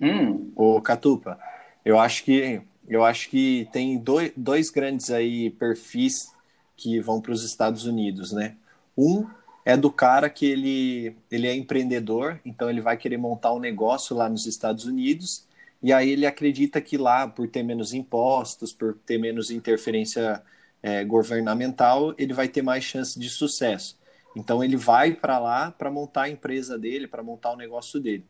Hum. 0.00 0.52
Ô, 0.54 0.80
Catupa, 0.80 1.38
eu 1.84 1.98
acho 1.98 2.24
que 2.24 2.62
eu 2.90 3.04
acho 3.04 3.30
que 3.30 3.68
tem 3.72 3.96
dois, 3.98 4.32
dois 4.36 4.68
grandes 4.68 5.10
aí 5.10 5.50
perfis 5.50 6.34
que 6.76 7.00
vão 7.00 7.20
para 7.20 7.32
os 7.32 7.44
Estados 7.44 7.86
Unidos, 7.86 8.32
né? 8.32 8.56
Um 8.98 9.26
é 9.64 9.76
do 9.76 9.92
cara 9.92 10.28
que 10.28 10.44
ele, 10.46 11.16
ele 11.30 11.46
é 11.46 11.54
empreendedor, 11.54 12.40
então 12.44 12.68
ele 12.68 12.80
vai 12.80 12.96
querer 12.96 13.16
montar 13.16 13.52
um 13.52 13.60
negócio 13.60 14.16
lá 14.16 14.28
nos 14.28 14.46
Estados 14.46 14.84
Unidos 14.86 15.46
e 15.82 15.92
aí 15.92 16.10
ele 16.10 16.26
acredita 16.26 16.80
que 16.80 16.98
lá, 16.98 17.26
por 17.28 17.48
ter 17.48 17.62
menos 17.62 17.94
impostos, 17.94 18.72
por 18.72 18.98
ter 19.06 19.18
menos 19.18 19.50
interferência 19.50 20.42
é, 20.82 21.04
governamental, 21.04 22.14
ele 22.18 22.34
vai 22.34 22.48
ter 22.48 22.62
mais 22.62 22.84
chance 22.84 23.18
de 23.18 23.30
sucesso. 23.30 23.98
Então 24.36 24.62
ele 24.62 24.76
vai 24.76 25.14
para 25.14 25.38
lá 25.38 25.70
para 25.70 25.90
montar 25.90 26.22
a 26.22 26.30
empresa 26.30 26.78
dele, 26.78 27.06
para 27.06 27.22
montar 27.22 27.52
o 27.52 27.56
negócio 27.56 28.00
dele. 28.00 28.24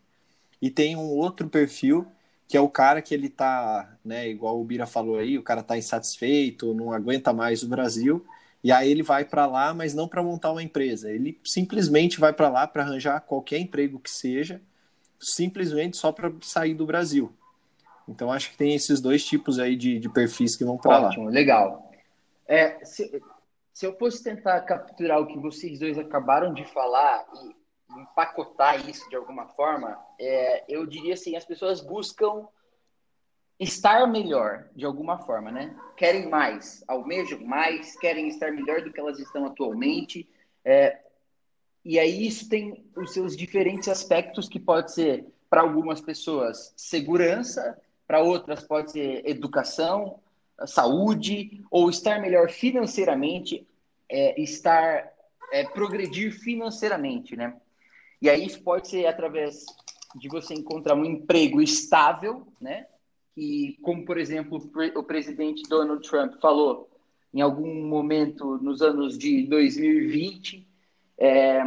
E 0.63 0.71
tem 0.71 0.97
um 0.97 1.09
outro 1.09 1.49
perfil 1.49 2.07
que 2.51 2.57
é 2.57 2.61
o 2.61 2.69
cara 2.69 3.01
que 3.01 3.15
ele 3.15 3.29
tá, 3.29 3.97
né, 4.05 4.29
igual 4.29 4.61
o 4.61 4.65
Bira 4.65 4.85
falou 4.85 5.17
aí, 5.17 5.39
o 5.39 5.43
cara 5.43 5.63
tá 5.63 5.79
insatisfeito, 5.79 6.75
não 6.75 6.93
aguenta 6.93 7.33
mais 7.33 7.63
o 7.63 7.69
Brasil, 7.69 8.27
e 8.65 8.73
aí 8.73 8.91
ele 8.91 9.05
vai 9.05 9.25
para 9.25 9.47
lá, 9.47 9.73
mas 9.73 9.95
não 9.95 10.09
para 10.09 10.21
montar 10.21 10.51
uma 10.51 10.61
empresa. 10.61 11.13
Ele 11.13 11.39
simplesmente 11.45 12.19
vai 12.19 12.33
para 12.33 12.49
lá 12.49 12.67
para 12.67 12.83
arranjar 12.83 13.21
qualquer 13.21 13.59
emprego 13.59 14.01
que 14.01 14.11
seja, 14.11 14.61
simplesmente 15.21 15.97
só 15.97 16.11
para 16.11 16.33
sair 16.43 16.75
do 16.75 16.85
Brasil. 16.85 17.33
Então 18.09 18.33
acho 18.33 18.51
que 18.51 18.57
tem 18.57 18.75
esses 18.75 19.01
dois 19.01 19.25
tipos 19.25 19.61
aí 19.61 19.77
de, 19.77 20.01
de 20.01 20.09
perfis 20.09 20.57
que 20.57 20.65
vão 20.65 20.77
para 20.77 20.99
lá. 20.99 21.07
Ótimo, 21.07 21.29
legal. 21.29 21.89
É, 22.49 22.85
se, 22.85 23.23
se 23.73 23.87
eu 23.87 23.97
fosse 23.97 24.25
tentar 24.25 24.61
capturar 24.63 25.21
o 25.21 25.27
que 25.29 25.39
vocês 25.39 25.79
dois 25.79 25.97
acabaram 25.97 26.53
de 26.53 26.65
falar 26.65 27.25
e 27.45 27.60
empacotar 27.97 28.89
isso 28.89 29.09
de 29.09 29.17
alguma 29.17 29.47
forma, 29.47 29.99
é, 30.19 30.65
eu 30.69 30.87
diria 30.87 31.15
assim, 31.15 31.37
as 31.37 31.45
pessoas 31.45 31.81
buscam 31.81 32.47
estar 33.59 34.07
melhor 34.07 34.69
de 34.75 34.87
alguma 34.87 35.19
forma, 35.19 35.51
né? 35.51 35.77
Querem 35.97 36.29
mais, 36.29 36.83
almejam 36.89 37.41
mais, 37.41 37.95
querem 37.99 38.29
estar 38.29 38.51
melhor 38.53 38.83
do 38.83 38.93
que 38.93 38.99
elas 38.99 39.19
estão 39.19 39.45
atualmente. 39.45 40.29
É, 40.65 40.99
e 41.85 41.99
aí 41.99 42.27
isso 42.27 42.49
tem 42.49 42.85
os 42.97 43.13
seus 43.13 43.37
diferentes 43.37 43.89
aspectos 43.89 44.49
que 44.49 44.59
pode 44.59 44.93
ser 44.93 45.27
para 45.49 45.61
algumas 45.61 46.01
pessoas, 46.01 46.73
segurança, 46.77 47.79
para 48.07 48.23
outras 48.23 48.63
pode 48.63 48.93
ser 48.93 49.29
educação, 49.29 50.21
saúde, 50.67 51.63
ou 51.71 51.91
estar 51.91 52.21
melhor 52.21 52.51
financeiramente, 52.51 53.67
é, 54.09 54.41
estar 54.41 55.13
é, 55.53 55.65
progredir 55.65 56.33
financeiramente, 56.33 57.37
né? 57.37 57.55
E 58.21 58.29
aí 58.29 58.45
isso 58.45 58.63
pode 58.63 58.89
ser 58.89 59.07
através 59.07 59.65
de 60.15 60.29
você 60.29 60.55
encontrar 60.55 60.95
um 60.95 61.05
emprego 61.05 61.61
estável, 61.61 62.47
né? 62.61 62.87
Que, 63.35 63.79
como 63.83 64.05
por 64.05 64.19
exemplo 64.19 64.59
o 64.97 65.03
presidente 65.03 65.63
Donald 65.69 66.07
Trump 66.09 66.35
falou 66.41 66.91
em 67.33 67.41
algum 67.41 67.87
momento 67.87 68.59
nos 68.59 68.83
anos 68.83 69.17
de 69.17 69.47
2020 69.47 70.69
é, 71.17 71.63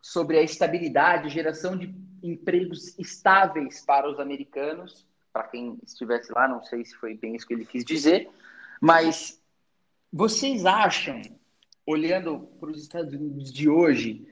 sobre 0.00 0.38
a 0.38 0.42
estabilidade, 0.42 1.28
geração 1.30 1.76
de 1.76 1.92
empregos 2.22 2.96
estáveis 2.98 3.84
para 3.84 4.08
os 4.08 4.20
americanos. 4.20 5.06
Para 5.32 5.48
quem 5.48 5.78
estivesse 5.84 6.32
lá, 6.32 6.46
não 6.46 6.62
sei 6.62 6.84
se 6.84 6.94
foi 6.94 7.14
bem 7.14 7.34
isso 7.34 7.46
que 7.46 7.54
ele 7.54 7.66
quis 7.66 7.84
dizer, 7.84 8.30
mas 8.80 9.42
vocês 10.12 10.64
acham, 10.64 11.20
olhando 11.84 12.48
para 12.60 12.70
os 12.70 12.80
Estados 12.80 13.12
Unidos 13.12 13.52
de 13.52 13.68
hoje, 13.68 14.24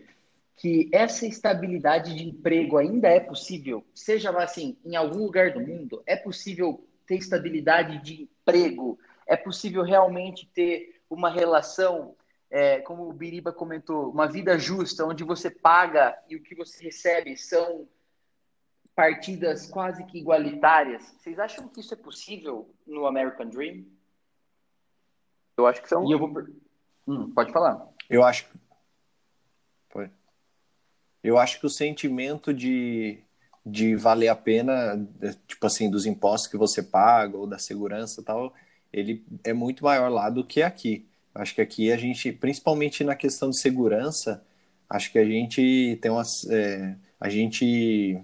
que 0.56 0.88
essa 0.92 1.26
estabilidade 1.26 2.14
de 2.14 2.28
emprego 2.28 2.78
ainda 2.78 3.08
é 3.08 3.20
possível, 3.20 3.84
seja 3.94 4.30
assim, 4.30 4.76
em 4.84 4.96
algum 4.96 5.24
lugar 5.24 5.52
do 5.52 5.60
mundo, 5.60 6.02
é 6.06 6.16
possível 6.16 6.86
ter 7.06 7.16
estabilidade 7.16 8.02
de 8.02 8.22
emprego, 8.22 8.98
é 9.26 9.36
possível 9.36 9.82
realmente 9.82 10.46
ter 10.46 11.02
uma 11.08 11.30
relação, 11.30 12.14
é, 12.50 12.80
como 12.80 13.08
o 13.08 13.12
Biriba 13.12 13.52
comentou, 13.52 14.10
uma 14.10 14.26
vida 14.26 14.58
justa, 14.58 15.04
onde 15.04 15.24
você 15.24 15.50
paga 15.50 16.16
e 16.28 16.36
o 16.36 16.42
que 16.42 16.54
você 16.54 16.84
recebe 16.84 17.36
são 17.36 17.88
partidas 18.94 19.66
quase 19.66 20.04
que 20.04 20.18
igualitárias. 20.18 21.02
Vocês 21.18 21.38
acham 21.38 21.68
que 21.68 21.80
isso 21.80 21.94
é 21.94 21.96
possível 21.96 22.68
no 22.86 23.06
American 23.06 23.48
Dream? 23.48 23.84
Eu 25.56 25.66
acho 25.66 25.82
que 25.82 25.88
são. 25.88 26.10
Eu 26.10 26.18
vou... 26.18 26.30
Hum, 27.06 27.30
pode 27.32 27.52
falar. 27.52 27.88
Eu 28.08 28.24
acho. 28.24 28.48
Eu 31.22 31.38
acho 31.38 31.60
que 31.60 31.66
o 31.66 31.70
sentimento 31.70 32.52
de, 32.52 33.18
de 33.64 33.94
valer 33.96 34.28
a 34.28 34.36
pena, 34.36 35.06
tipo 35.46 35.66
assim, 35.66 35.90
dos 35.90 36.06
impostos 36.06 36.50
que 36.50 36.56
você 36.56 36.82
paga 36.82 37.36
ou 37.36 37.46
da 37.46 37.58
segurança 37.58 38.20
e 38.20 38.24
tal, 38.24 38.54
ele 38.92 39.24
é 39.44 39.52
muito 39.52 39.84
maior 39.84 40.08
lá 40.10 40.28
do 40.28 40.44
que 40.44 40.62
aqui. 40.62 41.06
Acho 41.34 41.54
que 41.54 41.60
aqui 41.60 41.92
a 41.92 41.96
gente, 41.96 42.32
principalmente 42.32 43.04
na 43.04 43.14
questão 43.14 43.50
de 43.50 43.58
segurança, 43.58 44.44
acho 44.88 45.10
que 45.12 45.18
a 45.18 45.24
gente 45.24 45.98
tem 46.02 46.10
uma. 46.10 46.22
É, 46.50 46.94
a 47.20 47.28
gente 47.28 48.20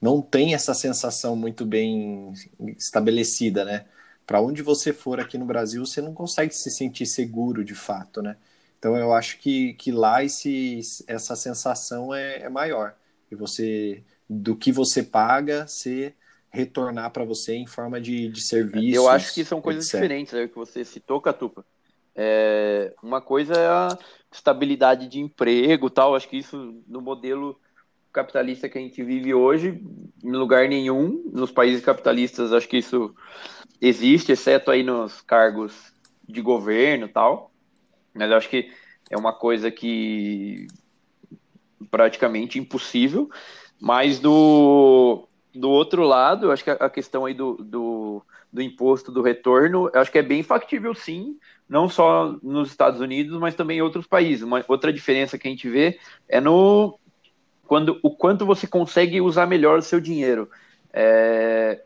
não 0.00 0.22
tem 0.22 0.54
essa 0.54 0.74
sensação 0.74 1.34
muito 1.34 1.66
bem 1.66 2.32
estabelecida, 2.76 3.64
né? 3.64 3.86
Para 4.26 4.40
onde 4.40 4.62
você 4.62 4.92
for 4.92 5.18
aqui 5.18 5.38
no 5.38 5.46
Brasil, 5.46 5.84
você 5.84 6.00
não 6.00 6.14
consegue 6.14 6.54
se 6.54 6.70
sentir 6.70 7.06
seguro 7.06 7.64
de 7.64 7.74
fato, 7.74 8.22
né? 8.22 8.36
Então 8.78 8.96
eu 8.96 9.12
acho 9.12 9.38
que, 9.38 9.74
que 9.74 9.90
lá 9.90 10.22
esse, 10.22 10.80
essa 11.06 11.34
sensação 11.34 12.14
é, 12.14 12.42
é 12.42 12.48
maior. 12.48 12.94
E 13.30 13.34
você, 13.34 14.02
do 14.28 14.56
que 14.56 14.70
você 14.70 15.02
paga, 15.02 15.66
se 15.66 16.14
retornar 16.50 17.10
para 17.10 17.24
você 17.24 17.54
em 17.54 17.66
forma 17.66 18.00
de, 18.00 18.28
de 18.28 18.40
serviço. 18.40 18.96
Eu 18.96 19.08
acho 19.08 19.34
que 19.34 19.44
são 19.44 19.60
coisas 19.60 19.84
etc. 19.84 20.00
diferentes, 20.00 20.34
é 20.34 20.44
o 20.44 20.48
que 20.48 20.56
você 20.56 20.84
citou, 20.84 21.20
Catupa. 21.20 21.64
É, 22.14 22.94
uma 23.02 23.20
coisa 23.20 23.54
é 23.54 23.68
a 23.68 23.98
estabilidade 24.32 25.08
de 25.08 25.20
emprego 25.20 25.90
tal, 25.90 26.14
acho 26.14 26.28
que 26.28 26.38
isso 26.38 26.82
no 26.86 27.00
modelo 27.00 27.60
capitalista 28.12 28.68
que 28.68 28.78
a 28.78 28.80
gente 28.80 29.02
vive 29.02 29.34
hoje, 29.34 29.80
em 30.24 30.32
lugar 30.32 30.68
nenhum, 30.68 31.30
nos 31.32 31.52
países 31.52 31.84
capitalistas, 31.84 32.52
acho 32.52 32.68
que 32.68 32.78
isso 32.78 33.14
existe, 33.80 34.32
exceto 34.32 34.70
aí 34.70 34.82
nos 34.82 35.20
cargos 35.20 35.92
de 36.28 36.40
governo 36.40 37.08
tal. 37.08 37.52
Mas 38.18 38.30
eu 38.30 38.36
acho 38.36 38.48
que 38.48 38.70
é 39.10 39.16
uma 39.16 39.32
coisa 39.32 39.70
que 39.70 40.66
praticamente 41.90 42.58
impossível. 42.58 43.30
Mas 43.80 44.18
do, 44.18 45.26
do 45.54 45.70
outro 45.70 46.02
lado, 46.02 46.46
eu 46.46 46.52
acho 46.52 46.64
que 46.64 46.70
a 46.70 46.90
questão 46.90 47.24
aí 47.24 47.34
do, 47.34 47.54
do, 47.54 48.22
do 48.52 48.60
imposto 48.60 49.12
do 49.12 49.22
retorno, 49.22 49.90
eu 49.92 50.00
acho 50.00 50.10
que 50.10 50.18
é 50.18 50.22
bem 50.22 50.42
factível 50.42 50.94
sim, 50.94 51.38
não 51.68 51.88
só 51.88 52.36
nos 52.42 52.70
Estados 52.70 53.00
Unidos, 53.00 53.38
mas 53.38 53.54
também 53.54 53.78
em 53.78 53.82
outros 53.82 54.06
países. 54.06 54.42
Uma 54.42 54.64
outra 54.66 54.92
diferença 54.92 55.38
que 55.38 55.46
a 55.46 55.50
gente 55.50 55.68
vê 55.68 55.98
é 56.28 56.40
no 56.40 56.98
quando 57.66 58.00
o 58.02 58.10
quanto 58.10 58.46
você 58.46 58.66
consegue 58.66 59.20
usar 59.20 59.46
melhor 59.46 59.78
o 59.78 59.82
seu 59.82 60.00
dinheiro. 60.00 60.50
É, 60.92 61.82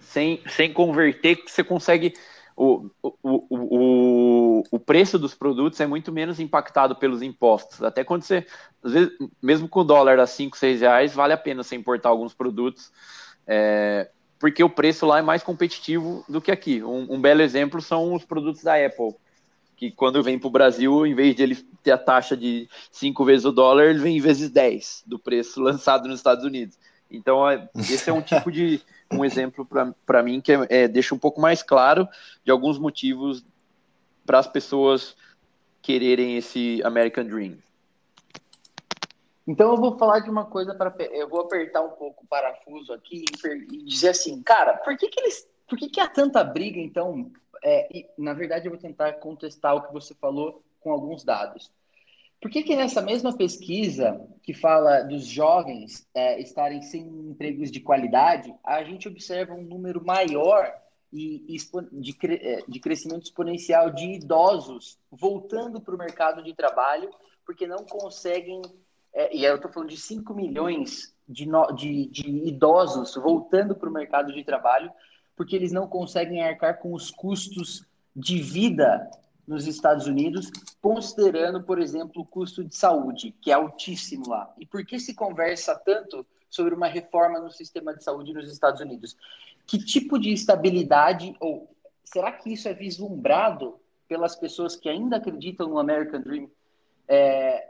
sem, 0.00 0.42
sem 0.48 0.72
converter, 0.72 1.42
você 1.46 1.62
consegue 1.62 2.14
o, 2.56 2.88
o, 3.02 3.12
o, 3.50 4.62
o 4.70 4.78
preço 4.78 5.18
dos 5.18 5.34
produtos 5.34 5.80
é 5.80 5.86
muito 5.86 6.12
menos 6.12 6.38
impactado 6.38 6.94
pelos 6.94 7.20
impostos. 7.20 7.82
Até 7.82 8.04
quando 8.04 8.22
você, 8.22 8.46
às 8.82 8.92
vezes, 8.92 9.10
mesmo 9.42 9.68
com 9.68 9.80
o 9.80 9.84
dólar 9.84 10.20
a 10.20 10.26
5, 10.26 10.56
6 10.56 10.80
reais, 10.80 11.14
vale 11.14 11.32
a 11.32 11.38
pena 11.38 11.62
você 11.62 11.74
importar 11.74 12.10
alguns 12.10 12.32
produtos, 12.32 12.92
é, 13.46 14.08
porque 14.38 14.62
o 14.62 14.70
preço 14.70 15.04
lá 15.04 15.18
é 15.18 15.22
mais 15.22 15.42
competitivo 15.42 16.24
do 16.28 16.40
que 16.40 16.52
aqui. 16.52 16.82
Um, 16.82 17.14
um, 17.14 17.20
belo 17.20 17.42
exemplo 17.42 17.80
são 17.82 18.14
os 18.14 18.24
produtos 18.24 18.62
da 18.62 18.74
Apple, 18.74 19.14
que 19.76 19.90
quando 19.90 20.22
vem 20.22 20.38
para 20.38 20.48
o 20.48 20.52
Brasil, 20.52 21.04
em 21.04 21.14
vez 21.14 21.34
de 21.34 21.42
ele 21.42 21.56
ter 21.82 21.90
a 21.90 21.98
taxa 21.98 22.36
de 22.36 22.68
5 22.92 23.24
vezes 23.24 23.44
o 23.44 23.52
dólar, 23.52 23.86
ele 23.86 23.98
vem 23.98 24.16
em 24.16 24.20
vezes 24.20 24.48
10 24.48 25.04
do 25.06 25.18
preço 25.18 25.58
lançado 25.62 26.08
nos 26.08 26.20
Estados 26.20 26.44
Unidos. 26.44 26.78
Então, 27.10 27.48
é, 27.48 27.68
esse 27.76 28.08
é 28.08 28.12
um 28.12 28.22
tipo 28.22 28.50
de 28.50 28.80
um 29.18 29.24
exemplo 29.24 29.66
para 30.06 30.22
mim 30.22 30.40
que 30.40 30.52
é, 30.52 30.66
é, 30.68 30.88
deixa 30.88 31.14
um 31.14 31.18
pouco 31.18 31.40
mais 31.40 31.62
claro 31.62 32.08
de 32.44 32.50
alguns 32.50 32.78
motivos 32.78 33.44
para 34.24 34.38
as 34.38 34.46
pessoas 34.46 35.16
quererem 35.82 36.36
esse 36.36 36.80
American 36.84 37.24
Dream. 37.24 37.58
Então 39.46 39.72
eu 39.72 39.76
vou 39.76 39.98
falar 39.98 40.20
de 40.20 40.30
uma 40.30 40.46
coisa 40.46 40.74
para 40.74 40.94
eu 41.12 41.28
vou 41.28 41.42
apertar 41.42 41.82
um 41.82 41.90
pouco 41.90 42.24
o 42.24 42.26
parafuso 42.26 42.92
aqui 42.92 43.24
e 43.70 43.84
dizer 43.84 44.10
assim, 44.10 44.42
cara, 44.42 44.78
por 44.78 44.96
que 44.96 45.08
que 45.08 45.20
eles, 45.20 45.46
por 45.68 45.78
que 45.78 45.88
que 45.88 46.00
há 46.00 46.08
tanta 46.08 46.42
briga 46.42 46.80
então? 46.80 47.30
É, 47.62 47.88
e, 47.94 48.06
na 48.16 48.32
verdade 48.32 48.66
eu 48.66 48.72
vou 48.72 48.80
tentar 48.80 49.12
contestar 49.14 49.74
o 49.74 49.82
que 49.82 49.92
você 49.92 50.14
falou 50.14 50.62
com 50.80 50.90
alguns 50.90 51.24
dados. 51.24 51.70
Por 52.40 52.50
que, 52.50 52.62
que 52.62 52.76
nessa 52.76 53.00
mesma 53.00 53.36
pesquisa 53.36 54.20
que 54.42 54.52
fala 54.52 55.02
dos 55.02 55.24
jovens 55.24 56.06
é, 56.14 56.40
estarem 56.40 56.82
sem 56.82 57.02
empregos 57.02 57.70
de 57.70 57.80
qualidade, 57.80 58.54
a 58.62 58.84
gente 58.84 59.08
observa 59.08 59.54
um 59.54 59.62
número 59.62 60.04
maior 60.04 60.70
e, 61.14 61.56
de, 61.92 62.16
é, 62.34 62.62
de 62.66 62.80
crescimento 62.80 63.22
exponencial 63.22 63.90
de 63.90 64.04
idosos 64.04 64.98
voltando 65.10 65.80
para 65.80 65.94
o 65.94 65.98
mercado 65.98 66.42
de 66.42 66.52
trabalho 66.54 67.08
porque 67.46 67.66
não 67.66 67.84
conseguem, 67.84 68.60
é, 69.12 69.34
e 69.34 69.44
eu 69.44 69.56
estou 69.56 69.70
falando 69.70 69.90
de 69.90 69.96
5 69.96 70.34
milhões 70.34 71.14
de, 71.28 71.46
no, 71.46 71.66
de, 71.72 72.06
de 72.06 72.28
idosos 72.48 73.14
voltando 73.14 73.74
para 73.74 73.88
o 73.88 73.92
mercado 73.92 74.32
de 74.32 74.42
trabalho 74.42 74.90
porque 75.36 75.54
eles 75.54 75.72
não 75.72 75.86
conseguem 75.86 76.42
arcar 76.42 76.78
com 76.78 76.92
os 76.92 77.10
custos 77.10 77.86
de 78.14 78.40
vida 78.40 79.08
nos 79.46 79.66
Estados 79.66 80.06
Unidos, 80.06 80.50
considerando, 80.80 81.62
por 81.62 81.80
exemplo, 81.80 82.22
o 82.22 82.26
custo 82.26 82.64
de 82.64 82.74
saúde, 82.74 83.34
que 83.40 83.50
é 83.50 83.54
altíssimo 83.54 84.28
lá. 84.28 84.52
E 84.58 84.66
por 84.66 84.84
que 84.84 84.98
se 84.98 85.14
conversa 85.14 85.74
tanto 85.74 86.26
sobre 86.48 86.74
uma 86.74 86.86
reforma 86.86 87.38
no 87.38 87.50
sistema 87.50 87.94
de 87.94 88.02
saúde 88.02 88.32
nos 88.32 88.50
Estados 88.50 88.80
Unidos? 88.80 89.16
Que 89.66 89.78
tipo 89.78 90.18
de 90.18 90.32
estabilidade, 90.32 91.36
ou 91.40 91.74
será 92.04 92.32
que 92.32 92.52
isso 92.52 92.68
é 92.68 92.74
vislumbrado 92.74 93.78
pelas 94.08 94.36
pessoas 94.36 94.76
que 94.76 94.88
ainda 94.88 95.16
acreditam 95.16 95.68
no 95.68 95.78
American 95.78 96.20
Dream 96.20 96.50
é, 97.08 97.68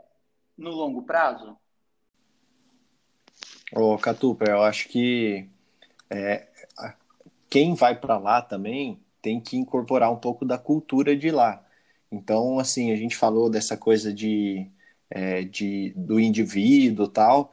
no 0.56 0.70
longo 0.70 1.02
prazo? 1.02 1.56
Ô, 3.72 3.98
Catupa, 3.98 4.44
eu 4.48 4.62
acho 4.62 4.88
que 4.88 5.48
é, 6.10 6.46
quem 7.48 7.74
vai 7.74 7.98
para 7.98 8.18
lá 8.18 8.42
também 8.42 9.00
tem 9.22 9.40
que 9.40 9.56
incorporar 9.56 10.12
um 10.12 10.16
pouco 10.16 10.44
da 10.44 10.58
cultura 10.58 11.16
de 11.16 11.30
lá. 11.30 11.63
Então, 12.14 12.58
assim, 12.58 12.92
a 12.92 12.96
gente 12.96 13.16
falou 13.16 13.50
dessa 13.50 13.76
coisa 13.76 14.12
de, 14.12 14.70
é, 15.10 15.42
de 15.42 15.92
do 15.96 16.20
indivíduo 16.20 17.08
tal, 17.08 17.50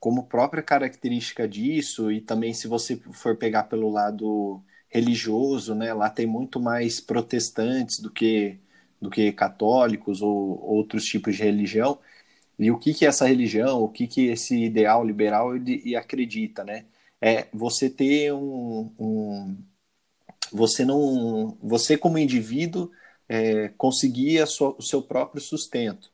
como 0.00 0.26
própria 0.26 0.62
característica 0.62 1.46
disso, 1.48 2.10
e 2.10 2.20
também 2.20 2.54
se 2.54 2.68
você 2.68 2.96
for 3.12 3.36
pegar 3.36 3.64
pelo 3.64 3.90
lado 3.90 4.62
religioso, 4.88 5.74
né, 5.74 5.92
lá 5.94 6.10
tem 6.10 6.26
muito 6.26 6.60
mais 6.60 7.00
protestantes 7.00 8.00
do 8.00 8.10
que, 8.10 8.58
do 9.00 9.10
que 9.10 9.32
católicos 9.32 10.22
ou 10.22 10.62
outros 10.64 11.04
tipos 11.04 11.36
de 11.36 11.42
religião. 11.42 11.98
E 12.58 12.70
o 12.70 12.78
que, 12.78 12.94
que 12.94 13.06
essa 13.06 13.26
religião, 13.26 13.82
o 13.82 13.88
que, 13.88 14.06
que 14.06 14.28
esse 14.28 14.64
ideal 14.64 15.04
liberal 15.04 15.56
ele 15.56 15.96
acredita, 15.96 16.64
né? 16.64 16.84
É 17.20 17.46
você 17.52 17.88
ter 17.90 18.32
um, 18.32 18.92
um 18.98 19.56
você 20.52 20.84
não, 20.84 21.56
você 21.62 21.96
como 21.96 22.18
indivíduo 22.18 22.90
é, 23.32 23.68
conseguir 23.78 24.46
sua, 24.46 24.76
o 24.78 24.82
seu 24.82 25.00
próprio 25.02 25.40
sustento. 25.40 26.12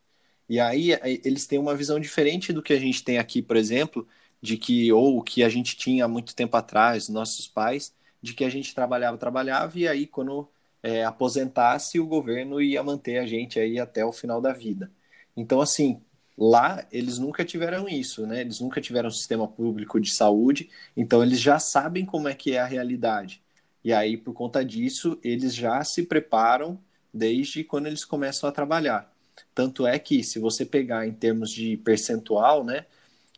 E 0.48 0.60
aí 0.60 0.92
eles 1.24 1.46
têm 1.48 1.58
uma 1.58 1.74
visão 1.74 1.98
diferente 1.98 2.52
do 2.52 2.62
que 2.62 2.72
a 2.72 2.78
gente 2.78 3.02
tem 3.02 3.18
aqui, 3.18 3.42
por 3.42 3.56
exemplo, 3.56 4.06
de 4.40 4.56
que, 4.56 4.92
ou 4.92 5.20
que 5.22 5.42
a 5.42 5.48
gente 5.48 5.76
tinha 5.76 6.04
há 6.04 6.08
muito 6.08 6.34
tempo 6.34 6.56
atrás, 6.56 7.08
nossos 7.08 7.48
pais, 7.48 7.92
de 8.22 8.34
que 8.34 8.44
a 8.44 8.48
gente 8.48 8.72
trabalhava, 8.74 9.18
trabalhava, 9.18 9.76
e 9.78 9.88
aí 9.88 10.06
quando 10.06 10.48
é, 10.80 11.04
aposentasse, 11.04 11.98
o 11.98 12.06
governo 12.06 12.62
ia 12.62 12.82
manter 12.84 13.18
a 13.18 13.26
gente 13.26 13.58
aí 13.58 13.80
até 13.80 14.04
o 14.04 14.12
final 14.12 14.40
da 14.40 14.52
vida. 14.52 14.90
Então, 15.36 15.60
assim, 15.60 16.00
lá 16.36 16.86
eles 16.92 17.18
nunca 17.18 17.44
tiveram 17.44 17.88
isso, 17.88 18.26
né? 18.26 18.42
Eles 18.42 18.60
nunca 18.60 18.80
tiveram 18.80 19.08
um 19.08 19.12
sistema 19.12 19.48
público 19.48 20.00
de 20.00 20.12
saúde, 20.12 20.70
então 20.96 21.22
eles 21.22 21.40
já 21.40 21.58
sabem 21.58 22.06
como 22.06 22.28
é 22.28 22.34
que 22.34 22.52
é 22.52 22.60
a 22.60 22.66
realidade. 22.66 23.42
E 23.84 23.92
aí, 23.92 24.16
por 24.16 24.34
conta 24.34 24.64
disso, 24.64 25.18
eles 25.22 25.54
já 25.54 25.82
se 25.84 26.04
preparam 26.04 26.78
desde 27.18 27.64
quando 27.64 27.86
eles 27.86 28.04
começam 28.04 28.48
a 28.48 28.52
trabalhar. 28.52 29.12
Tanto 29.54 29.86
é 29.86 29.98
que, 29.98 30.22
se 30.22 30.38
você 30.38 30.64
pegar 30.64 31.06
em 31.06 31.12
termos 31.12 31.50
de 31.50 31.76
percentual, 31.78 32.64
né? 32.64 32.86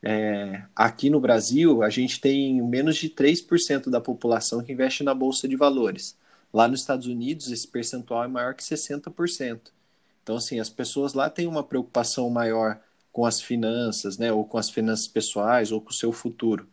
É, 0.03 0.63
aqui 0.75 1.11
no 1.11 1.21
Brasil, 1.21 1.83
a 1.83 1.91
gente 1.91 2.21
tem 2.21 2.63
menos 2.63 2.97
de 2.97 3.11
3% 3.11 3.91
da 3.91 4.01
população 4.01 4.63
que 4.63 4.73
investe 4.73 5.03
na 5.03 5.15
Bolsa 5.15 5.49
de 5.49 5.57
Valores. 5.57 6.17
Lá 6.53 6.69
nos 6.69 6.81
Estados 6.81 7.07
Unidos, 7.07 7.51
esse 7.51 7.67
percentual 7.67 8.25
é 8.25 8.29
maior 8.29 8.55
que 8.55 8.63
60%. 8.63 9.73
Então, 10.23 10.37
assim, 10.37 10.61
as 10.61 10.71
pessoas 10.71 11.15
lá 11.15 11.29
têm 11.31 11.47
uma 11.47 11.63
preocupação 11.65 12.29
maior 12.31 12.81
com 13.13 13.27
as 13.27 13.41
finanças, 13.41 14.19
né, 14.19 14.33
ou 14.33 14.45
com 14.45 14.59
as 14.59 14.71
finanças 14.71 15.09
pessoais, 15.09 15.73
ou 15.73 15.81
com 15.81 15.91
o 15.91 15.95
seu 15.95 16.13
futuro. 16.13 16.69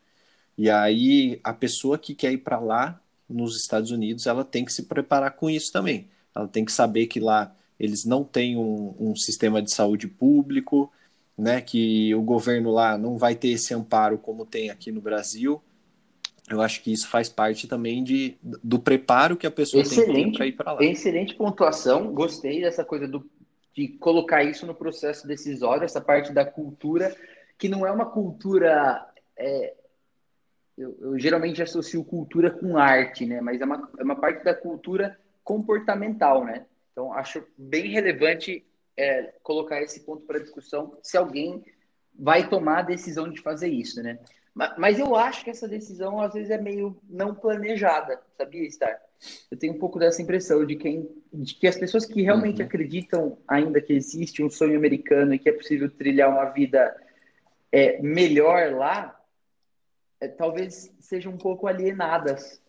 E 0.58 0.70
aí, 0.70 1.40
a 1.44 1.54
pessoa 1.54 1.98
que 1.98 2.16
quer 2.16 2.32
ir 2.32 2.40
para 2.40 2.60
lá, 2.60 3.02
nos 3.30 3.58
Estados 3.58 3.92
Unidos, 3.92 4.26
ela 4.26 4.44
tem 4.44 4.64
que 4.64 4.74
se 4.74 4.84
preparar 4.84 5.32
com 5.32 5.50
isso 5.50 5.72
também. 5.72 6.10
Ela 6.38 6.48
tem 6.48 6.64
que 6.64 6.72
saber 6.72 7.08
que 7.08 7.20
lá 7.20 7.54
eles 7.80 8.06
não 8.06 8.24
têm 8.24 8.58
um, 8.58 8.96
um 9.00 9.16
sistema 9.16 9.62
de 9.62 9.74
saúde 9.74 10.08
público, 10.08 10.92
né, 11.38 11.62
que 11.62 12.14
o 12.16 12.22
governo 12.22 12.72
lá 12.72 12.98
não 12.98 13.18
vai 13.18 13.36
ter 13.36 13.50
esse 13.50 13.74
amparo 13.74 14.18
como 14.18 14.46
tem 14.46 14.70
aqui 14.70 14.92
no 14.92 15.02
Brasil 15.02 15.62
eu 16.50 16.62
acho 16.62 16.82
que 16.82 16.92
isso 16.94 17.10
faz 17.10 17.28
parte 17.28 17.68
também 17.68 18.04
de, 18.04 18.38
do 18.42 18.80
preparo 18.80 19.36
que 19.36 19.46
a 19.46 19.52
pessoa 19.52 19.82
excelente, 19.82 20.14
tem 20.14 20.32
para 20.32 20.46
ir 20.48 20.52
para 20.54 20.74
lá. 20.74 20.84
Excelente 20.84 21.36
pontuação, 21.36 22.14
gostei 22.14 22.62
dessa 22.62 22.86
coisa 22.86 23.06
do, 23.06 23.30
de 23.76 23.90
colocar 23.90 24.44
isso 24.44 24.66
no 24.66 24.74
processo 24.74 25.28
decisório, 25.28 25.84
essa 25.84 26.00
parte 26.00 26.32
da 26.32 26.46
cultura, 26.46 27.14
que 27.58 27.68
não 27.68 27.86
é 27.86 27.92
uma 27.92 28.06
cultura. 28.06 29.06
É, 29.36 29.74
eu, 30.78 30.98
eu, 31.02 31.20
geralmente 31.20 31.62
associo 31.62 32.04
cultura 32.04 32.50
com 32.50 32.78
arte, 32.78 33.26
né? 33.26 33.42
Mas 33.42 33.60
é 33.60 33.66
uma, 33.66 33.90
é 34.00 34.04
uma 34.04 34.16
parte 34.16 34.44
da 34.46 34.54
cultura 34.54 35.20
comportamental, 35.48 36.44
né? 36.44 36.66
Então, 36.92 37.14
acho 37.14 37.42
bem 37.58 37.88
relevante 37.88 38.66
é, 38.98 39.34
colocar 39.42 39.82
esse 39.82 40.02
ponto 40.02 40.24
para 40.24 40.42
discussão 40.42 40.98
se 41.02 41.16
alguém 41.16 41.64
vai 42.14 42.50
tomar 42.50 42.80
a 42.80 42.82
decisão 42.82 43.30
de 43.30 43.40
fazer 43.40 43.70
isso, 43.70 44.04
né? 44.04 44.20
Mas 44.78 45.00
eu 45.00 45.16
acho 45.16 45.44
que 45.46 45.52
essa 45.52 45.68
decisão 45.68 46.20
às 46.20 46.34
vezes 46.34 46.50
é 46.50 46.58
meio 46.58 47.00
não 47.08 47.34
planejada, 47.34 48.20
sabia, 48.36 48.70
Star? 48.70 49.00
Eu 49.50 49.58
tenho 49.58 49.74
um 49.74 49.80
pouco 49.80 49.98
dessa 50.00 50.22
impressão 50.22 50.66
de, 50.66 50.76
quem, 50.76 51.08
de 51.32 51.54
que 51.54 51.68
as 51.68 51.78
pessoas 51.78 52.06
que 52.06 52.24
realmente 52.24 52.60
uhum. 52.60 52.68
acreditam 52.68 53.38
ainda 53.48 53.80
que 53.80 53.94
existe 53.94 54.44
um 54.44 54.50
sonho 54.50 54.76
americano 54.76 55.34
e 55.34 55.40
que 55.40 55.48
é 55.48 55.54
possível 55.54 55.90
trilhar 55.90 56.30
uma 56.30 56.46
vida 56.46 56.94
é, 57.72 58.02
melhor 58.02 58.74
lá, 58.74 59.18
é, 60.20 60.28
talvez 60.28 60.92
sejam 61.00 61.32
um 61.32 61.38
pouco 61.38 61.68
alienadas 61.68 62.60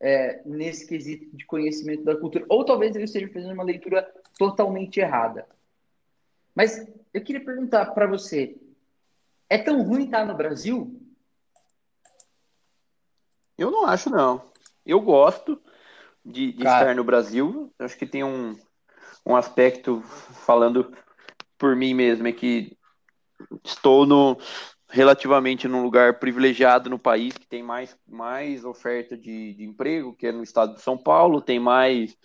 é, 0.00 0.40
nesse 0.46 0.86
quesito 0.86 1.36
de 1.36 1.44
conhecimento 1.44 2.04
da 2.04 2.16
cultura. 2.16 2.44
Ou 2.48 2.64
talvez 2.64 2.96
eles 2.96 3.10
estejam 3.10 3.32
fazendo 3.32 3.52
uma 3.52 3.62
leitura 3.64 4.10
totalmente 4.38 4.98
errada. 4.98 5.46
Mas 6.54 6.86
eu 7.12 7.22
queria 7.22 7.44
perguntar 7.44 7.86
para 7.86 8.06
você, 8.06 8.56
é 9.48 9.58
tão 9.58 9.82
ruim 9.82 10.04
estar 10.04 10.24
no 10.24 10.34
Brasil? 10.34 10.98
Eu 13.58 13.70
não 13.70 13.86
acho, 13.86 14.08
não. 14.08 14.50
Eu 14.86 15.00
gosto 15.00 15.60
de, 16.24 16.52
de 16.52 16.58
estar 16.58 16.94
no 16.94 17.04
Brasil. 17.04 17.72
Acho 17.78 17.96
que 17.96 18.06
tem 18.06 18.24
um, 18.24 18.58
um 19.26 19.36
aspecto, 19.36 20.00
falando 20.02 20.96
por 21.58 21.76
mim 21.76 21.92
mesmo, 21.92 22.26
é 22.26 22.32
que 22.32 22.76
estou 23.62 24.06
no 24.06 24.38
relativamente 24.90 25.68
num 25.68 25.82
lugar 25.82 26.18
privilegiado 26.18 26.90
no 26.90 26.98
país, 26.98 27.32
que 27.32 27.46
tem 27.46 27.62
mais, 27.62 27.96
mais 28.08 28.64
oferta 28.64 29.16
de, 29.16 29.54
de 29.54 29.64
emprego, 29.64 30.12
que 30.12 30.26
é 30.26 30.32
no 30.32 30.42
estado 30.42 30.74
de 30.74 30.80
São 30.80 30.98
Paulo, 30.98 31.40
tem 31.40 31.60
mais, 31.60 32.16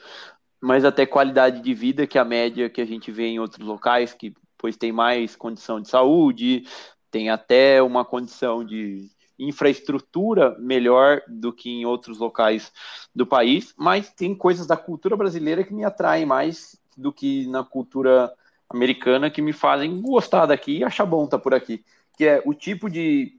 mais 0.60 0.84
até 0.84 1.06
qualidade 1.06 1.62
de 1.62 1.74
vida 1.74 2.08
que 2.08 2.18
a 2.18 2.26
média 2.26 2.70
que 2.70 2.82
a 2.82 2.86
gente 2.86 3.12
vê 3.12 3.28
em 3.28 3.40
outros 3.40 3.66
locais, 3.66 4.14
que 4.14 4.34
pois 4.58 4.76
tem 4.76 4.92
mais 4.92 5.36
condição 5.36 5.80
de 5.80 5.88
saúde, 5.88 6.64
tem 7.12 7.30
até 7.30 7.82
uma 7.82 8.04
condição 8.04 8.66
de 8.66 9.10
infraestrutura 9.38 10.56
melhor 10.58 11.22
do 11.28 11.54
que 11.54 11.70
em 11.70 11.86
outros 11.86 12.18
locais 12.18 12.72
do 13.14 13.28
país, 13.28 13.74
mas 13.78 14.10
tem 14.10 14.34
coisas 14.34 14.66
da 14.66 14.78
cultura 14.78 15.16
brasileira 15.16 15.64
que 15.64 15.74
me 15.74 15.84
atraem 15.84 16.26
mais 16.26 16.80
do 16.98 17.12
que 17.12 17.46
na 17.48 17.64
cultura 17.64 18.34
americana 18.70 19.30
que 19.30 19.42
me 19.42 19.54
fazem 19.54 20.02
gostar 20.02 20.46
daqui 20.46 20.78
e 20.78 20.84
achar 20.84 21.06
bom 21.06 21.26
estar 21.26 21.38
tá 21.38 21.44
por 21.44 21.54
aqui, 21.54 21.84
que 22.18 22.26
é 22.26 22.42
o 22.46 22.54
tipo 22.54 22.90
de 22.90 23.38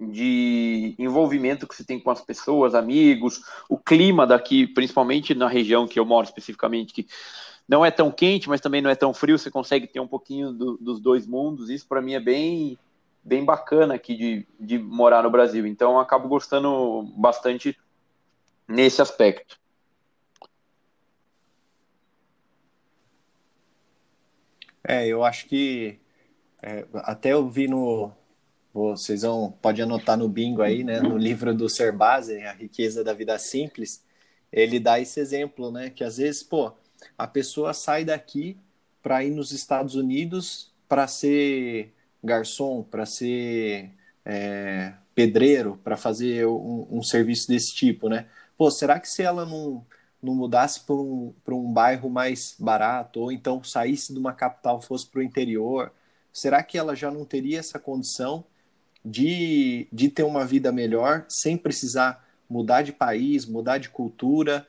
de 0.00 0.94
envolvimento 0.98 1.66
que 1.68 1.74
você 1.74 1.84
tem 1.84 2.00
com 2.00 2.10
as 2.10 2.20
pessoas, 2.20 2.74
amigos, 2.74 3.42
o 3.68 3.76
clima 3.76 4.26
daqui, 4.26 4.66
principalmente 4.66 5.34
na 5.34 5.46
região 5.46 5.86
que 5.86 5.98
eu 6.00 6.04
moro 6.04 6.26
especificamente, 6.26 6.94
que 6.94 7.06
não 7.68 7.84
é 7.84 7.90
tão 7.90 8.10
quente, 8.10 8.48
mas 8.48 8.60
também 8.60 8.80
não 8.80 8.90
é 8.90 8.94
tão 8.94 9.12
frio, 9.14 9.38
você 9.38 9.50
consegue 9.50 9.86
ter 9.86 10.00
um 10.00 10.08
pouquinho 10.08 10.52
do, 10.52 10.78
dos 10.78 11.00
dois 11.00 11.26
mundos. 11.26 11.70
Isso 11.70 11.86
para 11.86 12.02
mim 12.02 12.14
é 12.14 12.20
bem 12.20 12.78
bem 13.24 13.44
bacana 13.44 13.94
aqui 13.94 14.16
de, 14.16 14.46
de 14.58 14.78
morar 14.78 15.22
no 15.22 15.30
Brasil. 15.30 15.64
Então, 15.64 15.92
eu 15.92 16.00
acabo 16.00 16.28
gostando 16.28 17.04
bastante 17.16 17.78
nesse 18.66 19.00
aspecto. 19.00 19.60
É, 24.82 25.06
eu 25.06 25.22
acho 25.22 25.46
que 25.46 26.01
é, 26.62 26.86
até 26.94 27.32
eu 27.32 27.48
vi 27.48 27.66
no. 27.66 28.12
Vocês 28.72 29.22
vão, 29.22 29.52
pode 29.60 29.82
anotar 29.82 30.16
no 30.16 30.28
bingo 30.28 30.62
aí, 30.62 30.82
né? 30.84 31.00
No 31.00 31.18
livro 31.18 31.54
do 31.54 31.68
Serbase, 31.68 32.42
A 32.44 32.52
Riqueza 32.52 33.04
da 33.04 33.12
Vida 33.12 33.38
Simples, 33.38 34.02
ele 34.50 34.80
dá 34.80 34.98
esse 34.98 35.20
exemplo, 35.20 35.70
né? 35.70 35.90
Que 35.90 36.04
às 36.04 36.16
vezes, 36.16 36.42
pô, 36.42 36.72
a 37.18 37.26
pessoa 37.26 37.74
sai 37.74 38.04
daqui 38.04 38.56
para 39.02 39.24
ir 39.24 39.30
nos 39.30 39.52
Estados 39.52 39.94
Unidos 39.94 40.72
para 40.88 41.06
ser 41.06 41.92
garçom, 42.22 42.82
para 42.82 43.04
ser 43.04 43.90
é, 44.24 44.94
pedreiro, 45.14 45.78
para 45.82 45.96
fazer 45.96 46.46
um, 46.46 46.86
um, 46.90 47.02
serviço 47.02 47.48
desse 47.48 47.74
tipo, 47.74 48.08
né? 48.08 48.26
Pô, 48.56 48.70
será 48.70 49.00
que 49.00 49.08
se 49.08 49.22
ela 49.22 49.44
não, 49.44 49.84
não 50.22 50.34
mudasse 50.34 50.80
para 50.80 50.94
um, 50.94 51.34
um 51.48 51.72
bairro 51.72 52.08
mais 52.08 52.54
barato, 52.58 53.20
ou 53.20 53.32
então 53.32 53.62
saísse 53.64 54.12
de 54.12 54.18
uma 54.18 54.32
capital 54.32 54.80
fosse 54.80 55.06
para 55.06 55.20
o 55.20 55.22
interior, 55.22 55.92
será 56.32 56.62
que 56.62 56.78
ela 56.78 56.94
já 56.94 57.10
não 57.10 57.24
teria 57.24 57.58
essa 57.58 57.78
condição 57.78 58.44
de, 59.04 59.86
de 59.92 60.08
ter 60.08 60.22
uma 60.22 60.44
vida 60.44 60.72
melhor 60.72 61.24
sem 61.28 61.56
precisar 61.56 62.26
mudar 62.48 62.82
de 62.82 62.92
país, 62.92 63.46
mudar 63.46 63.78
de 63.78 63.88
cultura? 63.88 64.66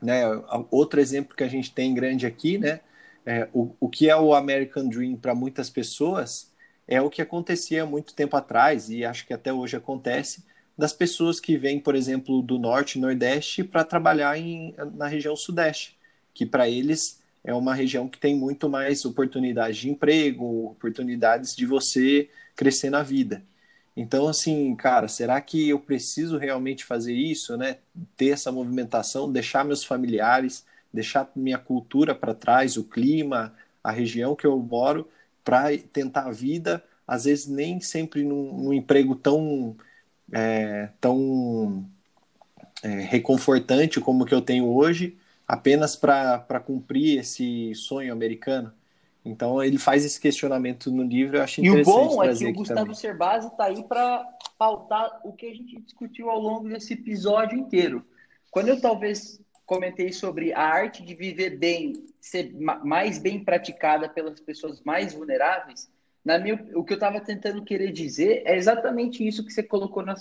Né? 0.00 0.22
Outro 0.70 1.00
exemplo 1.00 1.36
que 1.36 1.44
a 1.44 1.48
gente 1.48 1.72
tem 1.72 1.94
grande 1.94 2.26
aqui, 2.26 2.58
né? 2.58 2.80
É, 3.24 3.48
o, 3.52 3.70
o 3.78 3.88
que 3.88 4.10
é 4.10 4.16
o 4.16 4.34
American 4.34 4.88
Dream 4.88 5.14
para 5.16 5.34
muitas 5.34 5.70
pessoas 5.70 6.50
é 6.88 7.00
o 7.00 7.08
que 7.08 7.22
acontecia 7.22 7.86
muito 7.86 8.14
tempo 8.14 8.36
atrás, 8.36 8.90
e 8.90 9.04
acho 9.04 9.24
que 9.26 9.32
até 9.32 9.52
hoje 9.52 9.76
acontece, 9.76 10.44
das 10.76 10.92
pessoas 10.92 11.38
que 11.38 11.56
vêm, 11.56 11.78
por 11.78 11.94
exemplo, 11.94 12.42
do 12.42 12.58
norte 12.58 12.98
e 12.98 13.00
nordeste 13.00 13.62
para 13.62 13.84
trabalhar 13.84 14.36
em, 14.36 14.74
na 14.94 15.06
região 15.06 15.36
sudeste, 15.36 15.96
que 16.34 16.44
para 16.44 16.68
eles 16.68 17.21
é 17.44 17.52
uma 17.54 17.74
região 17.74 18.08
que 18.08 18.18
tem 18.18 18.36
muito 18.36 18.68
mais 18.68 19.04
oportunidades 19.04 19.78
de 19.78 19.90
emprego, 19.90 20.70
oportunidades 20.70 21.56
de 21.56 21.66
você 21.66 22.28
crescer 22.54 22.90
na 22.90 23.02
vida. 23.02 23.42
Então, 23.96 24.28
assim, 24.28 24.74
cara, 24.74 25.08
será 25.08 25.40
que 25.40 25.68
eu 25.68 25.78
preciso 25.78 26.38
realmente 26.38 26.84
fazer 26.84 27.14
isso, 27.14 27.56
né? 27.56 27.78
Ter 28.16 28.28
essa 28.30 28.50
movimentação, 28.50 29.30
deixar 29.30 29.64
meus 29.64 29.84
familiares, 29.84 30.64
deixar 30.92 31.30
minha 31.36 31.58
cultura 31.58 32.14
para 32.14 32.34
trás, 32.34 32.76
o 32.76 32.84
clima, 32.84 33.54
a 33.84 33.90
região 33.90 34.34
que 34.34 34.46
eu 34.46 34.58
moro, 34.58 35.08
para 35.44 35.76
tentar 35.92 36.26
a 36.28 36.32
vida, 36.32 36.82
às 37.06 37.24
vezes 37.24 37.46
nem 37.48 37.80
sempre 37.80 38.22
num, 38.22 38.52
num 38.56 38.72
emprego 38.72 39.14
tão, 39.14 39.76
é, 40.32 40.88
tão 41.00 41.84
é, 42.82 42.88
reconfortante 43.00 44.00
como 44.00 44.24
que 44.24 44.34
eu 44.34 44.40
tenho 44.40 44.66
hoje, 44.68 45.16
apenas 45.46 45.96
para 45.96 46.60
cumprir 46.64 47.20
esse 47.20 47.74
sonho 47.74 48.12
americano. 48.12 48.72
Então 49.24 49.62
ele 49.62 49.78
faz 49.78 50.04
esse 50.04 50.20
questionamento 50.20 50.90
no 50.90 51.02
livro, 51.02 51.36
eu 51.36 51.42
acho 51.42 51.60
interessante. 51.60 51.88
E 51.88 51.90
o 51.90 52.08
bom 52.08 52.24
é 52.24 52.34
que 52.34 52.46
o 52.46 52.52
Gustavo 52.52 52.94
Cerbasi 52.94 53.46
está 53.46 53.64
aí 53.64 53.82
para 53.84 54.26
pautar 54.58 55.20
o 55.24 55.32
que 55.32 55.46
a 55.46 55.54
gente 55.54 55.80
discutiu 55.80 56.28
ao 56.28 56.40
longo 56.40 56.68
desse 56.68 56.94
episódio 56.94 57.56
inteiro. 57.56 58.04
Quando 58.50 58.68
eu 58.68 58.80
talvez 58.80 59.40
comentei 59.64 60.12
sobre 60.12 60.52
a 60.52 60.60
arte 60.60 61.04
de 61.04 61.14
viver 61.14 61.56
bem 61.56 62.04
ser 62.20 62.52
mais 62.54 63.18
bem 63.18 63.42
praticada 63.42 64.08
pelas 64.08 64.40
pessoas 64.40 64.82
mais 64.82 65.14
vulneráveis, 65.14 65.90
na 66.24 66.38
minha, 66.38 66.54
o 66.74 66.84
que 66.84 66.92
eu 66.92 66.96
estava 66.96 67.20
tentando 67.20 67.64
querer 67.64 67.90
dizer 67.92 68.42
é 68.44 68.56
exatamente 68.56 69.26
isso 69.26 69.44
que 69.44 69.52
você 69.52 69.62
colocou 69.62 70.04
na, 70.04 70.14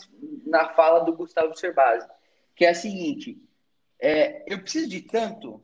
na 0.46 0.70
fala 0.70 1.00
do 1.02 1.14
Gustavo 1.14 1.56
Cerbasi, 1.56 2.08
que 2.56 2.66
é 2.66 2.70
a 2.70 2.76
seguinte: 2.76 3.38
é, 4.02 4.44
eu 4.52 4.60
preciso 4.60 4.90
de 4.90 5.02
tanto, 5.02 5.64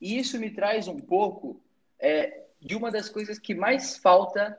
e 0.00 0.18
isso 0.18 0.40
me 0.40 0.50
traz 0.50 0.88
um 0.88 0.98
pouco 0.98 1.60
é, 1.98 2.44
de 2.58 2.74
uma 2.74 2.90
das 2.90 3.10
coisas 3.10 3.38
que 3.38 3.54
mais 3.54 3.98
falta 3.98 4.58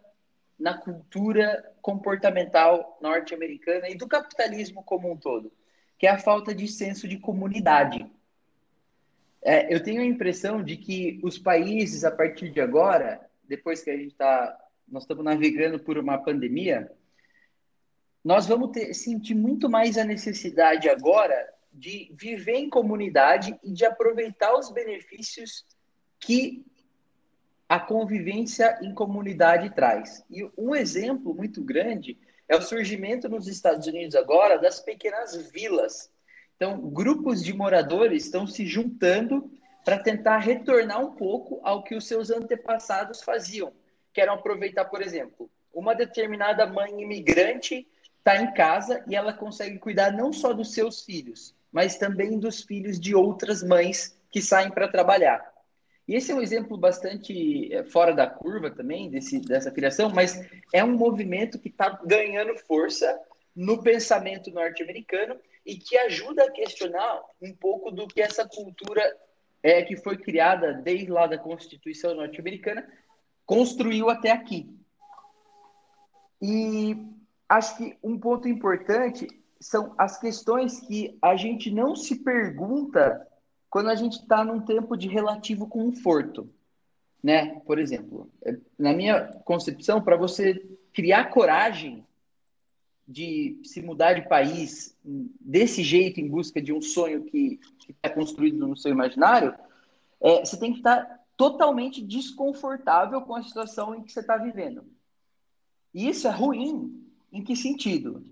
na 0.57 0.77
cultura 0.77 1.73
comportamental 1.81 2.99
norte-americana 3.01 3.89
e 3.89 3.95
do 3.95 4.07
capitalismo 4.07 4.83
como 4.83 5.11
um 5.11 5.17
todo, 5.17 5.51
que 5.97 6.05
é 6.05 6.11
a 6.11 6.19
falta 6.19 6.53
de 6.53 6.67
senso 6.67 7.07
de 7.07 7.17
comunidade. 7.17 8.05
É, 9.41 9.73
eu 9.73 9.81
tenho 9.81 10.03
a 10.03 10.05
impressão 10.05 10.61
de 10.61 10.77
que 10.77 11.19
os 11.23 11.39
países, 11.39 12.03
a 12.03 12.11
partir 12.11 12.51
de 12.51 12.61
agora, 12.61 13.19
depois 13.47 13.81
que 13.81 13.89
a 13.89 13.97
gente 13.97 14.11
está, 14.11 14.59
nós 14.87 15.01
estamos 15.01 15.25
navegando 15.25 15.79
por 15.79 15.97
uma 15.97 16.19
pandemia, 16.19 16.91
nós 18.23 18.45
vamos 18.45 18.69
ter, 18.69 18.93
sentir 18.93 19.33
muito 19.33 19.67
mais 19.67 19.97
a 19.97 20.03
necessidade 20.03 20.87
agora 20.87 21.51
de 21.71 22.11
viver 22.13 22.55
em 22.55 22.69
comunidade 22.69 23.57
e 23.63 23.71
de 23.71 23.85
aproveitar 23.85 24.57
os 24.57 24.71
benefícios 24.71 25.65
que 26.19 26.65
a 27.67 27.79
convivência 27.79 28.77
em 28.81 28.93
comunidade 28.93 29.69
traz. 29.69 30.23
E 30.29 30.49
um 30.57 30.75
exemplo 30.75 31.33
muito 31.33 31.63
grande 31.63 32.17
é 32.47 32.55
o 32.55 32.61
surgimento 32.61 33.29
nos 33.29 33.47
Estados 33.47 33.87
Unidos 33.87 34.15
agora 34.15 34.59
das 34.59 34.81
pequenas 34.81 35.49
vilas. 35.51 36.11
Então, 36.57 36.77
grupos 36.89 37.41
de 37.43 37.53
moradores 37.53 38.25
estão 38.25 38.45
se 38.45 38.65
juntando 38.65 39.49
para 39.85 39.97
tentar 39.97 40.39
retornar 40.39 41.01
um 41.01 41.15
pouco 41.15 41.59
ao 41.63 41.81
que 41.83 41.95
os 41.95 42.05
seus 42.05 42.29
antepassados 42.29 43.21
faziam, 43.21 43.71
que 44.13 44.19
eram 44.19 44.33
aproveitar, 44.33 44.85
por 44.85 45.01
exemplo, 45.01 45.49
uma 45.73 45.95
determinada 45.95 46.67
mãe 46.67 47.01
imigrante 47.01 47.87
está 48.17 48.35
em 48.35 48.53
casa 48.53 49.03
e 49.07 49.15
ela 49.15 49.33
consegue 49.33 49.79
cuidar 49.79 50.11
não 50.11 50.31
só 50.31 50.53
dos 50.53 50.73
seus 50.73 51.03
filhos, 51.03 51.55
mas 51.71 51.97
também 51.97 52.39
dos 52.39 52.63
filhos 52.63 52.99
de 52.99 53.15
outras 53.15 53.63
mães 53.63 54.17
que 54.29 54.41
saem 54.41 54.71
para 54.71 54.87
trabalhar. 54.87 55.51
E 56.07 56.15
esse 56.15 56.31
é 56.31 56.35
um 56.35 56.41
exemplo 56.41 56.77
bastante 56.77 57.73
é, 57.73 57.83
fora 57.83 58.13
da 58.13 58.27
curva 58.27 58.71
também 58.71 59.09
desse, 59.09 59.39
dessa 59.39 59.71
criação, 59.71 60.09
mas 60.09 60.45
é 60.73 60.83
um 60.83 60.97
movimento 60.97 61.59
que 61.59 61.69
está 61.69 61.89
ganhando 62.05 62.57
força 62.57 63.17
no 63.55 63.81
pensamento 63.81 64.51
norte-americano 64.51 65.37
e 65.65 65.75
que 65.75 65.97
ajuda 65.97 66.43
a 66.43 66.51
questionar 66.51 67.21
um 67.41 67.53
pouco 67.53 67.91
do 67.91 68.07
que 68.07 68.21
essa 68.21 68.47
cultura 68.47 69.01
é, 69.61 69.81
que 69.83 69.95
foi 69.95 70.17
criada 70.17 70.73
desde 70.73 71.11
lá 71.11 71.27
da 71.27 71.37
Constituição 71.37 72.15
norte-americana 72.15 72.87
construiu 73.45 74.09
até 74.09 74.31
aqui. 74.31 74.73
E 76.41 76.97
acho 77.47 77.77
que 77.77 77.97
um 78.01 78.17
ponto 78.17 78.47
importante 78.47 79.27
são 79.61 79.93
as 79.95 80.19
questões 80.19 80.79
que 80.81 81.17
a 81.21 81.35
gente 81.35 81.69
não 81.69 81.95
se 81.95 82.23
pergunta 82.23 83.25
quando 83.69 83.89
a 83.89 83.95
gente 83.95 84.19
está 84.19 84.43
num 84.43 84.59
tempo 84.59 84.97
de 84.97 85.07
relativo 85.07 85.67
conforto, 85.67 86.49
né? 87.23 87.61
Por 87.61 87.77
exemplo, 87.77 88.29
na 88.77 88.91
minha 88.91 89.27
concepção, 89.45 90.01
para 90.01 90.17
você 90.17 90.67
criar 90.91 91.25
coragem 91.25 92.05
de 93.07 93.61
se 93.63 93.81
mudar 93.81 94.13
de 94.13 94.27
país 94.27 94.97
desse 95.03 95.83
jeito 95.83 96.19
em 96.19 96.27
busca 96.27 96.61
de 96.61 96.73
um 96.73 96.81
sonho 96.81 97.23
que 97.23 97.59
está 97.87 98.09
construído 98.09 98.67
no 98.67 98.75
seu 98.75 98.91
imaginário, 98.91 99.53
é, 100.19 100.39
você 100.43 100.57
tem 100.57 100.71
que 100.71 100.79
estar 100.79 101.05
tá 101.05 101.19
totalmente 101.37 102.01
desconfortável 102.01 103.21
com 103.21 103.35
a 103.35 103.43
situação 103.43 103.93
em 103.93 104.01
que 104.01 104.11
você 104.11 104.21
está 104.21 104.37
vivendo. 104.37 104.83
E 105.93 106.09
isso 106.09 106.27
é 106.27 106.31
ruim. 106.31 106.97
Em 107.31 107.43
que 107.43 107.55
sentido? 107.55 108.25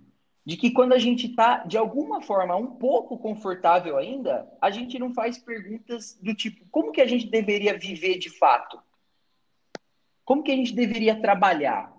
De 0.49 0.57
que 0.57 0.71
quando 0.71 0.93
a 0.93 0.97
gente 0.97 1.27
está, 1.27 1.57
de 1.63 1.77
alguma 1.77 2.23
forma, 2.23 2.55
um 2.55 2.75
pouco 2.75 3.19
confortável 3.19 3.99
ainda, 3.99 4.51
a 4.59 4.71
gente 4.71 4.97
não 4.97 5.13
faz 5.13 5.37
perguntas 5.37 6.17
do 6.23 6.33
tipo: 6.33 6.65
como 6.71 6.91
que 6.91 6.99
a 6.99 7.05
gente 7.05 7.27
deveria 7.27 7.77
viver 7.77 8.17
de 8.17 8.31
fato? 8.31 8.81
Como 10.25 10.41
que 10.41 10.51
a 10.51 10.55
gente 10.55 10.73
deveria 10.73 11.21
trabalhar? 11.21 11.95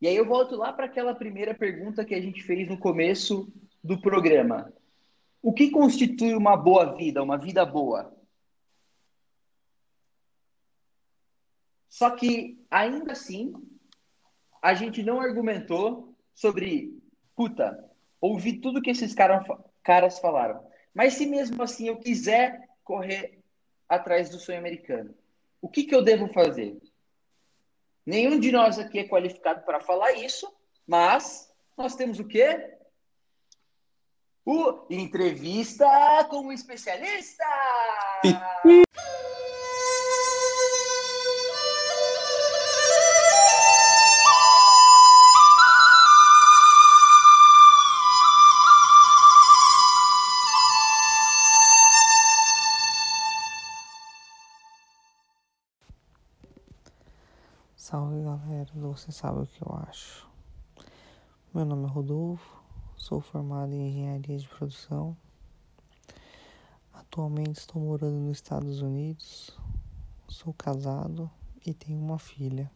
E 0.00 0.08
aí 0.08 0.16
eu 0.16 0.26
volto 0.26 0.56
lá 0.56 0.72
para 0.72 0.86
aquela 0.86 1.14
primeira 1.14 1.54
pergunta 1.54 2.04
que 2.04 2.16
a 2.16 2.20
gente 2.20 2.42
fez 2.42 2.68
no 2.68 2.76
começo 2.76 3.46
do 3.80 4.00
programa. 4.00 4.72
O 5.40 5.52
que 5.52 5.70
constitui 5.70 6.34
uma 6.34 6.56
boa 6.56 6.96
vida, 6.96 7.22
uma 7.22 7.38
vida 7.38 7.64
boa? 7.64 8.12
Só 11.88 12.10
que, 12.10 12.60
ainda 12.68 13.12
assim, 13.12 13.54
a 14.60 14.74
gente 14.74 15.00
não 15.00 15.20
argumentou 15.20 16.12
sobre 16.34 16.99
puta, 17.40 17.90
ouvi 18.20 18.60
tudo 18.60 18.82
que 18.82 18.90
esses 18.90 19.14
cara, 19.14 19.42
caras 19.82 20.18
falaram. 20.18 20.62
Mas 20.92 21.14
se 21.14 21.24
mesmo 21.24 21.62
assim 21.62 21.88
eu 21.88 21.96
quiser 21.96 22.68
correr 22.84 23.42
atrás 23.88 24.28
do 24.28 24.38
sonho 24.38 24.58
americano, 24.58 25.14
o 25.58 25.66
que, 25.66 25.84
que 25.84 25.94
eu 25.94 26.02
devo 26.02 26.28
fazer? 26.34 26.78
Nenhum 28.04 28.38
de 28.38 28.52
nós 28.52 28.78
aqui 28.78 28.98
é 28.98 29.08
qualificado 29.08 29.64
para 29.64 29.80
falar 29.80 30.12
isso, 30.12 30.54
mas 30.86 31.50
nós 31.78 31.94
temos 31.94 32.18
o 32.18 32.26
quê? 32.26 32.76
O 34.44 34.84
entrevista 34.90 35.86
com 36.28 36.48
o 36.48 36.52
especialista! 36.52 37.46
Você 58.90 59.12
sabe 59.12 59.40
o 59.40 59.46
que 59.46 59.62
eu 59.62 59.72
acho. 59.88 60.28
Meu 61.54 61.64
nome 61.64 61.84
é 61.84 61.88
Rodolfo, 61.88 62.60
sou 62.96 63.20
formado 63.20 63.72
em 63.72 63.88
engenharia 63.88 64.36
de 64.36 64.48
produção. 64.48 65.16
Atualmente 66.92 67.60
estou 67.60 67.80
morando 67.80 68.16
nos 68.16 68.38
Estados 68.38 68.82
Unidos, 68.82 69.56
sou 70.28 70.52
casado 70.52 71.30
e 71.64 71.72
tenho 71.72 72.00
uma 72.00 72.18
filha. 72.18 72.68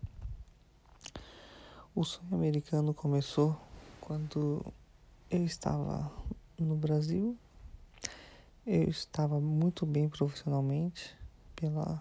O 1.97 2.05
sonho 2.05 2.33
americano 2.33 2.95
começou 2.95 3.57
quando 4.01 4.65
eu 5.29 5.45
estava 5.45 6.13
no 6.57 6.77
Brasil. 6.77 7.37
Eu 8.65 8.89
estava 8.89 9.41
muito 9.41 9.85
bem 9.85 10.09
profissionalmente 10.09 11.17
pela 11.57 12.01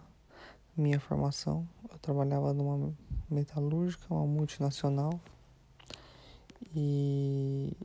minha 0.76 1.00
formação. 1.00 1.68
Eu 1.92 1.98
trabalhava 2.00 2.54
numa 2.54 2.94
metalúrgica, 3.30 4.06
uma 4.10 4.26
multinacional. 4.26 5.20
E 6.76 7.76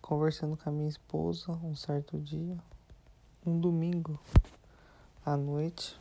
conversando 0.00 0.56
com 0.56 0.68
a 0.68 0.72
minha 0.72 0.88
esposa 0.88 1.52
um 1.64 1.74
certo 1.74 2.18
dia, 2.18 2.56
um 3.44 3.58
domingo 3.58 4.20
à 5.24 5.36
noite, 5.36 5.98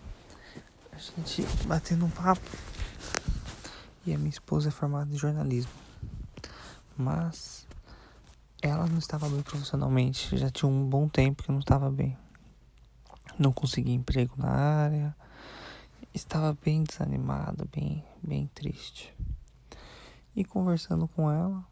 a 0.91 0.98
gente 0.98 1.43
batendo 1.66 2.06
um 2.06 2.10
papo. 2.10 2.46
E 4.06 4.14
a 4.14 4.18
minha 4.18 4.30
esposa 4.30 4.70
é 4.70 4.72
formada 4.72 5.12
em 5.12 5.18
jornalismo. 5.18 5.72
Mas 6.96 7.66
ela 8.62 8.86
não 8.86 9.00
estava 9.00 9.28
bem 9.28 9.41
profissionalmente, 9.41 10.38
já 10.38 10.50
tinha 10.50 10.70
um 10.70 10.88
bom 10.88 11.08
tempo 11.08 11.43
que 11.43 11.52
não 11.52 11.60
estava 11.60 11.89
bem. 11.89 12.16
Não 13.38 13.52
conseguia 13.52 13.93
emprego 13.93 14.36
na 14.38 14.50
área, 14.50 15.16
estava 16.16 16.57
bem 16.63 16.84
desanimada, 16.84 17.68
bem, 17.72 18.03
bem 18.24 18.47
triste. 18.53 19.13
E 20.34 20.45
conversando 20.45 21.07
com 21.09 21.30
ela, 21.30 21.63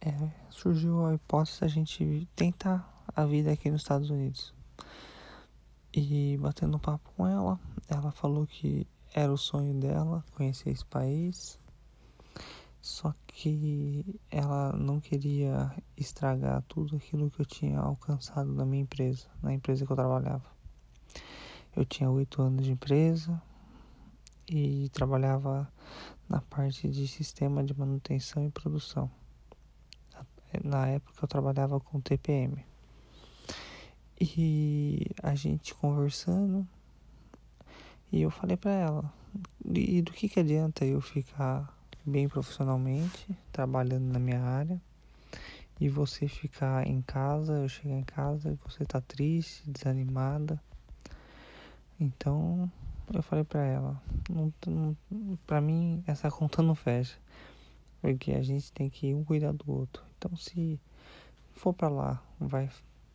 é, 0.00 0.30
surgiu 0.48 1.04
a 1.04 1.14
hipótese 1.14 1.60
da 1.60 1.68
gente 1.68 2.26
tentar 2.34 3.04
a 3.14 3.26
vida 3.26 3.52
aqui 3.52 3.70
nos 3.70 3.82
Estados 3.82 4.08
Unidos. 4.08 4.54
E 5.92 6.38
batendo 6.38 6.76
um 6.76 6.80
papo 6.80 7.10
com 7.14 7.26
ela, 7.26 7.60
ela 7.88 8.10
falou 8.10 8.46
que 8.46 8.86
era 9.14 9.30
o 9.30 9.36
sonho 9.36 9.78
dela 9.78 10.24
conhecer 10.34 10.70
esse 10.70 10.84
país. 10.86 11.58
Só 12.80 13.14
que 13.26 14.18
ela 14.30 14.72
não 14.72 14.98
queria 14.98 15.70
estragar 15.96 16.62
tudo 16.62 16.96
aquilo 16.96 17.30
que 17.30 17.40
eu 17.40 17.46
tinha 17.46 17.78
alcançado 17.78 18.52
na 18.52 18.64
minha 18.64 18.82
empresa, 18.82 19.28
na 19.42 19.52
empresa 19.52 19.84
que 19.84 19.92
eu 19.92 19.96
trabalhava. 19.96 20.61
Eu 21.74 21.84
tinha 21.84 22.10
oito 22.10 22.42
anos 22.42 22.64
de 22.64 22.72
empresa 22.72 23.40
e 24.48 24.90
trabalhava 24.90 25.72
na 26.28 26.40
parte 26.42 26.88
de 26.88 27.08
sistema 27.08 27.64
de 27.64 27.78
manutenção 27.78 28.44
e 28.44 28.50
produção. 28.50 29.10
Na 30.62 30.86
época 30.86 31.18
eu 31.22 31.28
trabalhava 31.28 31.80
com 31.80 31.98
TPM. 32.00 32.62
E 34.20 35.06
a 35.22 35.34
gente 35.34 35.74
conversando, 35.74 36.68
e 38.12 38.20
eu 38.20 38.30
falei 38.30 38.56
para 38.56 38.72
ela, 38.72 39.12
e 39.64 40.02
do 40.02 40.12
que, 40.12 40.28
que 40.28 40.40
adianta 40.40 40.84
eu 40.84 41.00
ficar 41.00 41.74
bem 42.04 42.28
profissionalmente, 42.28 43.34
trabalhando 43.50 44.12
na 44.12 44.18
minha 44.18 44.42
área, 44.42 44.80
e 45.80 45.88
você 45.88 46.28
ficar 46.28 46.86
em 46.86 47.00
casa, 47.00 47.54
eu 47.54 47.68
chegar 47.68 47.96
em 47.96 48.04
casa 48.04 48.52
e 48.52 48.68
você 48.68 48.84
tá 48.84 49.00
triste, 49.00 49.68
desanimada. 49.68 50.62
Então 52.02 52.68
eu 53.14 53.22
falei 53.22 53.44
pra 53.44 53.64
ela, 53.64 54.02
não, 54.28 54.52
não, 54.66 54.96
pra 55.46 55.60
mim 55.60 56.02
essa 56.04 56.28
conta 56.32 56.60
não 56.60 56.74
fecha. 56.74 57.16
Porque 58.00 58.32
a 58.32 58.42
gente 58.42 58.72
tem 58.72 58.90
que 58.90 59.14
um 59.14 59.22
cuidar 59.22 59.52
do 59.52 59.70
outro. 59.70 60.02
Então 60.18 60.36
se 60.36 60.80
for 61.52 61.72
pra 61.72 61.88
lá, 61.88 62.20
vai 62.40 62.68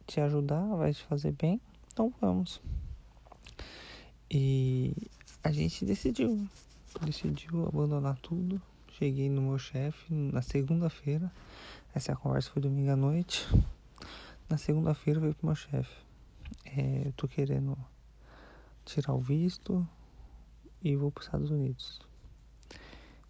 te 0.05 0.21
ajudar, 0.21 0.63
vai 0.77 0.93
te 0.93 1.03
fazer 1.03 1.33
bem, 1.33 1.59
então 1.91 2.13
vamos. 2.21 2.61
E 4.31 4.95
a 5.43 5.51
gente 5.51 5.83
decidiu, 5.83 6.47
decidiu 7.01 7.67
abandonar 7.67 8.17
tudo. 8.19 8.61
Cheguei 8.93 9.29
no 9.29 9.41
meu 9.41 9.59
chefe 9.59 10.13
na 10.13 10.41
segunda-feira. 10.41 11.29
Essa 11.93 12.15
conversa 12.15 12.51
foi 12.51 12.61
domingo 12.61 12.91
à 12.91 12.95
noite. 12.95 13.45
Na 14.49 14.57
segunda-feira 14.57 15.19
veio 15.19 15.35
pro 15.35 15.47
meu 15.47 15.55
chefe. 15.55 15.93
É, 16.65 17.03
eu 17.05 17.11
tô 17.13 17.27
querendo 17.27 17.77
tirar 18.87 19.13
o 19.13 19.19
visto 19.19 19.87
e 20.81 20.95
vou 20.95 21.11
para 21.11 21.21
os 21.21 21.27
Estados 21.27 21.51
Unidos. 21.51 21.99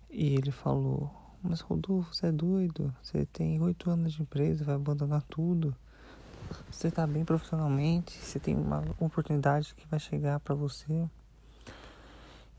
E 0.09 0.35
ele 0.35 0.51
falou: 0.51 1.11
Mas 1.41 1.61
Rodolfo, 1.61 2.13
você 2.13 2.27
é 2.27 2.31
doido? 2.31 2.93
Você 3.01 3.25
tem 3.25 3.59
oito 3.61 3.89
anos 3.89 4.13
de 4.13 4.21
empresa, 4.21 4.63
vai 4.63 4.75
abandonar 4.75 5.23
tudo. 5.23 5.75
Você 6.71 6.89
tá 6.89 7.05
bem 7.05 7.25
profissionalmente, 7.25 8.13
você 8.13 8.39
tem 8.39 8.55
uma 8.55 8.83
oportunidade 8.99 9.75
que 9.75 9.87
vai 9.87 9.99
chegar 9.99 10.39
para 10.39 10.55
você. 10.55 11.09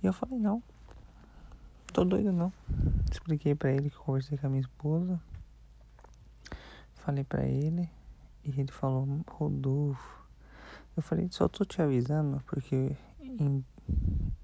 E 0.02 0.06
eu 0.06 0.12
falei: 0.12 0.38
Não, 0.38 0.62
tô 1.92 2.04
doido 2.04 2.32
não. 2.32 2.52
Expliquei 3.10 3.54
para 3.54 3.72
ele 3.72 3.90
que 3.90 3.96
conversei 3.96 4.36
com 4.36 4.46
a 4.46 4.50
minha 4.50 4.60
esposa. 4.60 5.20
Falei 6.96 7.24
para 7.24 7.46
ele 7.46 7.88
e 8.44 8.60
ele 8.60 8.72
falou: 8.72 9.06
Rodolfo. 9.26 10.17
Eu 10.98 11.02
falei: 11.02 11.28
Só 11.30 11.46
tô 11.46 11.64
te 11.64 11.80
avisando 11.80 12.42
porque 12.44 12.96
em 13.22 13.64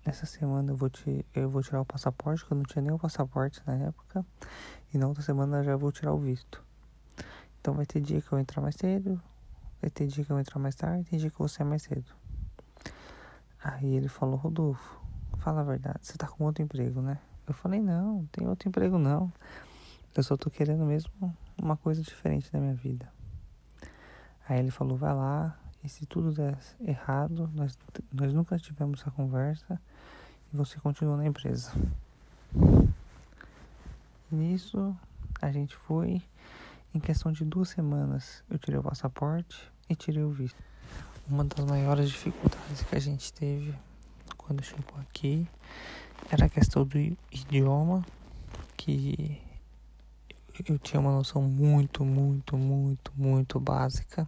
Nessa 0.07 0.24
semana 0.24 0.70
eu 0.70 0.76
vou, 0.76 0.88
te, 0.88 1.26
eu 1.34 1.48
vou 1.48 1.62
tirar 1.62 1.80
o 1.80 1.84
passaporte, 1.84 2.44
que 2.44 2.52
eu 2.52 2.57
não 2.57 2.62
tinha 2.62 2.80
nem 2.80 2.92
o 2.92 2.98
passaporte 2.98 3.61
na 3.66 3.74
época. 3.74 4.24
E 4.92 4.98
na 4.98 5.09
outra 5.09 5.22
semana 5.22 5.59
eu 5.59 5.64
já 5.64 5.76
vou 5.76 5.90
tirar 5.90 6.12
o 6.12 6.18
visto. 6.18 6.62
Então 7.61 7.74
vai 7.74 7.84
ter 7.84 8.00
dia 8.00 8.22
que 8.22 8.30
eu 8.30 8.38
entrar 8.38 8.62
mais 8.62 8.76
cedo, 8.76 9.20
vai 9.82 9.90
ter 9.90 10.07
dia 10.07 10.24
que 10.24 10.30
eu 10.30 10.38
entrar 10.38 10.61
mais 10.61 10.76
tarde, 10.76 11.11
tem 11.11 11.18
dia 11.18 11.30
que 11.30 11.38
vou 11.38 11.48
sair 11.48 11.66
mais 11.66 11.82
cedo. 11.82 12.05
Aí 13.62 13.96
ele 13.96 14.09
falou, 14.09 14.36
Rodolfo, 14.36 15.00
fala 15.38 15.62
a 15.62 15.64
verdade, 15.64 15.98
você 16.02 16.16
tá 16.16 16.28
com 16.28 16.44
outro 16.44 16.62
emprego, 16.62 17.00
né? 17.00 17.18
Eu 17.48 17.55
falei, 17.55 17.80
não, 17.80 18.18
não 18.18 18.26
tem 18.26 18.46
outro 18.46 18.68
emprego 18.68 18.98
não. 18.98 19.32
Eu 20.14 20.22
só 20.22 20.36
tô 20.36 20.50
querendo 20.50 20.84
mesmo 20.84 21.11
uma 21.61 21.76
coisa 21.76 22.00
diferente 22.02 22.52
da 22.52 22.61
minha 22.61 22.74
vida. 22.74 23.11
Aí 24.46 24.59
ele 24.59 24.70
falou, 24.70 24.96
vai 24.96 25.12
lá, 25.14 25.59
e 25.85 25.89
se 25.89 26.07
tudo 26.07 26.32
der 26.32 26.59
errado, 26.80 27.51
nós, 27.55 27.76
nós 28.11 28.32
nunca 28.32 28.59
tivemos 28.59 29.01
essa 29.01 29.11
conversa 29.11 29.78
e 30.51 30.57
você 30.57 30.80
continua 30.80 31.18
na 31.18 31.26
empresa. 31.26 31.70
Nisso, 34.30 34.97
a 35.43 35.53
gente 35.53 35.76
foi. 35.76 36.22
Em 36.95 37.01
questão 37.01 37.32
de 37.32 37.45
duas 37.45 37.68
semanas, 37.68 38.43
eu 38.49 38.59
tirei 38.59 38.78
o 38.78 38.82
passaporte 38.82 39.61
e 39.89 39.95
tirei 39.95 40.22
o 40.22 40.30
visto. 40.30 40.57
Uma 41.28 41.45
das 41.45 41.64
maiores 41.66 42.09
dificuldades 42.09 42.82
que 42.82 42.95
a 42.95 43.01
gente 43.01 43.32
teve 43.32 43.74
quando 44.39 44.62
chegou 44.62 44.99
aqui 45.01 45.47
era 46.30 46.47
a 46.47 46.49
questão 46.49 46.85
do 46.85 46.99
idioma, 47.30 48.07
que 48.76 49.43
eu 50.66 50.78
tinha 50.78 51.01
uma 51.01 51.12
noção 51.12 51.43
muito, 51.43 52.05
muito, 52.05 52.57
muito, 52.57 53.12
muito 53.16 53.61
básica 53.61 54.26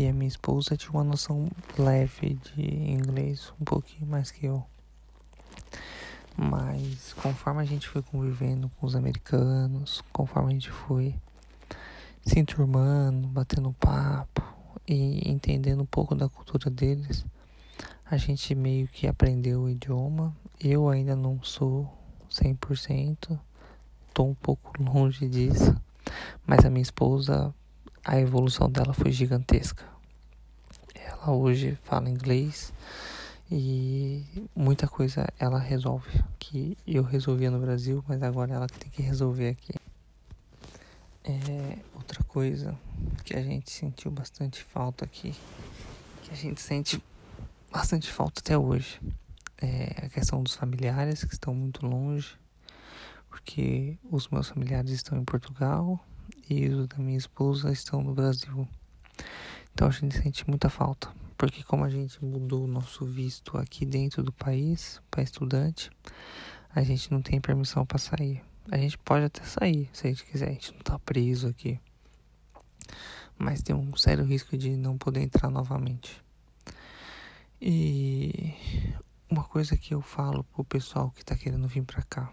e 0.00 0.08
a 0.08 0.14
minha 0.14 0.28
esposa 0.28 0.78
tinha 0.78 0.92
uma 0.92 1.04
noção 1.04 1.50
leve 1.78 2.38
de 2.54 2.62
inglês, 2.62 3.52
um 3.60 3.64
pouquinho 3.64 4.06
mais 4.06 4.30
que 4.30 4.46
eu. 4.46 4.64
Mas 6.34 7.12
conforme 7.12 7.60
a 7.60 7.66
gente 7.66 7.86
foi 7.86 8.00
convivendo 8.00 8.70
com 8.70 8.86
os 8.86 8.96
americanos, 8.96 10.02
conforme 10.10 10.48
a 10.48 10.52
gente 10.54 10.70
foi 10.70 11.14
se 12.24 12.38
enturmando, 12.38 13.28
batendo 13.28 13.74
papo 13.74 14.42
e 14.88 15.30
entendendo 15.30 15.82
um 15.82 15.86
pouco 15.86 16.14
da 16.14 16.30
cultura 16.30 16.70
deles, 16.70 17.26
a 18.10 18.16
gente 18.16 18.54
meio 18.54 18.88
que 18.88 19.06
aprendeu 19.06 19.64
o 19.64 19.68
idioma. 19.68 20.34
Eu 20.58 20.88
ainda 20.88 21.14
não 21.14 21.42
sou 21.42 21.86
100%, 22.30 23.38
tô 24.14 24.24
um 24.24 24.34
pouco 24.34 24.72
longe 24.82 25.28
disso, 25.28 25.76
mas 26.46 26.64
a 26.64 26.70
minha 26.70 26.80
esposa 26.80 27.54
a 28.02 28.18
evolução 28.18 28.70
dela 28.70 28.94
foi 28.94 29.12
gigantesca. 29.12 29.89
Ela 31.22 31.32
hoje 31.32 31.76
fala 31.82 32.08
inglês 32.08 32.72
e 33.50 34.24
muita 34.56 34.88
coisa 34.88 35.26
ela 35.38 35.58
resolve 35.58 36.08
que 36.38 36.78
eu 36.86 37.02
resolvia 37.02 37.50
no 37.50 37.60
Brasil, 37.60 38.02
mas 38.08 38.22
agora 38.22 38.54
ela 38.54 38.66
tem 38.66 38.90
que 38.90 39.02
resolver 39.02 39.50
aqui. 39.50 39.74
É 41.22 41.78
outra 41.94 42.24
coisa 42.24 42.74
que 43.22 43.36
a 43.36 43.42
gente 43.42 43.70
sentiu 43.70 44.10
bastante 44.10 44.64
falta 44.64 45.04
aqui, 45.04 45.34
que 46.22 46.32
a 46.32 46.34
gente 46.34 46.60
sente 46.60 47.02
bastante 47.70 48.10
falta 48.10 48.40
até 48.40 48.56
hoje, 48.56 48.98
é 49.60 50.06
a 50.06 50.08
questão 50.08 50.42
dos 50.42 50.54
familiares 50.54 51.22
que 51.22 51.34
estão 51.34 51.54
muito 51.54 51.86
longe, 51.86 52.38
porque 53.28 53.98
os 54.10 54.28
meus 54.28 54.48
familiares 54.48 54.90
estão 54.90 55.18
em 55.18 55.24
Portugal 55.24 56.02
e 56.48 56.66
os 56.68 56.88
da 56.88 56.96
minha 56.96 57.18
esposa 57.18 57.70
estão 57.70 58.02
no 58.02 58.14
Brasil. 58.14 58.66
Então 59.72 59.88
a 59.88 59.90
gente 59.90 60.16
sente 60.16 60.48
muita 60.48 60.68
falta, 60.68 61.08
porque 61.36 61.62
como 61.62 61.84
a 61.84 61.90
gente 61.90 62.22
mudou 62.24 62.64
o 62.64 62.66
nosso 62.66 63.04
visto 63.04 63.56
aqui 63.56 63.86
dentro 63.86 64.22
do 64.22 64.32
país 64.32 65.00
para 65.10 65.22
estudante, 65.22 65.90
a 66.74 66.82
gente 66.82 67.10
não 67.10 67.22
tem 67.22 67.40
permissão 67.40 67.84
para 67.84 67.98
sair. 67.98 68.42
A 68.70 68.76
gente 68.76 68.98
pode 68.98 69.24
até 69.24 69.42
sair 69.42 69.88
se 69.92 70.06
a 70.06 70.10
gente 70.10 70.24
quiser, 70.24 70.48
a 70.48 70.52
gente 70.52 70.72
não 70.72 70.80
tá 70.80 70.98
preso 70.98 71.48
aqui. 71.48 71.80
Mas 73.38 73.62
tem 73.62 73.74
um 73.74 73.96
sério 73.96 74.24
risco 74.24 74.56
de 74.56 74.76
não 74.76 74.98
poder 74.98 75.22
entrar 75.22 75.50
novamente. 75.50 76.22
E 77.60 78.54
uma 79.30 79.44
coisa 79.44 79.76
que 79.76 79.94
eu 79.94 80.02
falo 80.02 80.44
pro 80.44 80.64
pessoal 80.64 81.10
que 81.10 81.24
tá 81.24 81.36
querendo 81.36 81.66
vir 81.68 81.82
para 81.84 82.02
cá, 82.02 82.32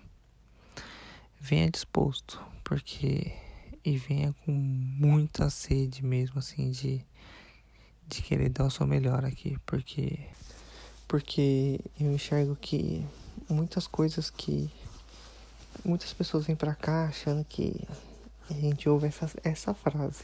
venha 1.40 1.70
disposto, 1.70 2.42
porque 2.64 3.34
e 3.84 3.98
venha 3.98 4.34
com 4.44 4.52
muita 4.52 5.50
sede 5.50 6.04
mesmo, 6.04 6.40
assim, 6.40 6.72
de, 6.72 7.06
de 8.08 8.22
querer 8.22 8.50
dar 8.50 8.66
o 8.66 8.72
seu 8.72 8.88
melhor 8.88 9.26
aqui, 9.26 9.58
porque, 9.66 10.20
porque 11.08 11.80
eu 12.00 12.12
enxergo 12.12 12.56
que 12.56 13.06
muitas 13.50 13.88
coisas 13.88 14.30
que 14.30 14.72
muitas 15.84 16.14
pessoas 16.14 16.46
vêm 16.46 16.56
pra 16.56 16.76
cá 16.76 17.06
achando 17.06 17.44
que 17.46 17.88
a 18.50 18.54
gente 18.54 18.88
ouve 18.90 19.08
essa, 19.08 19.30
essa 19.44 19.74
frase. 19.74 20.24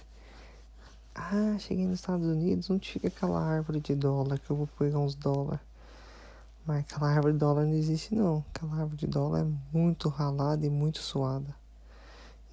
Ah, 1.16 1.58
cheguei 1.60 1.86
nos 1.86 2.00
Estados 2.00 2.26
Unidos, 2.26 2.70
onde 2.70 2.92
fica 2.92 3.08
aquela 3.08 3.40
árvore 3.40 3.80
de 3.80 3.96
dólar 3.96 4.40
que 4.40 4.50
eu 4.50 4.56
vou 4.56 4.68
pegar 4.68 5.00
uns 5.00 5.14
dólares? 5.14 5.62
Mas 6.66 6.80
aquela 6.80 7.10
árvore 7.10 7.34
de 7.34 7.40
dólar 7.40 7.66
não 7.66 7.74
existe 7.74 8.16
não. 8.16 8.44
Aquela 8.54 8.78
árvore 8.78 8.98
de 8.98 9.08
dólar 9.08 9.42
é 9.42 9.78
muito 9.78 10.10
ralada 10.10 10.66
e 10.66 10.70
muito 10.70 11.00
suada. 11.00 11.54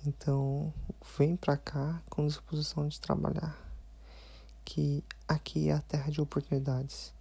Então, 0.04 0.72
vem 1.16 1.36
para 1.36 1.56
cá 1.56 2.02
com 2.10 2.26
disposição 2.26 2.88
de 2.88 3.00
trabalhar. 3.00 3.56
Que 4.64 5.04
aqui 5.30 5.68
é 5.68 5.72
a 5.72 5.80
terra 5.80 6.10
de 6.10 6.20
oportunidades. 6.20 7.14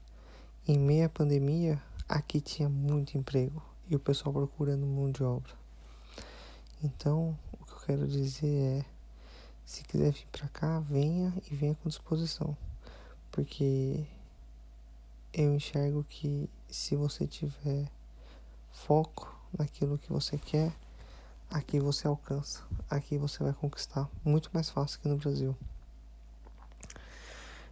Em 0.67 0.79
meia 0.79 1.07
pandemia, 1.07 1.79
aqui 2.07 2.41
tinha 2.41 2.67
muito 2.67 3.15
emprego 3.15 3.63
e 3.87 3.95
o 3.95 3.99
pessoal 3.99 4.33
procurando 4.33 4.83
mão 4.83 5.11
de 5.11 5.23
obra. 5.23 5.53
Então, 6.83 7.37
o 7.59 7.65
que 7.65 7.71
eu 7.71 7.79
quero 7.85 8.07
dizer 8.07 8.81
é: 8.81 8.85
se 9.63 9.83
quiser 9.83 10.11
vir 10.11 10.25
para 10.31 10.47
cá, 10.47 10.79
venha 10.79 11.31
e 11.51 11.55
venha 11.55 11.75
com 11.75 11.87
disposição. 11.87 12.57
Porque 13.31 14.07
eu 15.31 15.53
enxergo 15.53 16.03
que 16.03 16.49
se 16.67 16.95
você 16.95 17.27
tiver 17.27 17.91
foco 18.71 19.39
naquilo 19.55 19.99
que 19.99 20.11
você 20.11 20.35
quer, 20.35 20.75
aqui 21.47 21.79
você 21.79 22.07
alcança, 22.07 22.63
aqui 22.89 23.19
você 23.19 23.43
vai 23.43 23.53
conquistar 23.53 24.09
muito 24.25 24.49
mais 24.51 24.67
fácil 24.67 24.99
que 24.99 25.07
no 25.07 25.17
Brasil. 25.17 25.55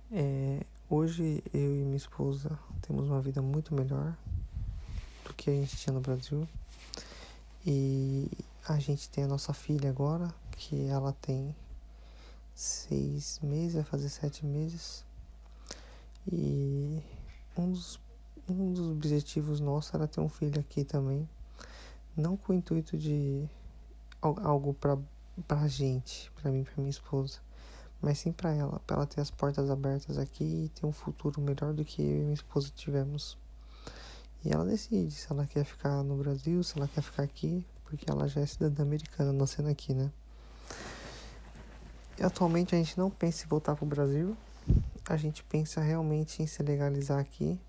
É, 0.10 0.66
hoje 0.90 1.44
eu 1.54 1.76
e 1.76 1.84
minha 1.84 1.98
esposa 1.98 2.58
temos 2.82 3.10
uma 3.10 3.20
vida 3.20 3.42
muito 3.42 3.76
melhor 3.76 4.16
do 5.26 5.34
que 5.34 5.50
a 5.50 5.54
gente 5.54 5.76
tinha 5.76 5.94
no 5.94 6.00
Brasil 6.00 6.48
e 7.66 8.32
a 8.66 8.80
gente 8.80 9.10
tem 9.10 9.26
a 9.26 9.28
nossa 9.28 9.54
filha 9.54 9.90
agora 9.90 10.34
que 10.52 10.88
ela 10.88 11.12
tem 11.12 11.54
seis 12.56 13.42
meses, 13.44 13.74
vai 13.74 13.84
fazer 13.84 14.08
sete 14.08 14.46
meses 14.46 15.04
e 16.32 17.04
um 17.58 17.70
dos 17.70 18.00
um 18.50 18.72
dos 18.72 18.90
objetivos 18.90 19.60
nossos 19.60 19.94
era 19.94 20.08
ter 20.08 20.22
um 20.22 20.30
filho 20.30 20.58
aqui 20.62 20.86
também. 20.86 21.28
Não 22.16 22.38
com 22.38 22.54
o 22.54 22.56
intuito 22.56 22.98
de 22.98 23.46
algo 24.22 24.74
pra, 24.74 24.98
pra 25.46 25.68
gente, 25.68 26.32
pra 26.32 26.50
mim, 26.50 26.64
pra 26.64 26.76
minha 26.78 26.90
esposa. 26.90 27.40
Mas 28.02 28.20
sim 28.20 28.32
pra 28.32 28.54
ela, 28.54 28.80
pra 28.86 28.98
ela 28.98 29.06
ter 29.08 29.22
as 29.22 29.32
portas 29.32 29.70
abertas 29.70 30.18
aqui 30.18 30.44
e 30.44 30.70
ter 30.70 30.86
um 30.86 30.92
futuro 30.92 31.42
melhor 31.42 31.74
do 31.74 31.84
que 31.84 32.02
eu 32.02 32.22
e 32.22 32.22
minha 32.22 32.34
esposa 32.34 32.72
tivemos. 32.76 33.38
E 34.46 34.52
ela 34.52 34.64
decide 34.64 35.12
se 35.12 35.32
ela 35.32 35.46
quer 35.46 35.66
ficar 35.66 36.04
no 36.04 36.16
Brasil, 36.16 36.64
se 36.64 36.78
ela 36.78 36.88
quer 36.88 37.02
ficar 37.02 37.24
aqui, 37.24 37.66
porque 37.84 38.10
ela 38.10 38.28
já 38.28 38.42
é 38.42 38.46
cidadã 38.46 38.84
americana, 38.84 39.34
nascendo 39.34 39.70
aqui, 39.70 39.94
né? 39.94 40.12
E 42.20 42.24
atualmente 42.24 42.76
a 42.76 42.78
gente 42.78 42.98
não 42.98 43.10
pensa 43.10 43.46
em 43.46 43.48
voltar 43.48 43.76
pro 43.76 43.86
Brasil. 43.86 44.36
A 45.10 45.16
gente 45.18 45.44
pensa 45.44 45.82
realmente 45.82 46.42
em 46.42 46.48
se 46.48 46.62
legalizar 46.64 47.20
aqui. 47.20 47.60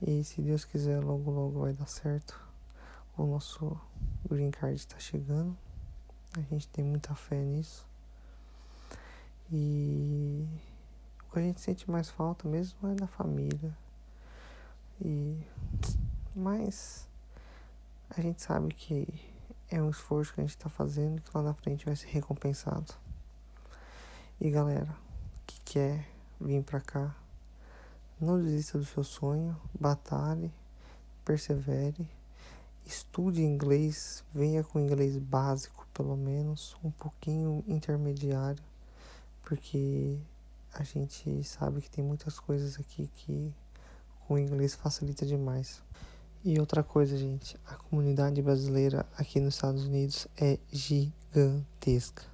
E 0.00 0.22
se 0.24 0.40
Deus 0.40 0.64
quiser, 0.64 1.02
logo 1.02 1.30
logo 1.30 1.60
vai 1.60 1.72
dar 1.72 1.86
certo. 1.86 2.40
O 3.16 3.24
nosso 3.24 3.78
green 4.28 4.50
card 4.50 4.76
está 4.76 4.98
chegando. 4.98 5.56
A 6.36 6.40
gente 6.42 6.68
tem 6.68 6.84
muita 6.84 7.14
fé 7.14 7.42
nisso. 7.42 7.86
E 9.52 10.46
o 11.28 11.32
que 11.32 11.38
a 11.38 11.42
gente 11.42 11.60
sente 11.60 11.90
mais 11.90 12.10
falta 12.10 12.48
mesmo 12.48 12.88
é 12.88 12.94
da 12.94 13.06
família. 13.06 13.76
E 15.00 15.40
mas 16.34 17.08
a 18.10 18.20
gente 18.20 18.42
sabe 18.42 18.74
que 18.74 19.08
é 19.70 19.80
um 19.80 19.90
esforço 19.90 20.34
que 20.34 20.40
a 20.40 20.44
gente 20.44 20.56
está 20.56 20.68
fazendo 20.68 21.20
que 21.20 21.30
lá 21.34 21.42
na 21.42 21.54
frente 21.54 21.86
vai 21.86 21.96
ser 21.96 22.08
recompensado. 22.08 22.94
E 24.40 24.50
galera, 24.50 24.94
que 25.46 25.60
quer 25.62 26.06
vir 26.40 26.62
para 26.62 26.80
cá, 26.80 27.16
não 28.20 28.42
desista 28.42 28.78
do 28.78 28.84
seu 28.84 29.02
sonho, 29.02 29.56
batalhe, 29.78 30.52
persevere, 31.24 32.08
estude 32.84 33.42
inglês, 33.42 34.22
venha 34.32 34.62
com 34.62 34.78
inglês 34.78 35.16
básico, 35.18 35.86
pelo 35.92 36.16
menos, 36.16 36.76
um 36.84 36.90
pouquinho 36.90 37.64
intermediário, 37.66 38.62
porque 39.46 40.18
a 40.74 40.82
gente 40.82 41.44
sabe 41.44 41.80
que 41.80 41.88
tem 41.88 42.04
muitas 42.04 42.40
coisas 42.40 42.80
aqui 42.80 43.08
que 43.14 43.54
com 44.26 44.36
inglês 44.36 44.74
facilita 44.74 45.24
demais. 45.24 45.80
E 46.44 46.58
outra 46.58 46.82
coisa, 46.82 47.16
gente, 47.16 47.56
a 47.64 47.76
comunidade 47.76 48.42
brasileira 48.42 49.06
aqui 49.16 49.38
nos 49.38 49.54
Estados 49.54 49.84
Unidos 49.84 50.26
é 50.36 50.58
gigantesca. 50.72 52.24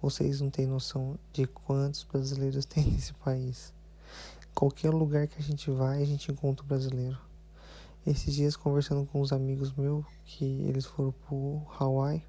Vocês 0.00 0.40
não 0.40 0.48
têm 0.48 0.66
noção 0.66 1.18
de 1.30 1.46
quantos 1.46 2.04
brasileiros 2.04 2.64
tem 2.64 2.84
nesse 2.90 3.12
país. 3.12 3.74
Qualquer 4.54 4.90
lugar 4.90 5.28
que 5.28 5.38
a 5.38 5.42
gente 5.42 5.70
vai, 5.70 6.02
a 6.02 6.06
gente 6.06 6.32
encontra 6.32 6.64
um 6.64 6.68
brasileiro. 6.68 7.18
Esses 8.06 8.34
dias 8.34 8.56
conversando 8.56 9.04
com 9.04 9.20
uns 9.20 9.30
amigos 9.30 9.74
meus 9.74 10.06
que 10.24 10.62
eles 10.62 10.86
foram 10.86 11.12
pro 11.12 11.60
Hawaii 11.78 12.24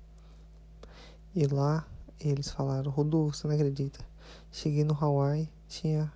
e 1.34 1.48
lá 1.48 1.88
eles 2.28 2.50
falaram, 2.50 2.92
Rodolfo, 2.92 3.36
você 3.36 3.48
não 3.48 3.56
acredita? 3.56 4.00
Cheguei 4.52 4.84
no 4.84 4.98
Hawaii, 5.00 5.50
tinha 5.68 6.12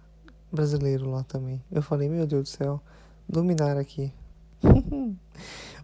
brasileiro 0.52 1.10
lá 1.10 1.24
também. 1.24 1.64
Eu 1.72 1.82
falei, 1.82 2.10
meu 2.10 2.26
Deus 2.26 2.44
do 2.44 2.50
céu, 2.50 2.82
dominar 3.28 3.78
aqui. 3.78 4.14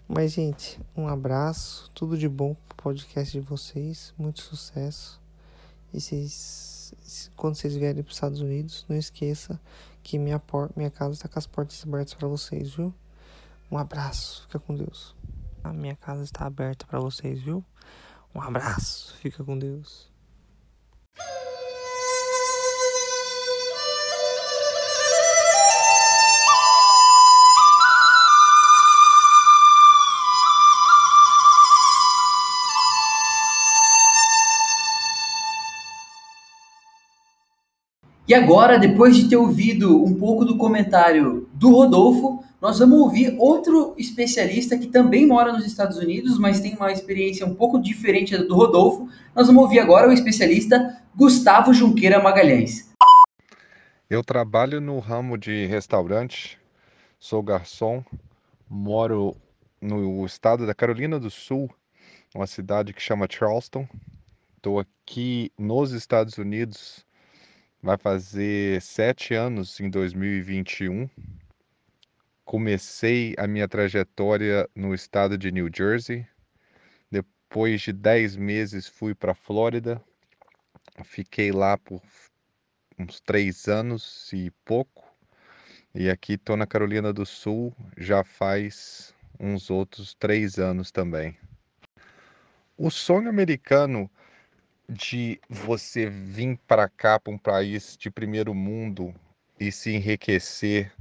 Mas, 0.08 0.34
gente, 0.34 0.80
um 0.96 1.08
abraço, 1.08 1.90
tudo 1.94 2.18
de 2.18 2.28
bom 2.28 2.56
pro 2.68 2.78
podcast 2.78 3.32
de 3.32 3.40
vocês, 3.40 4.14
muito 4.18 4.42
sucesso. 4.42 5.22
E 5.94 6.00
vocês, 6.02 7.30
quando 7.36 7.56
vocês 7.56 7.76
vierem 7.76 8.04
para 8.04 8.10
os 8.10 8.16
Estados 8.16 8.42
Unidos, 8.42 8.86
não 8.90 8.98
esqueça 8.98 9.60
que 10.04 10.18
minha, 10.18 10.40
por, 10.40 10.70
minha 10.76 10.92
casa 10.92 11.14
está 11.14 11.28
com 11.30 11.40
as 11.40 11.48
portas 11.48 11.82
abertas 11.86 12.14
para 12.14 12.28
vocês, 12.28 12.74
viu? 12.74 12.94
Um 13.72 13.78
abraço, 13.78 14.44
fica 14.44 14.60
com 14.60 14.76
Deus. 14.76 15.16
A 15.64 15.72
minha 15.72 15.96
casa 15.96 16.24
está 16.24 16.46
aberta 16.46 16.86
para 16.86 17.00
vocês, 17.00 17.42
viu? 17.42 17.64
Um 18.36 18.42
abraço, 18.42 19.16
fica 19.18 19.44
com 19.44 19.58
Deus. 19.58 20.11
E 38.28 38.34
agora, 38.34 38.78
depois 38.78 39.16
de 39.16 39.28
ter 39.28 39.36
ouvido 39.36 40.04
um 40.04 40.14
pouco 40.14 40.46
do 40.46 40.58
comentário 40.58 41.50
do 41.54 41.72
Rodolfo, 41.72 42.44
nós 42.62 42.78
vamos 42.78 43.00
ouvir 43.00 43.36
outro 43.40 43.96
especialista 43.98 44.78
que 44.78 44.88
também 44.88 45.26
mora 45.26 45.52
nos 45.52 45.66
Estados 45.66 45.98
Unidos, 45.98 46.38
mas 46.38 46.60
tem 46.60 46.76
uma 46.76 46.92
experiência 46.92 47.46
um 47.46 47.56
pouco 47.56 47.82
diferente 47.82 48.38
do 48.38 48.56
Rodolfo. 48.56 49.10
Nós 49.36 49.48
vamos 49.48 49.64
ouvir 49.64 49.80
agora 49.80 50.08
o 50.08 50.14
especialista 50.14 51.02
Gustavo 51.16 51.74
Junqueira 51.74 52.22
Magalhães. 52.22 52.92
Eu 54.08 54.24
trabalho 54.24 54.80
no 54.80 55.00
ramo 55.00 55.38
de 55.38 55.66
restaurante, 55.66 56.60
sou 57.20 57.42
garçom, 57.42 58.04
moro 58.70 59.36
no 59.82 60.24
estado 60.26 60.68
da 60.68 60.76
Carolina 60.76 61.20
do 61.20 61.32
Sul, 61.32 61.70
uma 62.36 62.46
cidade 62.46 62.94
que 62.94 63.02
chama 63.02 63.28
Charleston. 63.28 63.88
Estou 64.58 64.80
aqui 64.80 65.52
nos 65.58 65.92
Estados 65.94 66.38
Unidos 66.38 67.04
vai 67.82 67.98
fazer 67.98 68.80
sete 68.82 69.34
anos 69.34 69.80
em 69.80 69.90
2021. 69.90 71.10
Comecei 72.46 73.34
a 73.38 73.48
minha 73.48 73.68
trajetória 73.68 74.70
no 74.76 74.94
estado 74.94 75.38
de 75.38 75.52
New 75.52 75.70
Jersey. 75.74 76.28
Depois 77.10 77.82
de 77.82 77.92
dez 77.92 78.36
meses 78.36 78.88
fui 78.88 79.16
para 79.16 79.32
a 79.32 79.36
Flórida. 79.36 80.02
Fiquei 81.04 81.52
lá 81.52 81.76
por 81.76 82.02
uns 83.00 83.20
três 83.20 83.68
anos 83.68 84.32
e 84.32 84.52
pouco. 84.64 85.10
E 85.96 86.10
aqui 86.10 86.34
estou 86.34 86.56
na 86.56 86.68
Carolina 86.68 87.12
do 87.12 87.26
Sul 87.26 87.76
já 87.98 88.24
faz 88.24 89.14
uns 89.40 89.72
outros 89.72 90.14
três 90.14 90.60
anos 90.60 90.92
também. 90.92 91.36
O 92.78 92.92
sonho 92.92 93.30
americano 93.30 94.10
de 94.90 95.40
você 95.50 96.10
vir 96.10 96.58
para 96.68 96.90
cá, 96.90 97.20
para 97.20 97.34
um 97.34 97.38
país 97.38 97.96
de 97.98 98.10
primeiro 98.10 98.54
mundo 98.54 99.14
e 99.60 99.72
se 99.72 99.92
enriquecer 99.92 100.92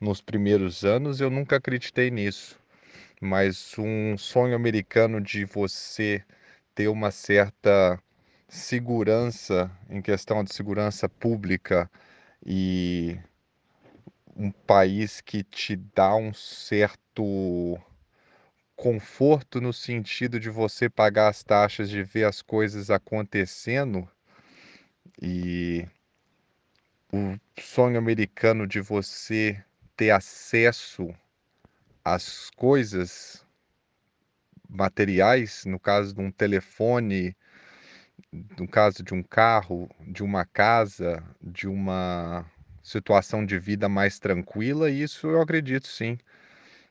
nos 0.00 0.20
primeiros 0.20 0.84
anos, 0.84 1.20
eu 1.20 1.30
nunca 1.30 1.56
acreditei 1.56 2.10
nisso. 2.10 2.58
Mas 3.20 3.74
um 3.78 4.16
sonho 4.18 4.54
americano 4.54 5.20
de 5.20 5.44
você 5.44 6.22
ter 6.74 6.88
uma 6.88 7.10
certa 7.10 7.98
segurança 8.48 9.70
em 9.88 10.00
questão 10.02 10.44
de 10.44 10.54
segurança 10.54 11.08
pública 11.08 11.90
e 12.44 13.18
um 14.36 14.50
país 14.50 15.20
que 15.20 15.42
te 15.42 15.76
dá 15.76 16.14
um 16.16 16.32
certo 16.34 17.78
conforto 18.76 19.60
no 19.60 19.72
sentido 19.72 20.38
de 20.40 20.50
você 20.50 20.88
pagar 20.88 21.28
as 21.28 21.42
taxas, 21.42 21.88
de 21.88 22.02
ver 22.02 22.24
as 22.24 22.42
coisas 22.42 22.90
acontecendo 22.90 24.08
e 25.20 25.86
o 27.12 27.38
sonho 27.60 27.96
americano 27.98 28.66
de 28.66 28.80
você 28.80 29.62
ter 29.96 30.10
acesso 30.10 31.14
às 32.04 32.50
coisas 32.50 33.46
materiais, 34.68 35.64
no 35.64 35.78
caso 35.78 36.12
de 36.12 36.20
um 36.20 36.30
telefone, 36.30 37.36
no 38.58 38.66
caso 38.66 39.02
de 39.02 39.14
um 39.14 39.22
carro, 39.22 39.88
de 40.00 40.22
uma 40.22 40.44
casa, 40.44 41.22
de 41.40 41.68
uma 41.68 42.44
situação 42.82 43.46
de 43.46 43.58
vida 43.58 43.88
mais 43.88 44.18
tranquila, 44.18 44.90
isso 44.90 45.28
eu 45.28 45.40
acredito 45.40 45.86
sim. 45.86 46.18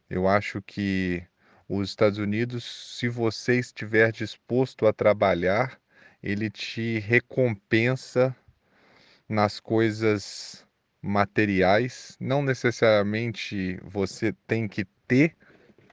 Eu 0.10 0.28
acho 0.28 0.62
que 0.62 1.24
os 1.68 1.90
Estados 1.90 2.20
Unidos, 2.20 2.64
se 2.98 3.08
você 3.08 3.60
estiver 3.60 4.12
disposto 4.12 4.86
a 4.86 4.94
trabalhar, 4.94 5.80
ele 6.22 6.50
te 6.50 7.00
recompensa 7.00 8.36
nas 9.28 9.60
coisas 9.60 10.66
materiais. 11.02 12.18
Não 12.20 12.42
necessariamente 12.42 13.80
você 13.84 14.34
tem 14.48 14.68
que 14.68 14.86
ter 15.08 15.36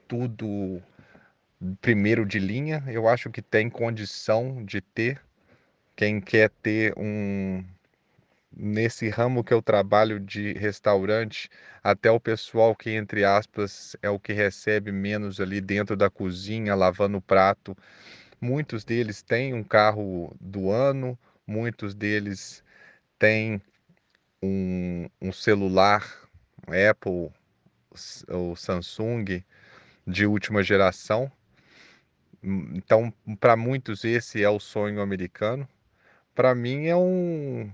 tudo 0.06 0.82
primeiro 1.80 2.24
de 2.24 2.38
linha. 2.38 2.82
Eu 2.86 3.08
acho 3.08 3.30
que 3.30 3.42
tem 3.42 3.68
condição 3.68 4.64
de 4.64 4.80
ter. 4.80 5.20
Quem 5.96 6.20
quer 6.20 6.50
ter 6.62 6.94
um 6.96 7.64
nesse 8.56 9.08
ramo 9.08 9.44
que 9.44 9.52
eu 9.54 9.62
trabalho 9.62 10.20
de 10.20 10.52
restaurante, 10.54 11.48
até 11.82 12.10
o 12.10 12.20
pessoal 12.20 12.74
que, 12.76 12.90
entre 12.90 13.24
aspas, 13.24 13.96
é 14.02 14.10
o 14.10 14.18
que 14.18 14.32
recebe 14.32 14.92
menos 14.92 15.40
ali 15.40 15.60
dentro 15.60 15.96
da 15.96 16.10
cozinha, 16.10 16.74
lavando 16.74 17.18
o 17.18 17.22
prato, 17.22 17.76
muitos 18.40 18.84
deles 18.84 19.22
têm 19.22 19.54
um 19.54 19.62
carro 19.64 20.34
do 20.40 20.70
ano, 20.70 21.18
muitos 21.46 21.94
deles 21.94 22.62
têm 23.18 23.60
um, 24.42 25.08
um 25.20 25.32
celular 25.32 26.04
Apple 26.66 27.30
o 28.28 28.54
Samsung 28.56 29.42
de 30.06 30.26
última 30.26 30.62
geração. 30.62 31.30
Então, 32.42 33.12
para 33.38 33.56
muitos, 33.56 34.04
esse 34.04 34.42
é 34.42 34.48
o 34.48 34.58
sonho 34.60 35.00
americano. 35.00 35.68
Para 36.34 36.54
mim, 36.54 36.86
é 36.86 36.96
um. 36.96 37.70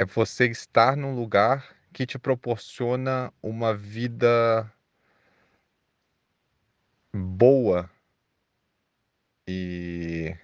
É 0.00 0.04
você 0.06 0.46
estar 0.46 0.96
num 0.96 1.14
lugar 1.14 1.76
que 1.92 2.06
te 2.06 2.18
proporciona 2.18 3.30
uma 3.42 3.74
vida 3.74 4.72
boa 7.12 7.90
e 9.46 10.34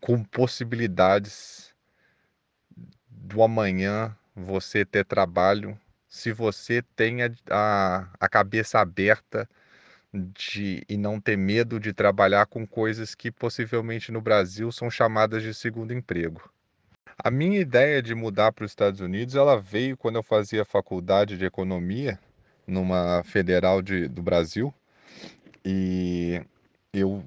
com 0.00 0.22
possibilidades 0.22 1.74
do 3.08 3.42
amanhã 3.42 4.16
você 4.36 4.84
ter 4.84 5.04
trabalho 5.04 5.76
se 6.06 6.30
você 6.30 6.80
tem 6.94 7.24
a, 7.24 7.30
a, 7.50 8.08
a 8.20 8.28
cabeça 8.28 8.78
aberta 8.78 9.50
de, 10.14 10.84
e 10.88 10.96
não 10.96 11.20
ter 11.20 11.36
medo 11.36 11.80
de 11.80 11.92
trabalhar 11.92 12.46
com 12.46 12.64
coisas 12.64 13.16
que 13.16 13.32
possivelmente 13.32 14.12
no 14.12 14.20
Brasil 14.20 14.70
são 14.70 14.88
chamadas 14.88 15.42
de 15.42 15.52
segundo 15.52 15.92
emprego. 15.92 16.55
A 17.18 17.30
minha 17.30 17.58
ideia 17.58 18.02
de 18.02 18.14
mudar 18.14 18.52
para 18.52 18.64
os 18.64 18.70
Estados 18.70 19.00
Unidos, 19.00 19.34
ela 19.34 19.58
veio 19.58 19.96
quando 19.96 20.16
eu 20.16 20.22
fazia 20.22 20.64
faculdade 20.64 21.38
de 21.38 21.46
economia 21.46 22.18
numa 22.66 23.22
federal 23.24 23.80
de, 23.80 24.06
do 24.06 24.22
Brasil 24.22 24.72
e 25.64 26.42
eu 26.92 27.24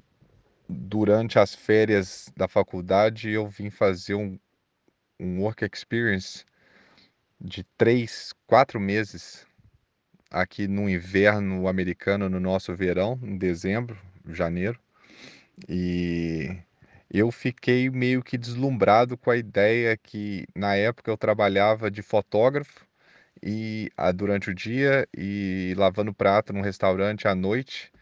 durante 0.68 1.38
as 1.38 1.54
férias 1.54 2.32
da 2.36 2.46
faculdade 2.46 3.30
eu 3.30 3.48
vim 3.48 3.70
fazer 3.70 4.14
um, 4.14 4.38
um 5.18 5.40
work 5.42 5.64
experience 5.64 6.44
de 7.40 7.64
três, 7.76 8.32
quatro 8.46 8.78
meses 8.78 9.44
aqui 10.30 10.68
no 10.68 10.88
inverno 10.88 11.66
americano, 11.66 12.28
no 12.28 12.38
nosso 12.38 12.74
verão, 12.76 13.18
em 13.22 13.36
dezembro, 13.36 13.98
janeiro. 14.28 14.78
E 15.68 16.56
eu 17.10 17.30
fiquei 17.32 17.90
meio 17.90 18.22
que 18.22 18.38
deslumbrado 18.38 19.18
com 19.18 19.30
a 19.30 19.36
ideia 19.36 19.96
que 19.96 20.46
na 20.54 20.76
época 20.76 21.10
eu 21.10 21.16
trabalhava 21.16 21.90
de 21.90 22.02
fotógrafo 22.02 22.86
e 23.42 23.90
ah, 23.96 24.12
durante 24.12 24.50
o 24.50 24.54
dia 24.54 25.08
e 25.16 25.74
lavando 25.76 26.14
prato 26.14 26.52
num 26.52 26.60
restaurante 26.60 27.26
à 27.26 27.34
noite. 27.34 27.92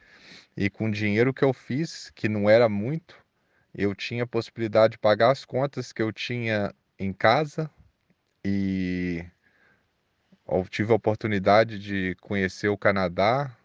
E 0.57 0.69
com 0.69 0.87
o 0.87 0.91
dinheiro 0.91 1.33
que 1.33 1.45
eu 1.45 1.53
fiz, 1.53 2.11
que 2.15 2.29
não 2.29 2.51
era 2.51 2.69
muito, 2.69 3.17
eu 3.75 3.95
tinha 3.95 4.25
a 4.25 4.27
possibilidade 4.27 4.93
de 4.93 4.99
pagar 4.99 5.31
as 5.31 5.45
contas 5.45 5.93
que 5.93 6.03
eu 6.03 6.13
tinha 6.13 6.75
em 6.99 7.13
casa 7.13 7.71
e 8.45 9.25
tive 10.71 10.93
a 10.93 10.97
oportunidade 10.97 11.79
de 11.79 12.15
conhecer 12.21 12.69
o 12.69 12.79
Canadá, 12.79 13.57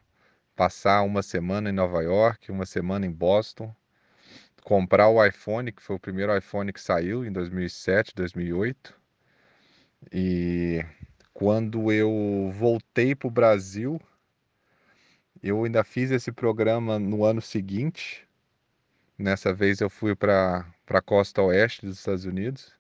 passar 0.56 1.02
uma 1.04 1.24
semana 1.24 1.70
em 1.70 1.74
Nova 1.74 2.02
York, 2.04 2.52
uma 2.52 2.66
semana 2.66 3.06
em 3.06 3.12
Boston, 3.12 3.74
comprar 4.64 5.10
o 5.10 5.24
iPhone, 5.24 5.72
que 5.72 5.82
foi 5.82 5.96
o 5.96 6.00
primeiro 6.00 6.36
iPhone 6.36 6.72
que 6.72 6.82
saiu 6.82 7.26
em 7.26 7.32
2007, 7.32 8.14
2008. 8.16 9.00
E 10.12 10.84
quando 11.34 11.92
eu 11.92 12.52
voltei 12.54 13.16
para 13.16 13.28
o 13.28 13.32
Brasil, 13.32 14.00
eu 15.42 15.64
ainda 15.64 15.84
fiz 15.84 16.12
esse 16.12 16.32
programa 16.32 16.98
no 16.98 17.26
ano 17.26 17.42
seguinte. 17.42 18.28
Nessa 19.18 19.54
vez 19.54 19.82
eu 19.82 19.90
fui 19.90 20.16
para 20.16 20.66
a 20.88 21.02
costa 21.02 21.42
oeste 21.42 21.86
dos 21.86 22.00
Estados 22.00 22.26
Unidos. 22.26 22.74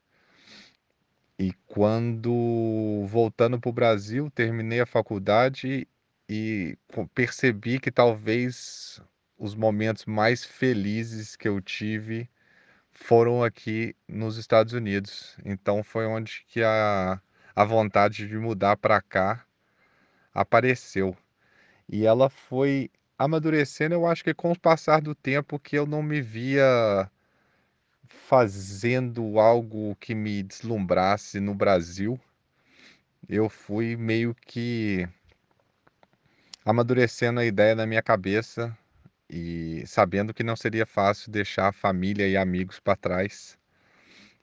E 1.37 1.51
quando 1.67 3.05
voltando 3.07 3.59
para 3.59 3.69
o 3.69 3.73
Brasil, 3.73 4.31
terminei 4.31 4.79
a 4.79 4.85
faculdade 4.85 5.87
e 6.29 6.77
percebi 7.13 7.79
que 7.79 7.91
talvez 7.91 9.01
os 9.43 9.55
momentos 9.55 10.05
mais 10.05 10.45
felizes 10.45 11.35
que 11.35 11.49
eu 11.49 11.59
tive 11.59 12.29
foram 12.93 13.43
aqui 13.43 13.93
nos 14.07 14.37
Estados 14.37 14.71
Unidos. 14.71 15.37
Então 15.43 15.83
foi 15.83 16.05
onde 16.05 16.45
que 16.47 16.63
a, 16.63 17.21
a 17.53 17.65
vontade 17.65 18.25
de 18.25 18.37
mudar 18.37 18.77
para 18.77 19.01
cá 19.01 19.45
apareceu. 20.33 21.13
E 21.89 22.05
ela 22.05 22.29
foi 22.29 22.89
amadurecendo, 23.19 23.93
eu 23.93 24.07
acho 24.07 24.23
que 24.23 24.33
com 24.33 24.53
o 24.53 24.57
passar 24.59 25.01
do 25.01 25.13
tempo 25.13 25.59
que 25.59 25.77
eu 25.77 25.85
não 25.85 26.01
me 26.01 26.21
via 26.21 27.11
fazendo 28.07 29.37
algo 29.41 29.93
que 29.97 30.15
me 30.15 30.41
deslumbrasse 30.41 31.41
no 31.41 31.53
Brasil, 31.53 32.17
eu 33.27 33.49
fui 33.49 33.97
meio 33.97 34.33
que 34.33 35.05
amadurecendo 36.63 37.41
a 37.41 37.45
ideia 37.45 37.75
na 37.75 37.85
minha 37.85 38.01
cabeça 38.01 38.73
e 39.29 39.83
sabendo 39.87 40.33
que 40.33 40.43
não 40.43 40.55
seria 40.55 40.85
fácil 40.85 41.31
deixar 41.31 41.69
a 41.69 41.73
família 41.73 42.27
e 42.27 42.37
amigos 42.37 42.79
para 42.79 42.95
trás, 42.95 43.57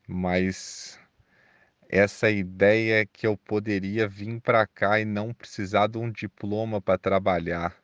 mas 0.08 0.98
essa 1.88 2.30
ideia 2.30 3.06
que 3.06 3.26
eu 3.26 3.36
poderia 3.36 4.08
vir 4.08 4.40
para 4.40 4.66
cá 4.66 5.00
e 5.00 5.04
não 5.04 5.34
precisar 5.34 5.88
de 5.88 5.98
um 5.98 6.10
diploma 6.10 6.80
para 6.80 6.98
trabalhar 6.98 7.76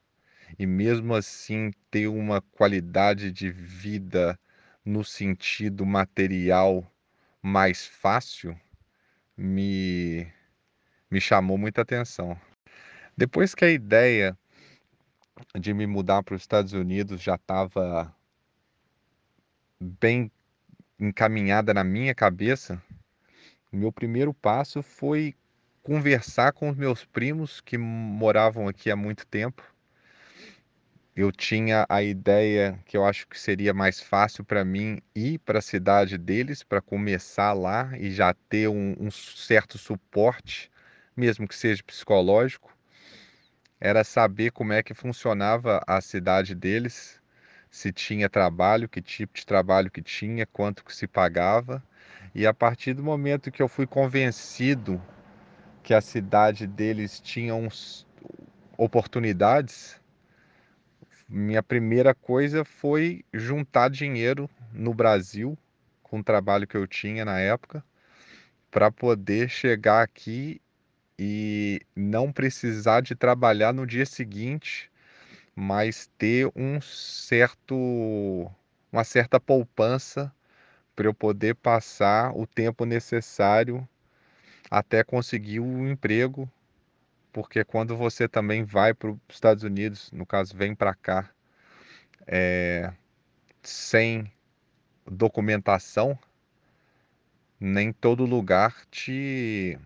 e 0.59 0.67
mesmo 0.67 1.15
assim 1.15 1.73
ter 1.91 2.07
uma 2.07 2.41
qualidade 2.41 3.31
de 3.33 3.51
vida 3.51 4.39
no 4.85 5.05
sentido 5.05 5.85
material 5.85 6.87
mais 7.43 7.87
fácil 7.87 8.59
me, 9.37 10.27
me 11.11 11.21
chamou 11.21 11.59
muita 11.59 11.83
atenção. 11.83 12.39
Depois 13.17 13.55
que 13.55 13.65
a 13.65 13.71
ideia 13.71 14.39
de 15.59 15.75
me 15.75 15.87
mudar 15.87 16.23
para 16.23 16.35
os 16.35 16.43
Estados 16.43 16.73
Unidos 16.73 17.23
já 17.23 17.35
estava 17.35 18.15
bem 19.81 20.31
encaminhada 20.99 21.75
na 21.75 21.85
minha 21.85 22.15
cabeça, 22.15 22.83
meu 23.71 23.93
primeiro 23.93 24.33
passo 24.33 24.83
foi 24.83 25.35
conversar 25.83 26.53
com 26.53 26.71
os 26.71 26.77
meus 26.77 27.05
primos 27.05 27.61
que 27.61 27.77
moravam 27.77 28.67
aqui 28.67 28.91
há 28.91 28.97
muito 28.97 29.27
tempo. 29.27 29.63
Eu 31.15 31.33
tinha 31.33 31.87
a 31.89 32.03
ideia 32.03 32.79
que 32.85 32.97
eu 32.97 33.05
acho 33.05 33.27
que 33.27 33.39
seria 33.39 33.73
mais 33.73 34.01
fácil 34.01 34.45
para 34.45 34.65
mim 34.65 35.01
ir 35.15 35.39
para 35.39 35.61
a 35.61 35.63
cidade 35.63 36.19
deles 36.19 36.63
para 36.63 36.83
começar 36.83 37.53
lá 37.53 37.97
e 37.99 38.11
já 38.11 38.35
ter 38.49 38.69
um, 38.69 38.95
um, 38.99 39.11
certo 39.11 39.79
suporte, 39.79 40.71
mesmo 41.17 41.49
que 41.49 41.55
seja 41.55 41.83
psicológico, 41.83 42.76
era 43.81 44.03
saber 44.05 44.51
como 44.53 44.73
é 44.73 44.83
que 44.83 44.95
funcionava 44.95 45.83
a 45.87 46.01
cidade 46.01 46.55
deles, 46.55 47.21
se 47.71 47.93
tinha 47.93 48.29
trabalho, 48.29 48.89
que 48.89 49.03
tipo 49.03 49.35
de 49.35 49.45
trabalho 49.45 49.91
que 49.91 50.03
tinha, 50.03 50.47
quanto 50.47 50.85
que 50.85 50.95
se 50.95 51.07
pagava. 51.07 51.83
E 52.35 52.47
a 52.47 52.55
partir 52.55 52.95
do 52.95 53.03
momento 53.03 53.51
que 53.51 53.63
eu 53.63 53.69
fui 53.69 53.87
convencido 53.87 55.01
que 55.83 55.95
a 55.95 56.01
cidade 56.01 56.67
deles 56.67 57.21
tinha 57.21 57.55
uns 57.55 58.07
oportunidades, 58.77 60.01
minha 61.29 61.63
primeira 61.63 62.15
coisa 62.15 62.65
foi 62.65 63.25
juntar 63.33 63.91
dinheiro 63.91 64.49
no 64.73 64.95
Brasil, 64.95 65.57
com 66.03 66.21
o 66.21 66.25
trabalho 66.25 66.67
que 66.67 66.77
eu 66.77 66.87
tinha 66.87 67.25
na 67.25 67.39
época, 67.39 67.85
para 68.71 68.91
poder 68.91 69.49
chegar 69.49 70.03
aqui 70.03 70.61
e 71.19 71.81
não 71.95 72.33
precisar 72.33 73.01
de 73.01 73.15
trabalhar 73.15 73.73
no 73.73 73.87
dia 73.87 74.07
seguinte, 74.07 74.91
mas 75.55 76.11
ter 76.19 76.51
um 76.55 76.81
certo 76.81 78.51
uma 78.93 79.05
certa 79.05 79.39
poupança 79.41 80.33
para 80.95 81.07
eu 81.07 81.15
poder 81.15 81.55
passar 81.57 82.33
o 82.37 82.47
tempo 82.47 82.85
necessário 82.85 83.87
até 84.71 85.05
conseguir 85.05 85.61
o 85.61 85.87
emprego 85.89 86.51
porque 87.37 87.63
quando 87.63 87.95
você 87.95 88.27
também 88.27 88.65
vai 88.65 88.95
para 88.95 89.11
os 89.11 89.19
Estados 89.29 89.63
Unidos, 89.63 90.11
no 90.11 90.25
caso 90.25 90.57
vem 90.57 90.75
para 90.75 90.95
cá, 90.95 91.29
é, 92.27 92.91
sem 93.63 94.33
documentação, 95.07 96.19
nem 97.61 97.93
todo 97.93 98.25
lugar 98.25 98.75
te 98.91 99.79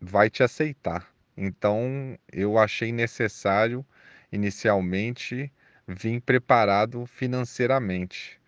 vai 0.00 0.30
te 0.30 0.42
aceitar. 0.42 1.08
Então 1.36 2.18
eu 2.32 2.58
achei 2.58 2.92
necessário 2.92 3.84
inicialmente 4.32 5.52
vir 5.86 6.20
preparado 6.20 7.06
financeiramente. 7.06 8.40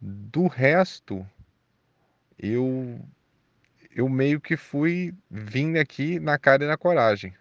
Do 0.00 0.46
resto, 0.46 1.26
eu 2.38 3.00
eu 3.94 4.08
meio 4.08 4.40
que 4.40 4.56
fui 4.56 5.14
vim 5.30 5.78
aqui 5.78 6.18
na 6.18 6.36
cara 6.36 6.64
e 6.64 6.66
na 6.66 6.76
coragem. 6.76 7.32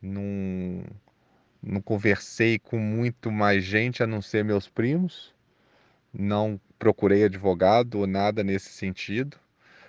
Não, 0.00 0.82
não 1.62 1.80
conversei 1.80 2.58
com 2.58 2.78
muito 2.78 3.30
mais 3.30 3.62
gente 3.62 4.02
a 4.02 4.06
não 4.06 4.22
ser 4.22 4.44
meus 4.44 4.68
primos. 4.68 5.34
Não 6.12 6.60
procurei 6.78 7.24
advogado 7.24 7.98
ou 8.00 8.06
nada 8.06 8.42
nesse 8.42 8.70
sentido. 8.70 9.38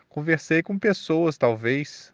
Conversei 0.09 0.61
com 0.61 0.77
pessoas, 0.77 1.37
talvez, 1.37 2.12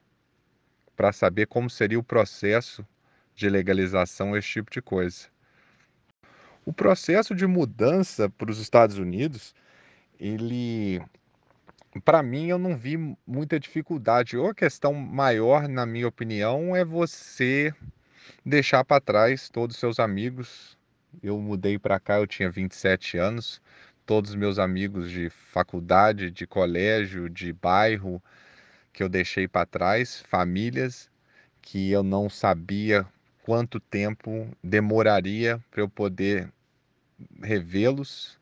para 1.00 1.14
saber 1.14 1.48
como 1.48 1.70
seria 1.70 1.98
o 1.98 2.04
processo 2.04 2.86
de 3.34 3.50
legalização, 3.50 4.36
esse 4.36 4.50
tipo 4.50 4.70
de 4.70 4.82
coisa. 4.82 5.28
O 6.66 6.74
processo 6.74 7.34
de 7.34 7.48
mudança 7.48 8.30
para 8.30 8.52
os 8.52 8.60
Estados 8.60 8.98
Unidos, 8.98 9.56
ele, 10.20 11.02
para 12.04 12.22
mim, 12.22 12.48
eu 12.48 12.60
não 12.60 12.76
vi 12.76 12.98
muita 13.26 13.58
dificuldade. 13.58 14.36
Ou 14.36 14.50
a 14.50 14.54
questão 14.54 14.94
maior, 14.94 15.70
na 15.70 15.86
minha 15.86 16.06
opinião, 16.06 16.76
é 16.76 16.84
você 16.84 17.74
deixar 18.46 18.84
para 18.84 19.00
trás 19.00 19.48
todos 19.48 19.78
os 19.78 19.80
seus 19.80 20.02
amigos. 20.02 20.78
Eu 21.24 21.40
mudei 21.40 21.80
para 21.80 21.98
cá, 21.98 22.18
eu 22.18 22.28
tinha 22.28 22.52
27 22.52 23.18
anos. 23.18 23.62
Todos 24.06 24.32
os 24.32 24.36
meus 24.36 24.60
amigos 24.60 25.10
de 25.10 25.30
faculdade, 25.30 26.30
de 26.30 26.46
colégio, 26.46 27.30
de 27.30 27.54
bairro, 27.54 28.22
que 29.00 29.04
eu 29.04 29.08
deixei 29.08 29.48
para 29.48 29.66
trás, 29.66 30.22
famílias 30.28 31.10
que 31.62 31.90
eu 31.90 32.04
não 32.04 32.30
sabia 32.30 33.08
quanto 33.44 33.80
tempo 33.80 34.50
demoraria 34.62 35.58
para 35.72 35.80
eu 35.80 35.88
poder 35.88 36.52
revê-los. 37.42 38.38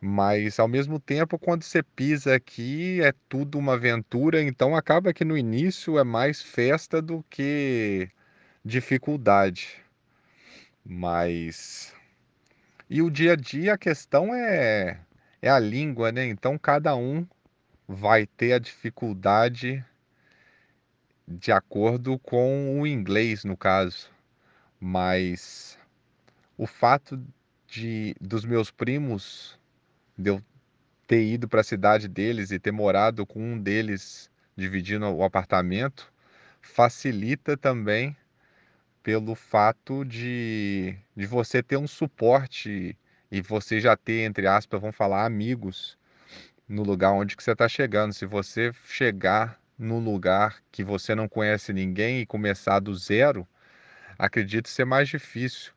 Mas 0.00 0.58
ao 0.58 0.66
mesmo 0.66 0.98
tempo, 0.98 1.38
quando 1.38 1.62
você 1.62 1.82
pisa 1.82 2.34
aqui, 2.34 3.02
é 3.02 3.12
tudo 3.28 3.58
uma 3.58 3.74
aventura, 3.74 4.40
então 4.42 4.74
acaba 4.74 5.12
que 5.12 5.26
no 5.26 5.36
início 5.36 5.98
é 5.98 6.04
mais 6.04 6.40
festa 6.40 7.02
do 7.02 7.22
que 7.28 8.08
dificuldade. 8.64 9.84
Mas 10.82 11.94
e 12.88 13.02
o 13.02 13.10
dia 13.10 13.34
a 13.34 13.36
dia 13.36 13.74
a 13.74 13.78
questão 13.78 14.34
é 14.34 15.00
é 15.42 15.50
a 15.50 15.58
língua, 15.58 16.10
né? 16.10 16.24
Então 16.24 16.58
cada 16.58 16.96
um 16.96 17.26
vai 17.86 18.26
ter 18.26 18.52
a 18.52 18.58
dificuldade 18.58 19.84
de 21.26 21.52
acordo 21.52 22.18
com 22.18 22.80
o 22.80 22.86
inglês, 22.86 23.44
no 23.44 23.56
caso. 23.56 24.10
Mas 24.80 25.78
o 26.56 26.66
fato 26.66 27.20
de 27.66 28.14
dos 28.20 28.44
meus 28.44 28.70
primos, 28.70 29.58
de 30.16 30.30
eu 30.30 30.42
ter 31.06 31.24
ido 31.24 31.48
para 31.48 31.60
a 31.60 31.64
cidade 31.64 32.08
deles 32.08 32.50
e 32.50 32.58
ter 32.58 32.72
morado 32.72 33.24
com 33.24 33.40
um 33.40 33.58
deles 33.58 34.30
dividindo 34.56 35.06
o 35.06 35.22
apartamento, 35.22 36.12
facilita 36.60 37.56
também 37.56 38.16
pelo 39.02 39.34
fato 39.36 40.04
de, 40.04 40.96
de 41.14 41.26
você 41.26 41.62
ter 41.62 41.76
um 41.76 41.86
suporte 41.86 42.96
e 43.30 43.40
você 43.40 43.80
já 43.80 43.96
ter, 43.96 44.24
entre 44.24 44.46
aspas, 44.48 44.80
vamos 44.80 44.96
falar, 44.96 45.24
amigos 45.24 45.96
no 46.68 46.82
lugar 46.82 47.12
onde 47.12 47.36
que 47.36 47.42
você 47.42 47.52
está 47.52 47.68
chegando. 47.68 48.12
Se 48.12 48.26
você 48.26 48.72
chegar 48.84 49.60
num 49.78 49.98
lugar 49.98 50.62
que 50.72 50.82
você 50.82 51.14
não 51.14 51.28
conhece 51.28 51.72
ninguém 51.72 52.20
e 52.20 52.26
começar 52.26 52.80
do 52.80 52.94
zero, 52.94 53.46
acredito 54.18 54.68
ser 54.68 54.84
mais 54.84 55.08
difícil 55.08 55.72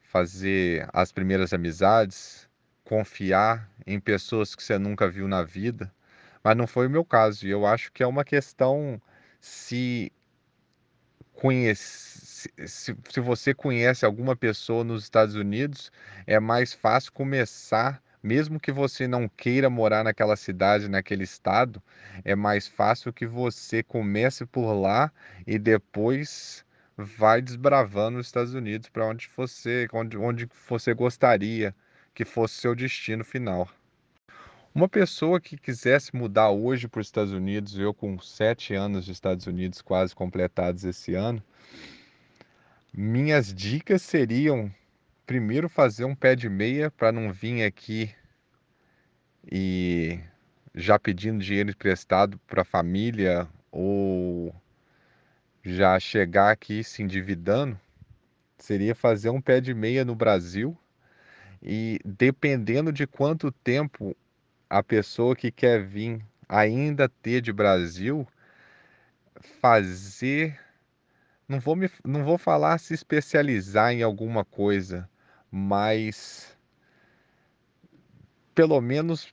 fazer 0.00 0.88
as 0.92 1.12
primeiras 1.12 1.52
amizades, 1.52 2.48
confiar 2.84 3.70
em 3.86 4.00
pessoas 4.00 4.54
que 4.54 4.62
você 4.62 4.78
nunca 4.78 5.08
viu 5.08 5.28
na 5.28 5.42
vida. 5.42 5.92
Mas 6.42 6.56
não 6.56 6.66
foi 6.66 6.86
o 6.86 6.90
meu 6.90 7.04
caso. 7.04 7.46
E 7.46 7.50
eu 7.50 7.66
acho 7.66 7.92
que 7.92 8.02
é 8.02 8.06
uma 8.06 8.24
questão 8.24 9.00
se 9.40 10.10
conhece, 11.32 12.48
se, 12.66 12.96
se 13.08 13.20
você 13.20 13.54
conhece 13.54 14.04
alguma 14.04 14.34
pessoa 14.34 14.82
nos 14.82 15.04
Estados 15.04 15.34
Unidos, 15.34 15.92
é 16.26 16.40
mais 16.40 16.72
fácil 16.72 17.12
começar 17.12 18.02
mesmo 18.28 18.60
que 18.60 18.70
você 18.70 19.08
não 19.08 19.26
queira 19.26 19.70
morar 19.70 20.04
naquela 20.04 20.36
cidade, 20.36 20.86
naquele 20.86 21.24
estado, 21.24 21.82
é 22.22 22.36
mais 22.36 22.68
fácil 22.68 23.10
que 23.10 23.26
você 23.26 23.82
comece 23.82 24.44
por 24.44 24.70
lá 24.74 25.10
e 25.46 25.58
depois 25.58 26.62
vai 26.94 27.40
desbravando 27.40 28.18
os 28.18 28.26
Estados 28.26 28.52
Unidos 28.52 28.90
para 28.90 29.06
onde 29.06 29.30
você, 29.34 29.88
onde, 29.94 30.18
onde 30.18 30.46
você 30.68 30.92
gostaria 30.92 31.74
que 32.14 32.22
fosse 32.22 32.56
seu 32.56 32.74
destino 32.74 33.24
final. 33.24 33.66
Uma 34.74 34.90
pessoa 34.90 35.40
que 35.40 35.56
quisesse 35.56 36.14
mudar 36.14 36.50
hoje 36.50 36.86
para 36.86 37.00
os 37.00 37.06
Estados 37.06 37.32
Unidos, 37.32 37.78
eu 37.78 37.94
com 37.94 38.18
sete 38.18 38.74
anos 38.74 39.06
de 39.06 39.12
Estados 39.12 39.46
Unidos 39.46 39.80
quase 39.80 40.14
completados 40.14 40.84
esse 40.84 41.14
ano, 41.14 41.42
minhas 42.92 43.54
dicas 43.54 44.02
seriam 44.02 44.70
primeiro 45.28 45.68
fazer 45.68 46.04
um 46.04 46.14
pé 46.14 46.34
de 46.34 46.48
meia 46.48 46.90
para 46.90 47.12
não 47.12 47.32
vir 47.32 47.62
aqui 47.62 48.10
e 49.50 50.20
já 50.74 50.98
pedindo 50.98 51.42
dinheiro 51.42 51.70
emprestado 51.70 52.38
para 52.46 52.62
a 52.62 52.64
família 52.64 53.48
ou 53.70 54.54
já 55.64 55.98
chegar 55.98 56.50
aqui 56.50 56.84
se 56.84 57.02
endividando, 57.02 57.78
seria 58.58 58.94
fazer 58.94 59.30
um 59.30 59.40
pé 59.40 59.60
de 59.60 59.74
meia 59.74 60.04
no 60.04 60.14
Brasil. 60.14 60.76
E 61.62 61.98
dependendo 62.04 62.92
de 62.92 63.06
quanto 63.06 63.50
tempo 63.50 64.16
a 64.68 64.82
pessoa 64.82 65.34
que 65.34 65.50
quer 65.50 65.82
vir 65.82 66.24
ainda 66.48 67.08
ter 67.08 67.40
de 67.40 67.52
Brasil, 67.52 68.26
fazer 69.60 70.58
não 71.48 71.58
vou 71.58 71.74
me 71.74 71.90
não 72.04 72.24
vou 72.24 72.36
falar 72.36 72.78
se 72.78 72.92
especializar 72.92 73.92
em 73.92 74.02
alguma 74.02 74.44
coisa, 74.44 75.08
mas 75.50 76.56
pelo 78.54 78.80
menos 78.80 79.32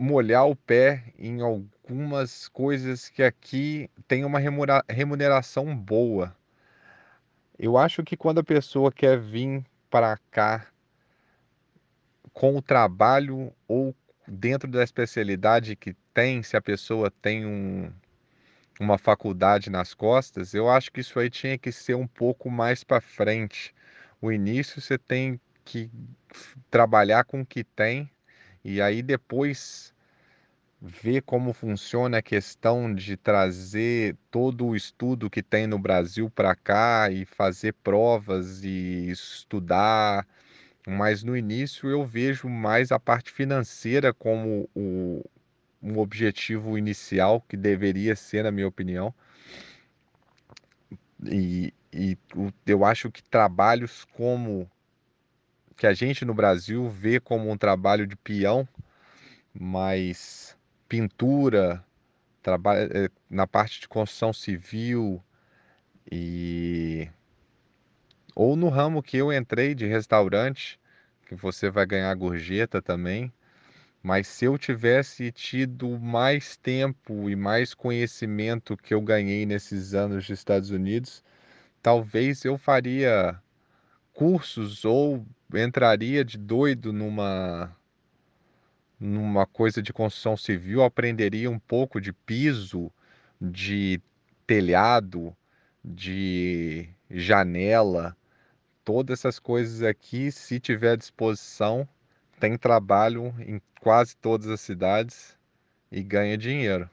molhar 0.00 0.48
o 0.48 0.56
pé 0.56 1.12
em 1.18 1.42
algumas 1.42 2.48
coisas 2.48 3.10
que 3.10 3.22
aqui 3.22 3.90
tem 4.08 4.24
uma 4.24 4.40
remuneração 4.88 5.76
boa. 5.76 6.34
Eu 7.58 7.76
acho 7.76 8.02
que 8.02 8.16
quando 8.16 8.38
a 8.38 8.44
pessoa 8.44 8.90
quer 8.90 9.18
vir 9.20 9.62
para 9.90 10.16
cá 10.30 10.66
com 12.32 12.56
o 12.56 12.62
trabalho 12.62 13.52
ou 13.68 13.94
dentro 14.26 14.70
da 14.70 14.82
especialidade 14.82 15.76
que 15.76 15.94
tem, 16.14 16.42
se 16.42 16.56
a 16.56 16.62
pessoa 16.62 17.10
tem 17.10 17.44
um, 17.44 17.92
uma 18.80 18.96
faculdade 18.96 19.68
nas 19.68 19.92
costas, 19.92 20.54
eu 20.54 20.70
acho 20.70 20.90
que 20.90 21.00
isso 21.00 21.18
aí 21.18 21.28
tinha 21.28 21.58
que 21.58 21.70
ser 21.70 21.94
um 21.94 22.06
pouco 22.06 22.48
mais 22.48 22.82
para 22.82 23.02
frente 23.02 23.74
o 24.20 24.30
início 24.30 24.80
você 24.80 24.98
tem 24.98 25.40
que 25.64 25.90
trabalhar 26.70 27.24
com 27.24 27.40
o 27.40 27.46
que 27.46 27.64
tem 27.64 28.10
e 28.64 28.80
aí 28.80 29.02
depois 29.02 29.94
ver 30.80 31.22
como 31.22 31.52
funciona 31.52 32.18
a 32.18 32.22
questão 32.22 32.94
de 32.94 33.16
trazer 33.16 34.16
todo 34.30 34.66
o 34.66 34.76
estudo 34.76 35.28
que 35.28 35.42
tem 35.42 35.66
no 35.66 35.78
Brasil 35.78 36.30
para 36.30 36.54
cá 36.54 37.10
e 37.10 37.24
fazer 37.24 37.74
provas 37.74 38.64
e 38.64 39.10
estudar. 39.10 40.26
Mas 40.86 41.22
no 41.22 41.36
início 41.36 41.90
eu 41.90 42.06
vejo 42.06 42.48
mais 42.48 42.90
a 42.90 42.98
parte 42.98 43.30
financeira 43.30 44.14
como 44.14 44.68
o, 44.74 45.22
um 45.82 45.98
objetivo 45.98 46.78
inicial 46.78 47.42
que 47.42 47.56
deveria 47.56 48.16
ser, 48.16 48.44
na 48.44 48.50
minha 48.50 48.68
opinião. 48.68 49.14
E, 51.26 51.74
e 51.92 52.16
eu 52.66 52.84
acho 52.84 53.10
que 53.10 53.22
trabalhos 53.22 54.06
como 54.12 54.70
que 55.80 55.86
a 55.86 55.94
gente 55.94 56.26
no 56.26 56.34
Brasil 56.34 56.90
vê 56.90 57.18
como 57.18 57.50
um 57.50 57.56
trabalho 57.56 58.06
de 58.06 58.14
peão, 58.14 58.68
mas 59.58 60.54
pintura, 60.86 61.82
trabalho 62.42 62.90
eh, 62.94 63.08
na 63.30 63.46
parte 63.46 63.80
de 63.80 63.88
construção 63.88 64.30
civil 64.30 65.24
e 66.12 67.08
ou 68.36 68.56
no 68.56 68.68
ramo 68.68 69.02
que 69.02 69.16
eu 69.16 69.32
entrei 69.32 69.74
de 69.74 69.86
restaurante, 69.86 70.78
que 71.26 71.34
você 71.34 71.70
vai 71.70 71.86
ganhar 71.86 72.14
gorjeta 72.14 72.82
também. 72.82 73.32
Mas 74.02 74.28
se 74.28 74.44
eu 74.44 74.58
tivesse 74.58 75.32
tido 75.32 75.98
mais 75.98 76.58
tempo 76.58 77.30
e 77.30 77.34
mais 77.34 77.72
conhecimento 77.72 78.76
que 78.76 78.92
eu 78.92 79.00
ganhei 79.00 79.46
nesses 79.46 79.94
anos 79.94 80.26
dos 80.26 80.38
Estados 80.38 80.70
Unidos, 80.70 81.24
talvez 81.82 82.44
eu 82.44 82.58
faria 82.58 83.40
cursos 84.12 84.84
ou 84.84 85.24
entraria 85.58 86.24
de 86.24 86.38
doido 86.38 86.92
numa 86.92 87.74
numa 88.98 89.46
coisa 89.46 89.80
de 89.80 89.94
construção 89.94 90.36
civil, 90.36 90.82
aprenderia 90.82 91.50
um 91.50 91.58
pouco 91.58 91.98
de 91.98 92.12
piso, 92.12 92.92
de 93.40 93.98
telhado, 94.46 95.34
de 95.82 96.86
janela, 97.10 98.14
todas 98.84 99.20
essas 99.20 99.38
coisas 99.38 99.82
aqui, 99.82 100.30
se 100.30 100.60
tiver 100.60 100.92
à 100.92 100.96
disposição, 100.96 101.88
tem 102.38 102.58
trabalho 102.58 103.34
em 103.38 103.60
quase 103.80 104.14
todas 104.16 104.48
as 104.48 104.60
cidades 104.60 105.34
e 105.90 106.02
ganha 106.02 106.36
dinheiro. 106.36 106.88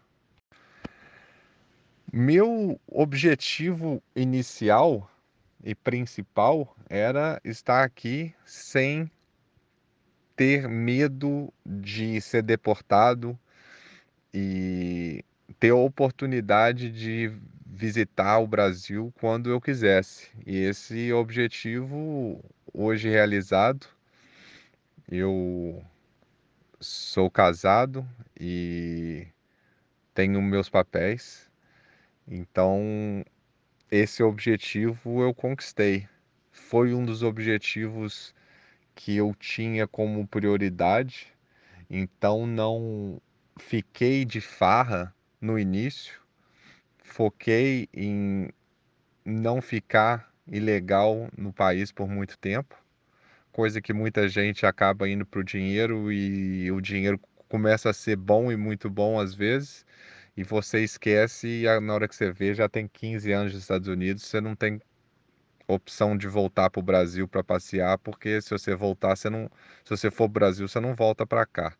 Meu 2.12 2.80
objetivo 2.88 4.02
inicial 4.16 5.12
e 5.68 5.76
principal 5.76 6.74
era 6.90 7.42
estar 7.44 7.84
aqui 7.84 8.34
sem 8.46 9.12
ter 10.34 10.66
medo 10.70 11.54
de 11.66 12.22
ser 12.22 12.42
deportado 12.42 13.38
e 14.34 15.26
ter 15.60 15.72
a 15.72 15.76
oportunidade 15.76 16.90
de 16.90 17.34
visitar 17.66 18.40
o 18.40 18.48
Brasil 18.48 19.14
quando 19.20 19.50
eu 19.50 19.60
quisesse. 19.60 20.30
E 20.46 20.56
esse 20.56 21.12
objetivo 21.12 22.42
hoje 22.74 23.10
realizado, 23.10 23.88
eu 25.12 25.84
sou 26.80 27.30
casado 27.30 28.08
e 28.40 29.28
tenho 30.14 30.42
meus 30.42 30.70
papéis. 30.70 31.52
Então, 32.26 33.26
esse 33.92 34.22
objetivo 34.22 35.22
eu 35.22 35.34
conquistei. 35.34 36.08
Foi 36.52 36.94
um 36.94 37.06
dos 37.06 37.24
objetivos 37.24 38.34
que 38.94 39.16
eu 39.16 39.34
tinha 39.40 39.88
como 39.88 40.28
prioridade, 40.28 41.28
então 41.90 42.46
não 42.48 43.22
fiquei 43.60 44.26
de 44.26 44.42
farra 44.42 45.14
no 45.40 45.58
início, 45.58 46.20
foquei 46.98 47.88
em 47.94 48.50
não 49.24 49.62
ficar 49.62 50.32
ilegal 50.48 51.30
no 51.38 51.54
país 51.54 51.92
por 51.92 52.10
muito 52.10 52.38
tempo, 52.38 52.76
coisa 53.52 53.82
que 53.82 53.94
muita 53.94 54.28
gente 54.28 54.66
acaba 54.66 55.08
indo 55.08 55.26
para 55.26 55.40
o 55.40 55.44
dinheiro 55.44 56.12
e 56.12 56.72
o 56.72 56.82
dinheiro 56.82 57.20
começa 57.48 57.90
a 57.90 57.94
ser 57.94 58.16
bom 58.16 58.52
e 58.52 58.58
muito 58.58 58.90
bom 58.90 59.20
às 59.20 59.34
vezes, 59.34 59.86
e 60.38 60.44
você 60.44 60.84
esquece 60.84 61.64
e 61.64 61.80
na 61.82 61.94
hora 61.96 62.08
que 62.08 62.16
você 62.16 62.32
vê 62.32 62.54
já 62.54 62.70
tem 62.70 62.88
15 62.88 63.32
anos 63.32 63.54
nos 63.54 63.64
Estados 63.64 63.88
Unidos, 63.88 64.24
você 64.24 64.40
não 64.40 64.56
tem 64.56 64.80
opção 65.68 66.16
de 66.16 66.28
voltar 66.28 66.70
para 66.70 66.80
o 66.80 66.84
Brasil 66.84 67.28
para 67.28 67.44
passear, 67.44 67.98
porque 67.98 68.40
se 68.40 68.52
você 68.52 68.76
voltar, 68.76 69.16
você 69.16 69.32
não, 69.32 69.50
se 69.84 69.90
você 69.90 70.12
for 70.12 70.30
para 70.30 70.38
o 70.38 70.40
Brasil, 70.40 70.68
você 70.68 70.80
não 70.80 70.94
volta 70.96 71.26
para 71.26 71.44
cá. 71.46 71.74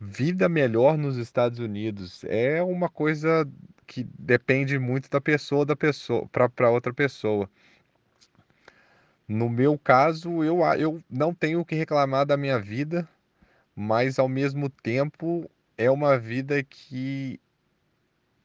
Vida 0.00 0.48
melhor 0.48 0.96
nos 0.96 1.16
Estados 1.16 1.58
Unidos 1.58 2.22
é 2.24 2.62
uma 2.62 2.88
coisa 2.88 3.46
que 3.84 4.06
depende 4.16 4.78
muito 4.78 5.10
da 5.10 5.20
pessoa 5.20 5.66
da 5.66 5.74
pessoa 5.74 6.28
para 6.28 6.70
outra 6.70 6.94
pessoa. 6.94 7.50
No 9.26 9.50
meu 9.50 9.76
caso, 9.76 10.44
eu, 10.44 10.60
eu 10.78 11.02
não 11.10 11.34
tenho 11.34 11.60
o 11.60 11.64
que 11.64 11.74
reclamar 11.74 12.24
da 12.24 12.36
minha 12.36 12.60
vida, 12.60 13.08
mas 13.74 14.18
ao 14.18 14.28
mesmo 14.28 14.70
tempo 14.70 15.50
é 15.78 15.90
uma 15.90 16.18
vida 16.18 16.62
que 16.62 17.40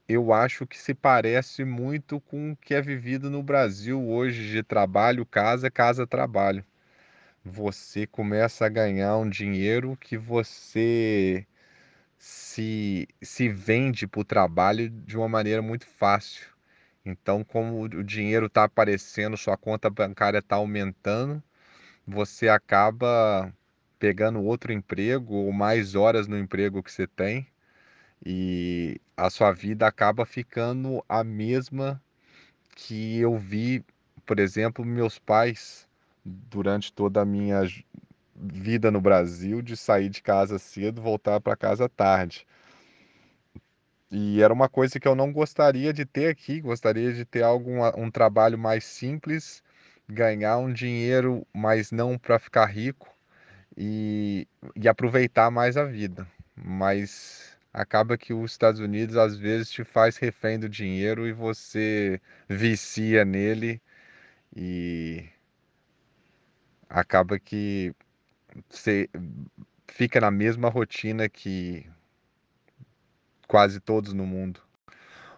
eu 0.08 0.32
acho 0.34 0.68
que 0.68 0.78
se 0.78 0.94
parece 0.94 1.66
muito 1.66 2.20
com 2.22 2.52
o 2.52 2.56
que 2.58 2.76
é 2.76 2.82
vivido 2.82 3.30
no 3.30 3.42
Brasil 3.42 4.02
hoje 4.08 4.52
de 4.52 4.62
trabalho, 4.64 5.26
casa, 5.26 5.72
casa, 5.72 6.06
trabalho. 6.06 6.64
Você 7.44 8.08
começa 8.08 8.66
a 8.66 8.70
ganhar 8.70 9.18
um 9.18 9.30
dinheiro 9.30 9.98
que 10.00 10.18
você 10.18 11.46
se, 12.18 13.08
se 13.22 13.50
vende 13.50 14.08
para 14.08 14.22
o 14.22 14.26
trabalho 14.26 14.90
de 14.90 15.18
uma 15.18 15.30
maneira 15.30 15.62
muito 15.62 15.88
fácil. 15.88 16.48
Então, 17.06 17.44
como 17.44 17.82
o 17.84 18.04
dinheiro 18.04 18.48
está 18.48 18.66
aparecendo, 18.66 19.38
sua 19.38 19.58
conta 19.58 19.90
bancária 19.90 20.40
está 20.40 20.58
aumentando, 20.58 21.44
você 22.08 22.50
acaba 22.50 23.54
pegando 24.04 24.44
outro 24.44 24.74
emprego 24.74 25.34
ou 25.34 25.54
mais 25.54 25.96
horas 25.96 26.28
no 26.28 26.38
emprego 26.38 26.84
que 26.84 26.92
você 26.92 27.08
tem 27.08 27.48
e 28.26 29.00
a 29.16 29.30
sua 29.30 29.54
vida 29.54 29.88
acaba 29.88 30.26
ficando 30.26 31.02
a 31.08 31.24
mesma 31.24 32.04
que 32.76 33.18
eu 33.18 33.38
vi, 33.38 33.82
por 34.26 34.42
exemplo, 34.42 34.84
meus 34.84 35.18
pais 35.18 35.88
durante 36.26 36.92
toda 36.92 37.22
a 37.22 37.26
minha 37.26 37.62
vida 38.36 38.92
no 38.92 39.00
Brasil, 39.00 39.62
de 39.62 39.78
sair 39.78 40.10
de 40.10 40.22
casa 40.22 40.60
cedo, 40.60 41.02
voltar 41.02 41.40
para 41.40 41.56
casa 41.56 41.88
tarde. 41.88 42.46
E 44.12 44.42
era 44.42 44.54
uma 44.54 44.68
coisa 44.68 45.00
que 45.00 45.08
eu 45.08 45.16
não 45.16 45.32
gostaria 45.32 45.94
de 45.94 46.04
ter 46.04 46.28
aqui, 46.28 46.60
gostaria 46.60 47.14
de 47.14 47.24
ter 47.24 47.44
algum 47.44 47.80
um 47.98 48.12
trabalho 48.12 48.58
mais 48.58 48.84
simples, 48.84 49.64
ganhar 50.10 50.58
um 50.58 50.74
dinheiro, 50.74 51.48
mas 51.54 51.90
não 51.90 52.18
para 52.18 52.38
ficar 52.38 52.66
rico 52.66 53.13
e, 53.78 54.48
e 54.76 54.88
aproveitar 54.88 55.50
mais 55.52 55.78
a 55.78 55.86
vida. 55.86 56.28
Mas 56.56 57.58
acaba 57.74 58.18
que 58.18 58.34
os 58.34 58.52
Estados 58.52 58.80
Unidos 58.80 59.18
às 59.18 59.36
vezes 59.36 59.72
te 59.72 59.84
faz 59.84 60.18
refém 60.18 60.60
do 60.60 60.70
dinheiro 60.70 61.28
e 61.28 61.34
você 61.34 62.22
vicia 62.48 63.26
nele 63.26 63.82
e 64.56 65.26
acaba 66.90 67.40
que 67.40 67.94
você 68.70 69.10
fica 69.88 70.22
na 70.22 70.30
mesma 70.30 70.70
rotina 70.70 71.28
que 71.28 71.90
quase 73.48 73.80
todos 73.80 74.14
no 74.14 74.26
mundo. 74.26 74.62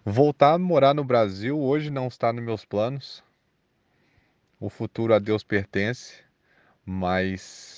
Voltar 0.03 0.53
a 0.53 0.59
morar 0.59 0.93
no 0.93 1.03
Brasil 1.03 1.59
hoje 1.59 1.89
não 1.89 2.07
está 2.07 2.31
nos 2.31 2.43
meus 2.43 2.65
planos. 2.65 3.23
O 4.59 4.69
futuro 4.69 5.13
a 5.13 5.19
Deus 5.19 5.43
pertence, 5.43 6.23
mas 6.85 7.74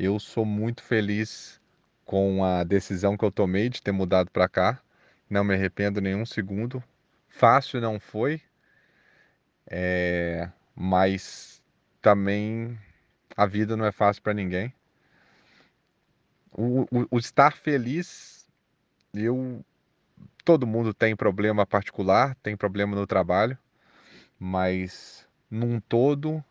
eu 0.00 0.18
sou 0.18 0.46
muito 0.46 0.82
feliz 0.82 1.60
com 2.06 2.42
a 2.42 2.64
decisão 2.64 3.18
que 3.18 3.24
eu 3.24 3.30
tomei 3.30 3.68
de 3.68 3.82
ter 3.82 3.92
mudado 3.92 4.30
para 4.30 4.48
cá. 4.48 4.80
Não 5.28 5.44
me 5.44 5.54
arrependo 5.54 6.00
nenhum 6.00 6.24
segundo. 6.24 6.82
Fácil 7.28 7.82
não 7.82 8.00
foi, 8.00 8.40
é... 9.66 10.50
mas 10.74 11.62
também 12.00 12.78
a 13.36 13.44
vida 13.44 13.76
não 13.76 13.84
é 13.84 13.92
fácil 13.92 14.22
para 14.22 14.32
ninguém. 14.32 14.72
O, 16.50 16.82
o, 16.82 17.06
o, 17.10 17.18
estar 17.18 17.52
feliz, 17.52 18.48
eu. 19.14 19.62
Todo 20.44 20.66
mundo 20.66 20.94
tem 20.94 21.14
problema 21.14 21.66
particular, 21.66 22.34
tem 22.36 22.56
problema 22.56 22.96
no 22.96 23.06
trabalho, 23.06 23.56
mas 24.38 25.28
num 25.50 25.78
todo, 25.78 26.42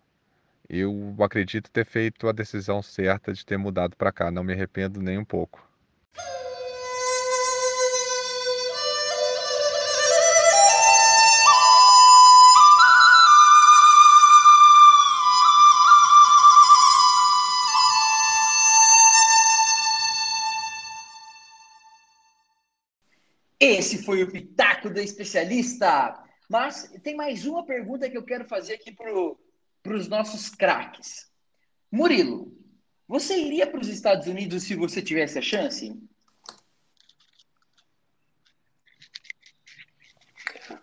eu 0.69 1.15
acredito 1.19 1.71
ter 1.71 1.85
feito 1.85 2.27
a 2.27 2.31
decisão 2.31 2.81
certa 2.81 3.33
de 3.33 3.43
ter 3.45 3.57
mudado 3.57 3.95
para 3.97 4.11
cá. 4.11 4.29
Não 4.29 4.43
me 4.43 4.53
arrependo 4.53 5.01
nem 5.01 5.17
um 5.17 5.25
pouco. 5.25 5.67
Esse 23.59 24.03
foi 24.03 24.23
o 24.23 24.31
Pitaco 24.31 24.89
da 24.89 25.01
Especialista. 25.01 26.23
Mas 26.47 26.91
tem 27.03 27.15
mais 27.15 27.45
uma 27.45 27.65
pergunta 27.65 28.09
que 28.09 28.17
eu 28.17 28.23
quero 28.23 28.45
fazer 28.45 28.75
aqui 28.75 28.91
para 29.81 29.95
os 29.95 30.07
nossos 30.07 30.49
craques. 30.49 31.27
Murilo, 31.91 32.53
você 33.07 33.37
iria 33.37 33.65
para 33.65 33.79
os 33.79 33.87
Estados 33.87 34.27
Unidos 34.27 34.63
se 34.63 34.75
você 34.75 35.01
tivesse 35.01 35.39
a 35.39 35.41
chance? 35.41 35.97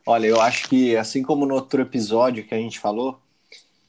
Olha, 0.05 0.27
eu 0.27 0.41
acho 0.41 0.69
que, 0.69 0.97
assim 0.97 1.23
como 1.23 1.47
no 1.47 1.55
outro 1.55 1.83
episódio 1.83 2.47
que 2.47 2.55
a 2.55 2.59
gente 2.59 2.79
falou, 2.79 3.21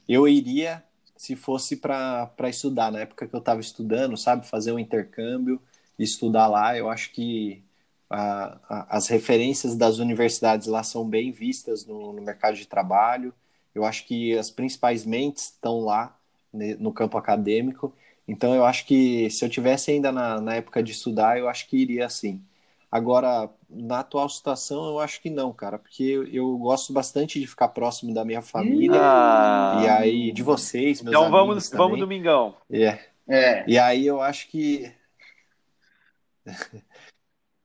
eu 0.08 0.28
iria 0.28 0.84
se 1.16 1.36
fosse 1.36 1.76
para 1.76 2.32
estudar. 2.48 2.92
Na 2.92 3.00
época 3.00 3.28
que 3.28 3.36
eu 3.36 3.40
estava 3.40 3.60
estudando, 3.60 4.16
sabe? 4.16 4.48
Fazer 4.48 4.72
um 4.72 4.80
intercâmbio, 4.80 5.62
estudar 5.98 6.48
lá. 6.48 6.78
Eu 6.78 6.90
acho 6.90 7.12
que 7.12 7.64
a, 8.10 8.58
a, 8.70 8.98
as 8.98 9.08
referências 9.08 9.76
das 9.76 9.98
universidades 9.98 10.68
lá 10.68 10.84
são 10.84 11.08
bem 11.08 11.32
vistas 11.32 11.86
no, 11.86 12.14
no, 12.14 12.22
mercado 12.22 12.56
de 12.56 12.68
trabalho. 12.68 13.34
Eu 13.78 13.86
acho 13.86 14.06
que 14.06 14.38
as 14.38 14.50
principais 14.50 15.06
mentes 15.06 15.46
estão 15.46 15.82
lá 15.82 16.16
né, 16.54 16.76
no 16.80 16.92
campo 16.92 17.18
acadêmico. 17.18 17.94
Então, 18.28 18.54
eu 18.54 18.66
acho 18.66 18.86
que 18.86 19.30
se 19.30 19.46
eu 19.46 19.50
tivesse 19.50 19.92
ainda 19.92 20.12
na, 20.12 20.42
na 20.42 20.56
época 20.56 20.84
de 20.84 20.92
estudar, 20.92 21.40
eu 21.40 21.48
acho 21.48 21.68
que 21.68 21.78
iria 21.78 22.06
assim. 22.06 22.42
Agora, 22.92 23.50
na 23.70 24.00
atual 24.00 24.28
situação, 24.30 24.88
eu 24.88 25.00
acho 25.00 25.22
que 25.22 25.30
não, 25.30 25.54
cara, 25.54 25.78
porque 25.78 26.04
eu, 26.04 26.28
eu 26.28 26.58
gosto 26.58 26.94
bastante 26.94 27.40
de 27.40 27.46
ficar 27.46 27.68
próximo 27.70 28.14
da 28.14 28.24
minha 28.26 28.42
família 28.42 29.00
ah. 29.02 29.82
e 29.84 29.88
aí 29.90 30.32
de 30.32 30.42
vocês, 30.42 31.02
meus 31.02 31.16
então, 31.16 31.30
vamos, 31.30 31.70
também. 31.70 31.86
vamos 31.86 32.00
domingão. 32.00 32.56
É. 32.72 33.00
é. 33.28 33.66
E 33.68 33.78
aí 33.78 34.08
eu 34.08 34.22
acho 34.22 34.48
que 34.48 34.92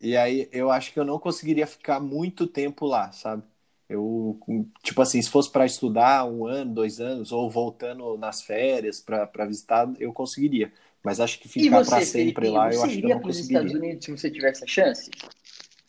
E 0.03 0.17
aí 0.17 0.49
eu 0.51 0.69
acho 0.69 0.93
que 0.93 0.99
eu 0.99 1.05
não 1.05 1.17
conseguiria 1.17 1.67
ficar 1.67 2.01
muito 2.01 2.45
tempo 2.49 2.87
lá, 2.87 3.13
sabe? 3.13 3.45
Eu, 3.93 4.39
tipo 4.83 5.03
assim, 5.03 5.21
se 5.21 5.31
fosse 5.31 5.51
para 5.51 5.67
estudar 5.67 6.25
um 6.25 6.47
ano, 6.47 6.73
dois 6.73 7.01
anos, 7.01 7.33
ou 7.33 7.51
voltando 7.51 8.17
nas 8.17 8.43
férias 8.43 9.01
para 9.01 9.45
visitar, 9.47 9.91
eu 9.99 10.13
conseguiria. 10.13 10.73
Mas 11.05 11.21
acho 11.21 11.39
que 11.39 11.49
ficar 11.49 11.85
para 11.85 12.01
sempre 12.01 12.49
lá, 12.49 12.73
eu 12.73 12.83
acho 12.83 12.99
que 12.99 13.05
eu 13.05 13.09
não 13.09 13.21
conseguiria. 13.21 13.21
Você 13.21 13.21
iria 13.21 13.21
para 13.21 13.31
os 13.31 13.39
Estados 13.39 13.73
Unidos 13.73 14.05
se 14.05 14.11
você 14.11 14.31
tivesse 14.31 14.65
a 14.65 14.67
chance? 14.67 15.11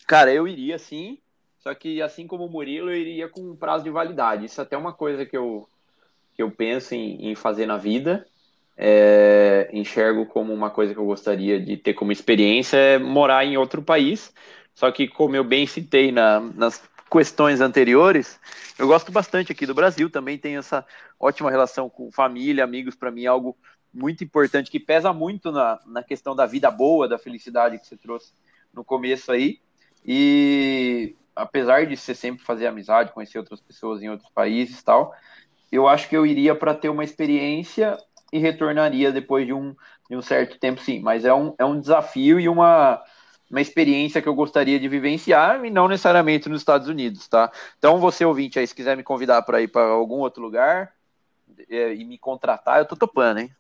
Cara, 0.08 0.34
eu 0.34 0.48
iria 0.48 0.78
sim, 0.78 1.18
só 1.60 1.74
que 1.74 2.02
assim 2.02 2.28
como 2.28 2.46
o 2.46 2.50
Murilo, 2.50 2.90
eu 2.90 2.98
iria 2.98 3.30
com 3.30 3.42
um 3.42 3.56
prazo 3.56 3.84
de 3.84 3.90
validade. 3.90 4.46
Isso 4.46 4.60
é 4.60 4.64
até 4.64 4.76
uma 4.76 4.92
coisa 4.92 5.26
que 5.26 5.38
eu, 5.38 5.68
que 6.36 6.44
eu 6.44 6.52
penso 6.52 6.94
em, 6.96 7.30
em 7.30 7.36
fazer 7.36 7.66
na 7.66 7.78
vida 7.78 8.26
é, 8.78 9.70
enxergo 9.72 10.26
como 10.26 10.54
uma 10.54 10.70
coisa 10.70 10.94
que 10.94 11.00
eu 11.00 11.06
gostaria 11.06 11.60
de 11.60 11.78
ter 11.78 11.94
como 11.94 12.12
experiência 12.12 12.78
é 12.78 12.98
morar 12.98 13.46
em 13.46 13.58
outro 13.58 13.82
país, 13.82 14.34
Só 14.74 14.92
que, 14.92 15.08
como 15.08 15.36
eu 15.36 15.44
bem 15.44 15.68
citei 15.68 16.12
na, 16.12 16.40
nas 16.40 16.82
questões 17.14 17.62
anteriores, 17.62 18.40
eu 18.80 18.88
gosto 18.88 19.12
bastante 19.12 19.52
aqui 19.52 19.68
do 19.68 19.76
Brasil, 19.76 20.10
também 20.10 20.36
tenho 20.36 20.58
essa 20.58 20.84
ótima 21.20 21.52
relação 21.52 21.88
com 21.88 22.12
família, 22.12 22.64
amigos, 22.64 22.96
para 22.96 23.12
mim 23.12 23.26
é 23.26 23.28
algo 23.28 23.56
muito 23.94 24.24
importante, 24.24 24.72
que 24.72 24.80
pesa 24.80 25.14
muito 25.14 25.52
na, 25.52 25.80
na 25.86 26.02
questão 26.02 26.36
da 26.36 26.48
vida 26.48 26.72
boa, 26.72 27.08
da 27.08 27.20
felicidade 27.20 27.78
que 27.78 27.86
você 27.86 27.96
trouxe 27.96 28.34
no 28.74 28.84
começo 28.84 29.32
aí. 29.32 29.60
E 30.04 31.16
apesar 31.36 31.86
de 31.86 31.96
você 31.96 32.16
sempre 32.16 32.44
fazer 32.44 32.66
amizade, 32.66 33.12
conhecer 33.12 33.38
outras 33.38 33.62
pessoas 33.62 34.02
em 34.02 34.10
outros 34.10 34.32
países 34.32 34.80
e 34.80 34.84
tal, 34.84 35.14
eu 35.72 35.88
acho 35.88 36.10
que 36.10 36.18
eu 36.18 36.26
iria 36.26 36.56
para 36.56 36.74
ter 36.74 36.90
uma 36.90 37.04
experiência 37.04 37.96
e 38.32 38.40
retornaria 38.40 39.12
depois 39.12 39.46
de 39.46 39.54
um, 39.54 39.76
de 40.10 40.18
um 40.18 40.22
certo 40.24 40.58
tempo, 40.58 40.82
sim. 40.82 41.00
Mas 41.00 41.26
é 41.26 41.34
um, 41.34 41.54
é 41.60 41.64
um 41.64 41.80
desafio 41.80 42.40
e 42.40 42.50
uma, 42.50 43.04
uma 43.54 43.62
experiência 43.62 44.20
que 44.20 44.28
eu 44.28 44.34
gostaria 44.34 44.80
de 44.80 44.88
vivenciar 44.88 45.64
e 45.64 45.70
não 45.70 45.88
necessariamente 45.88 46.50
nos 46.50 46.62
Estados 46.62 46.88
Unidos, 46.88 47.28
tá? 47.28 47.52
Então, 47.78 48.00
você 48.00 48.26
ouvinte 48.26 48.58
aí, 48.58 48.66
se 48.66 48.74
quiser 48.74 48.98
me 48.98 49.04
convidar 49.04 49.44
para 49.44 49.62
ir 49.62 49.68
para 49.68 49.84
algum 49.84 50.16
outro 50.16 50.42
lugar 50.42 50.92
é, 51.70 51.94
e 51.94 52.04
me 52.04 52.18
contratar, 52.18 52.80
eu 52.80 52.86
tô 52.86 52.96
topando, 52.96 53.42
hein? 53.42 53.56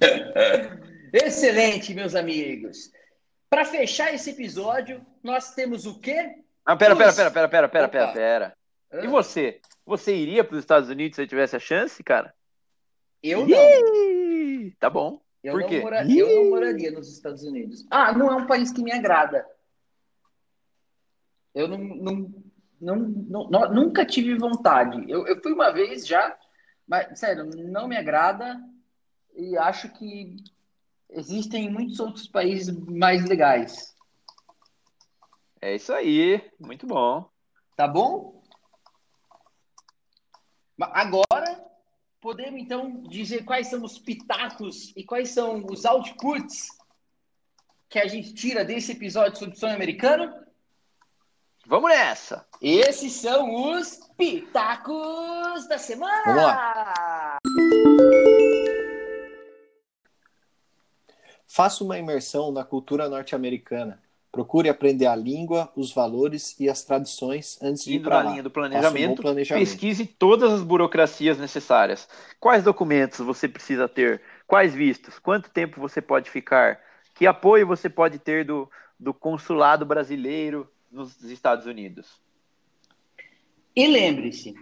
Excelente, 1.14 1.94
meus 1.94 2.16
amigos. 2.16 2.90
Para 3.48 3.64
fechar 3.64 4.12
esse 4.12 4.30
episódio, 4.30 5.00
nós 5.22 5.54
temos 5.54 5.86
o 5.86 6.00
quê? 6.00 6.34
Ah, 6.66 6.74
pera, 6.74 6.96
pera, 6.96 7.12
pera, 7.12 7.30
pera, 7.30 7.48
pera, 7.48 7.68
pera, 7.68 7.88
pera, 7.88 8.12
pera. 8.12 8.56
E 9.04 9.06
você? 9.06 9.60
Você 9.86 10.16
iria 10.16 10.42
para 10.42 10.54
os 10.54 10.60
Estados 10.60 10.90
Unidos 10.90 11.14
se 11.14 11.22
você 11.22 11.28
tivesse 11.28 11.54
a 11.54 11.60
chance, 11.60 12.02
cara? 12.02 12.34
Eu 13.22 13.46
não. 13.46 13.56
Ih, 13.56 14.74
Tá 14.80 14.90
bom. 14.90 15.20
Eu 15.44 15.52
Por 15.52 15.60
não, 15.60 15.68
quê? 15.68 15.80
mora- 15.80 16.10
eu 16.10 16.34
não 16.36 16.50
moraria 16.50 16.90
nos 16.90 17.12
Estados 17.12 17.42
Unidos. 17.44 17.86
Ah, 17.90 18.16
não 18.16 18.32
é 18.32 18.34
um 18.36 18.46
país 18.46 18.72
que 18.72 18.82
me 18.82 18.90
agrada. 18.90 19.46
Eu 21.54 21.68
não, 21.68 21.76
não, 21.78 22.44
não, 22.80 22.96
não- 22.96 23.50
não- 23.50 23.72
nunca 23.74 24.06
tive 24.06 24.34
vontade. 24.38 25.04
Eu, 25.06 25.26
eu 25.26 25.40
fui 25.42 25.52
uma 25.52 25.70
vez 25.70 26.06
já, 26.06 26.34
mas, 26.88 27.18
sério, 27.18 27.44
não 27.44 27.86
me 27.86 27.94
agrada 27.94 28.58
e 29.36 29.54
acho 29.58 29.90
que 29.92 30.36
existem 31.10 31.70
muitos 31.70 32.00
outros 32.00 32.26
países 32.26 32.74
mais 32.86 33.22
legais. 33.26 33.94
É 35.60 35.74
isso 35.74 35.92
aí. 35.92 36.42
Muito 36.58 36.86
bom. 36.86 37.28
Tá 37.76 37.86
bom? 37.86 38.42
Agora, 40.80 41.62
podemos 42.24 42.58
então 42.58 43.02
dizer 43.02 43.44
quais 43.44 43.66
são 43.68 43.84
os 43.84 43.98
pitacos 43.98 44.94
e 44.96 45.04
quais 45.04 45.28
são 45.28 45.62
os 45.66 45.84
outputs 45.84 46.68
que 47.86 47.98
a 47.98 48.06
gente 48.08 48.32
tira 48.32 48.64
desse 48.64 48.92
episódio 48.92 49.38
sobre 49.38 49.58
sonho 49.58 49.74
americano? 49.74 50.34
Vamos 51.66 51.90
nessa. 51.90 52.46
Esses 52.62 53.12
são 53.12 53.72
os 53.72 54.00
pitacos 54.16 55.68
da 55.68 55.76
semana! 55.76 56.22
Vamos 56.24 56.42
lá. 56.42 57.38
Faça 61.46 61.84
uma 61.84 61.98
imersão 61.98 62.50
na 62.50 62.64
cultura 62.64 63.06
norte-americana. 63.06 64.02
Procure 64.34 64.68
aprender 64.68 65.06
a 65.06 65.14
língua, 65.14 65.72
os 65.76 65.92
valores 65.92 66.58
e 66.58 66.68
as 66.68 66.82
tradições 66.82 67.56
antes 67.62 67.84
de 67.84 67.92
ir 67.92 67.96
Indo 67.96 68.04
para 68.04 68.18
na 68.18 68.24
lá. 68.24 68.30
linha 68.32 68.42
do 68.42 68.48
um 68.48 68.52
planejamento, 68.52 69.22
planejamento. 69.22 69.64
pesquise 69.64 70.06
todas 70.06 70.52
as 70.52 70.62
burocracias 70.62 71.38
necessárias. 71.38 72.08
Quais 72.40 72.64
documentos 72.64 73.20
você 73.20 73.48
precisa 73.48 73.88
ter? 73.88 74.20
Quais 74.46 74.74
vistos? 74.74 75.18
Quanto 75.20 75.48
tempo 75.50 75.80
você 75.80 76.02
pode 76.02 76.28
ficar? 76.30 76.80
Que 77.14 77.26
apoio 77.28 77.64
você 77.64 77.88
pode 77.88 78.18
ter 78.18 78.44
do, 78.44 78.68
do 78.98 79.14
consulado 79.14 79.86
brasileiro 79.86 80.68
nos 80.90 81.22
Estados 81.22 81.66
Unidos? 81.66 82.20
E 83.76 83.86
lembre-se, 83.86 84.54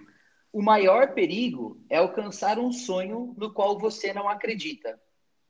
o 0.53 0.63
maior 0.63 1.15
perigo 1.15 1.81
é 1.89 1.97
alcançar 1.97 2.59
um 2.59 2.71
sonho 2.73 3.35
no 3.39 3.51
qual 3.53 3.79
você 3.79 4.13
não 4.13 4.29
acredita. 4.29 5.01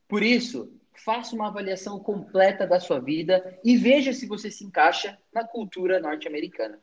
Por 0.09 0.23
isso, 0.23 0.73
faça 0.95 1.35
uma 1.35 1.49
avaliação 1.49 1.99
completa 1.99 2.67
da 2.67 2.79
sua 2.79 3.01
vida 3.01 3.59
e 3.65 3.77
veja 3.77 4.13
se 4.13 4.27
você 4.27 4.51
se 4.51 4.65
encaixa 4.65 5.19
na 5.33 5.45
cultura 5.45 6.01
norte-americana. 6.01 6.79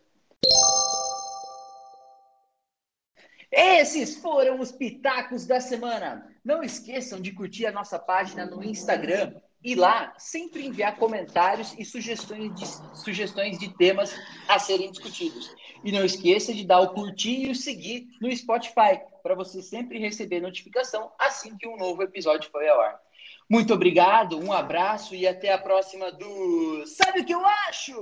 Esses 3.51 4.17
foram 4.17 4.59
os 4.59 4.71
pitacos 4.71 5.45
da 5.45 5.59
semana. 5.59 6.29
Não 6.43 6.61
esqueçam 6.61 7.19
de 7.19 7.31
curtir 7.31 7.65
a 7.65 7.71
nossa 7.71 7.97
página 7.97 8.45
no 8.45 8.63
Instagram 8.63 9.33
e 9.63 9.75
lá 9.75 10.13
sempre 10.17 10.65
enviar 10.65 10.97
comentários 10.97 11.75
e 11.77 11.83
sugestões 11.83 12.53
de, 12.55 12.65
sugestões 13.03 13.57
de 13.57 13.69
temas 13.75 14.15
a 14.47 14.59
serem 14.59 14.91
discutidos. 14.91 15.53
E 15.83 15.91
não 15.91 16.05
esqueça 16.05 16.53
de 16.53 16.65
dar 16.65 16.79
o 16.81 16.93
curtir 16.93 17.47
e 17.47 17.51
o 17.51 17.55
seguir 17.55 18.07
no 18.21 18.33
Spotify 18.35 19.01
para 19.23 19.35
você 19.35 19.61
sempre 19.61 19.97
receber 19.97 20.41
notificação 20.41 21.11
assim 21.17 21.57
que 21.57 21.67
um 21.67 21.77
novo 21.77 22.03
episódio 22.03 22.49
for 22.51 22.63
ao 22.63 22.81
ar. 22.81 23.08
Muito 23.51 23.73
obrigado, 23.73 24.37
um 24.37 24.53
abraço 24.53 25.15
e 25.15 25.25
até 25.25 25.51
a 25.51 25.57
próxima 25.57 26.11
do 26.11 26.85
Sabe 26.85 27.21
o 27.21 27.25
que 27.25 27.33
eu 27.33 27.43
acho? 27.43 27.93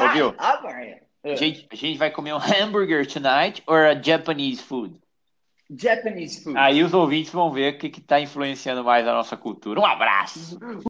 Ouviu? 0.00 0.34
Ah, 0.38 0.56
Brian. 0.62 0.96
A 1.22 1.34
gente, 1.34 1.68
a 1.70 1.74
gente 1.74 1.98
vai 1.98 2.10
comer 2.10 2.32
um 2.32 2.38
hambúrguer 2.40 3.06
tonight 3.06 3.62
or 3.66 3.84
a 3.84 3.94
Japanese 4.02 4.62
food? 4.62 4.98
Japanese 5.70 6.42
food. 6.42 6.56
Aí 6.56 6.82
os 6.82 6.94
ouvintes 6.94 7.32
vão 7.32 7.50
ver 7.50 7.74
o 7.74 7.78
que 7.78 7.86
está 7.88 8.20
influenciando 8.20 8.84
mais 8.84 9.06
a 9.06 9.12
nossa 9.12 9.36
cultura. 9.36 9.80
Um 9.80 9.86
abraço! 9.86 10.58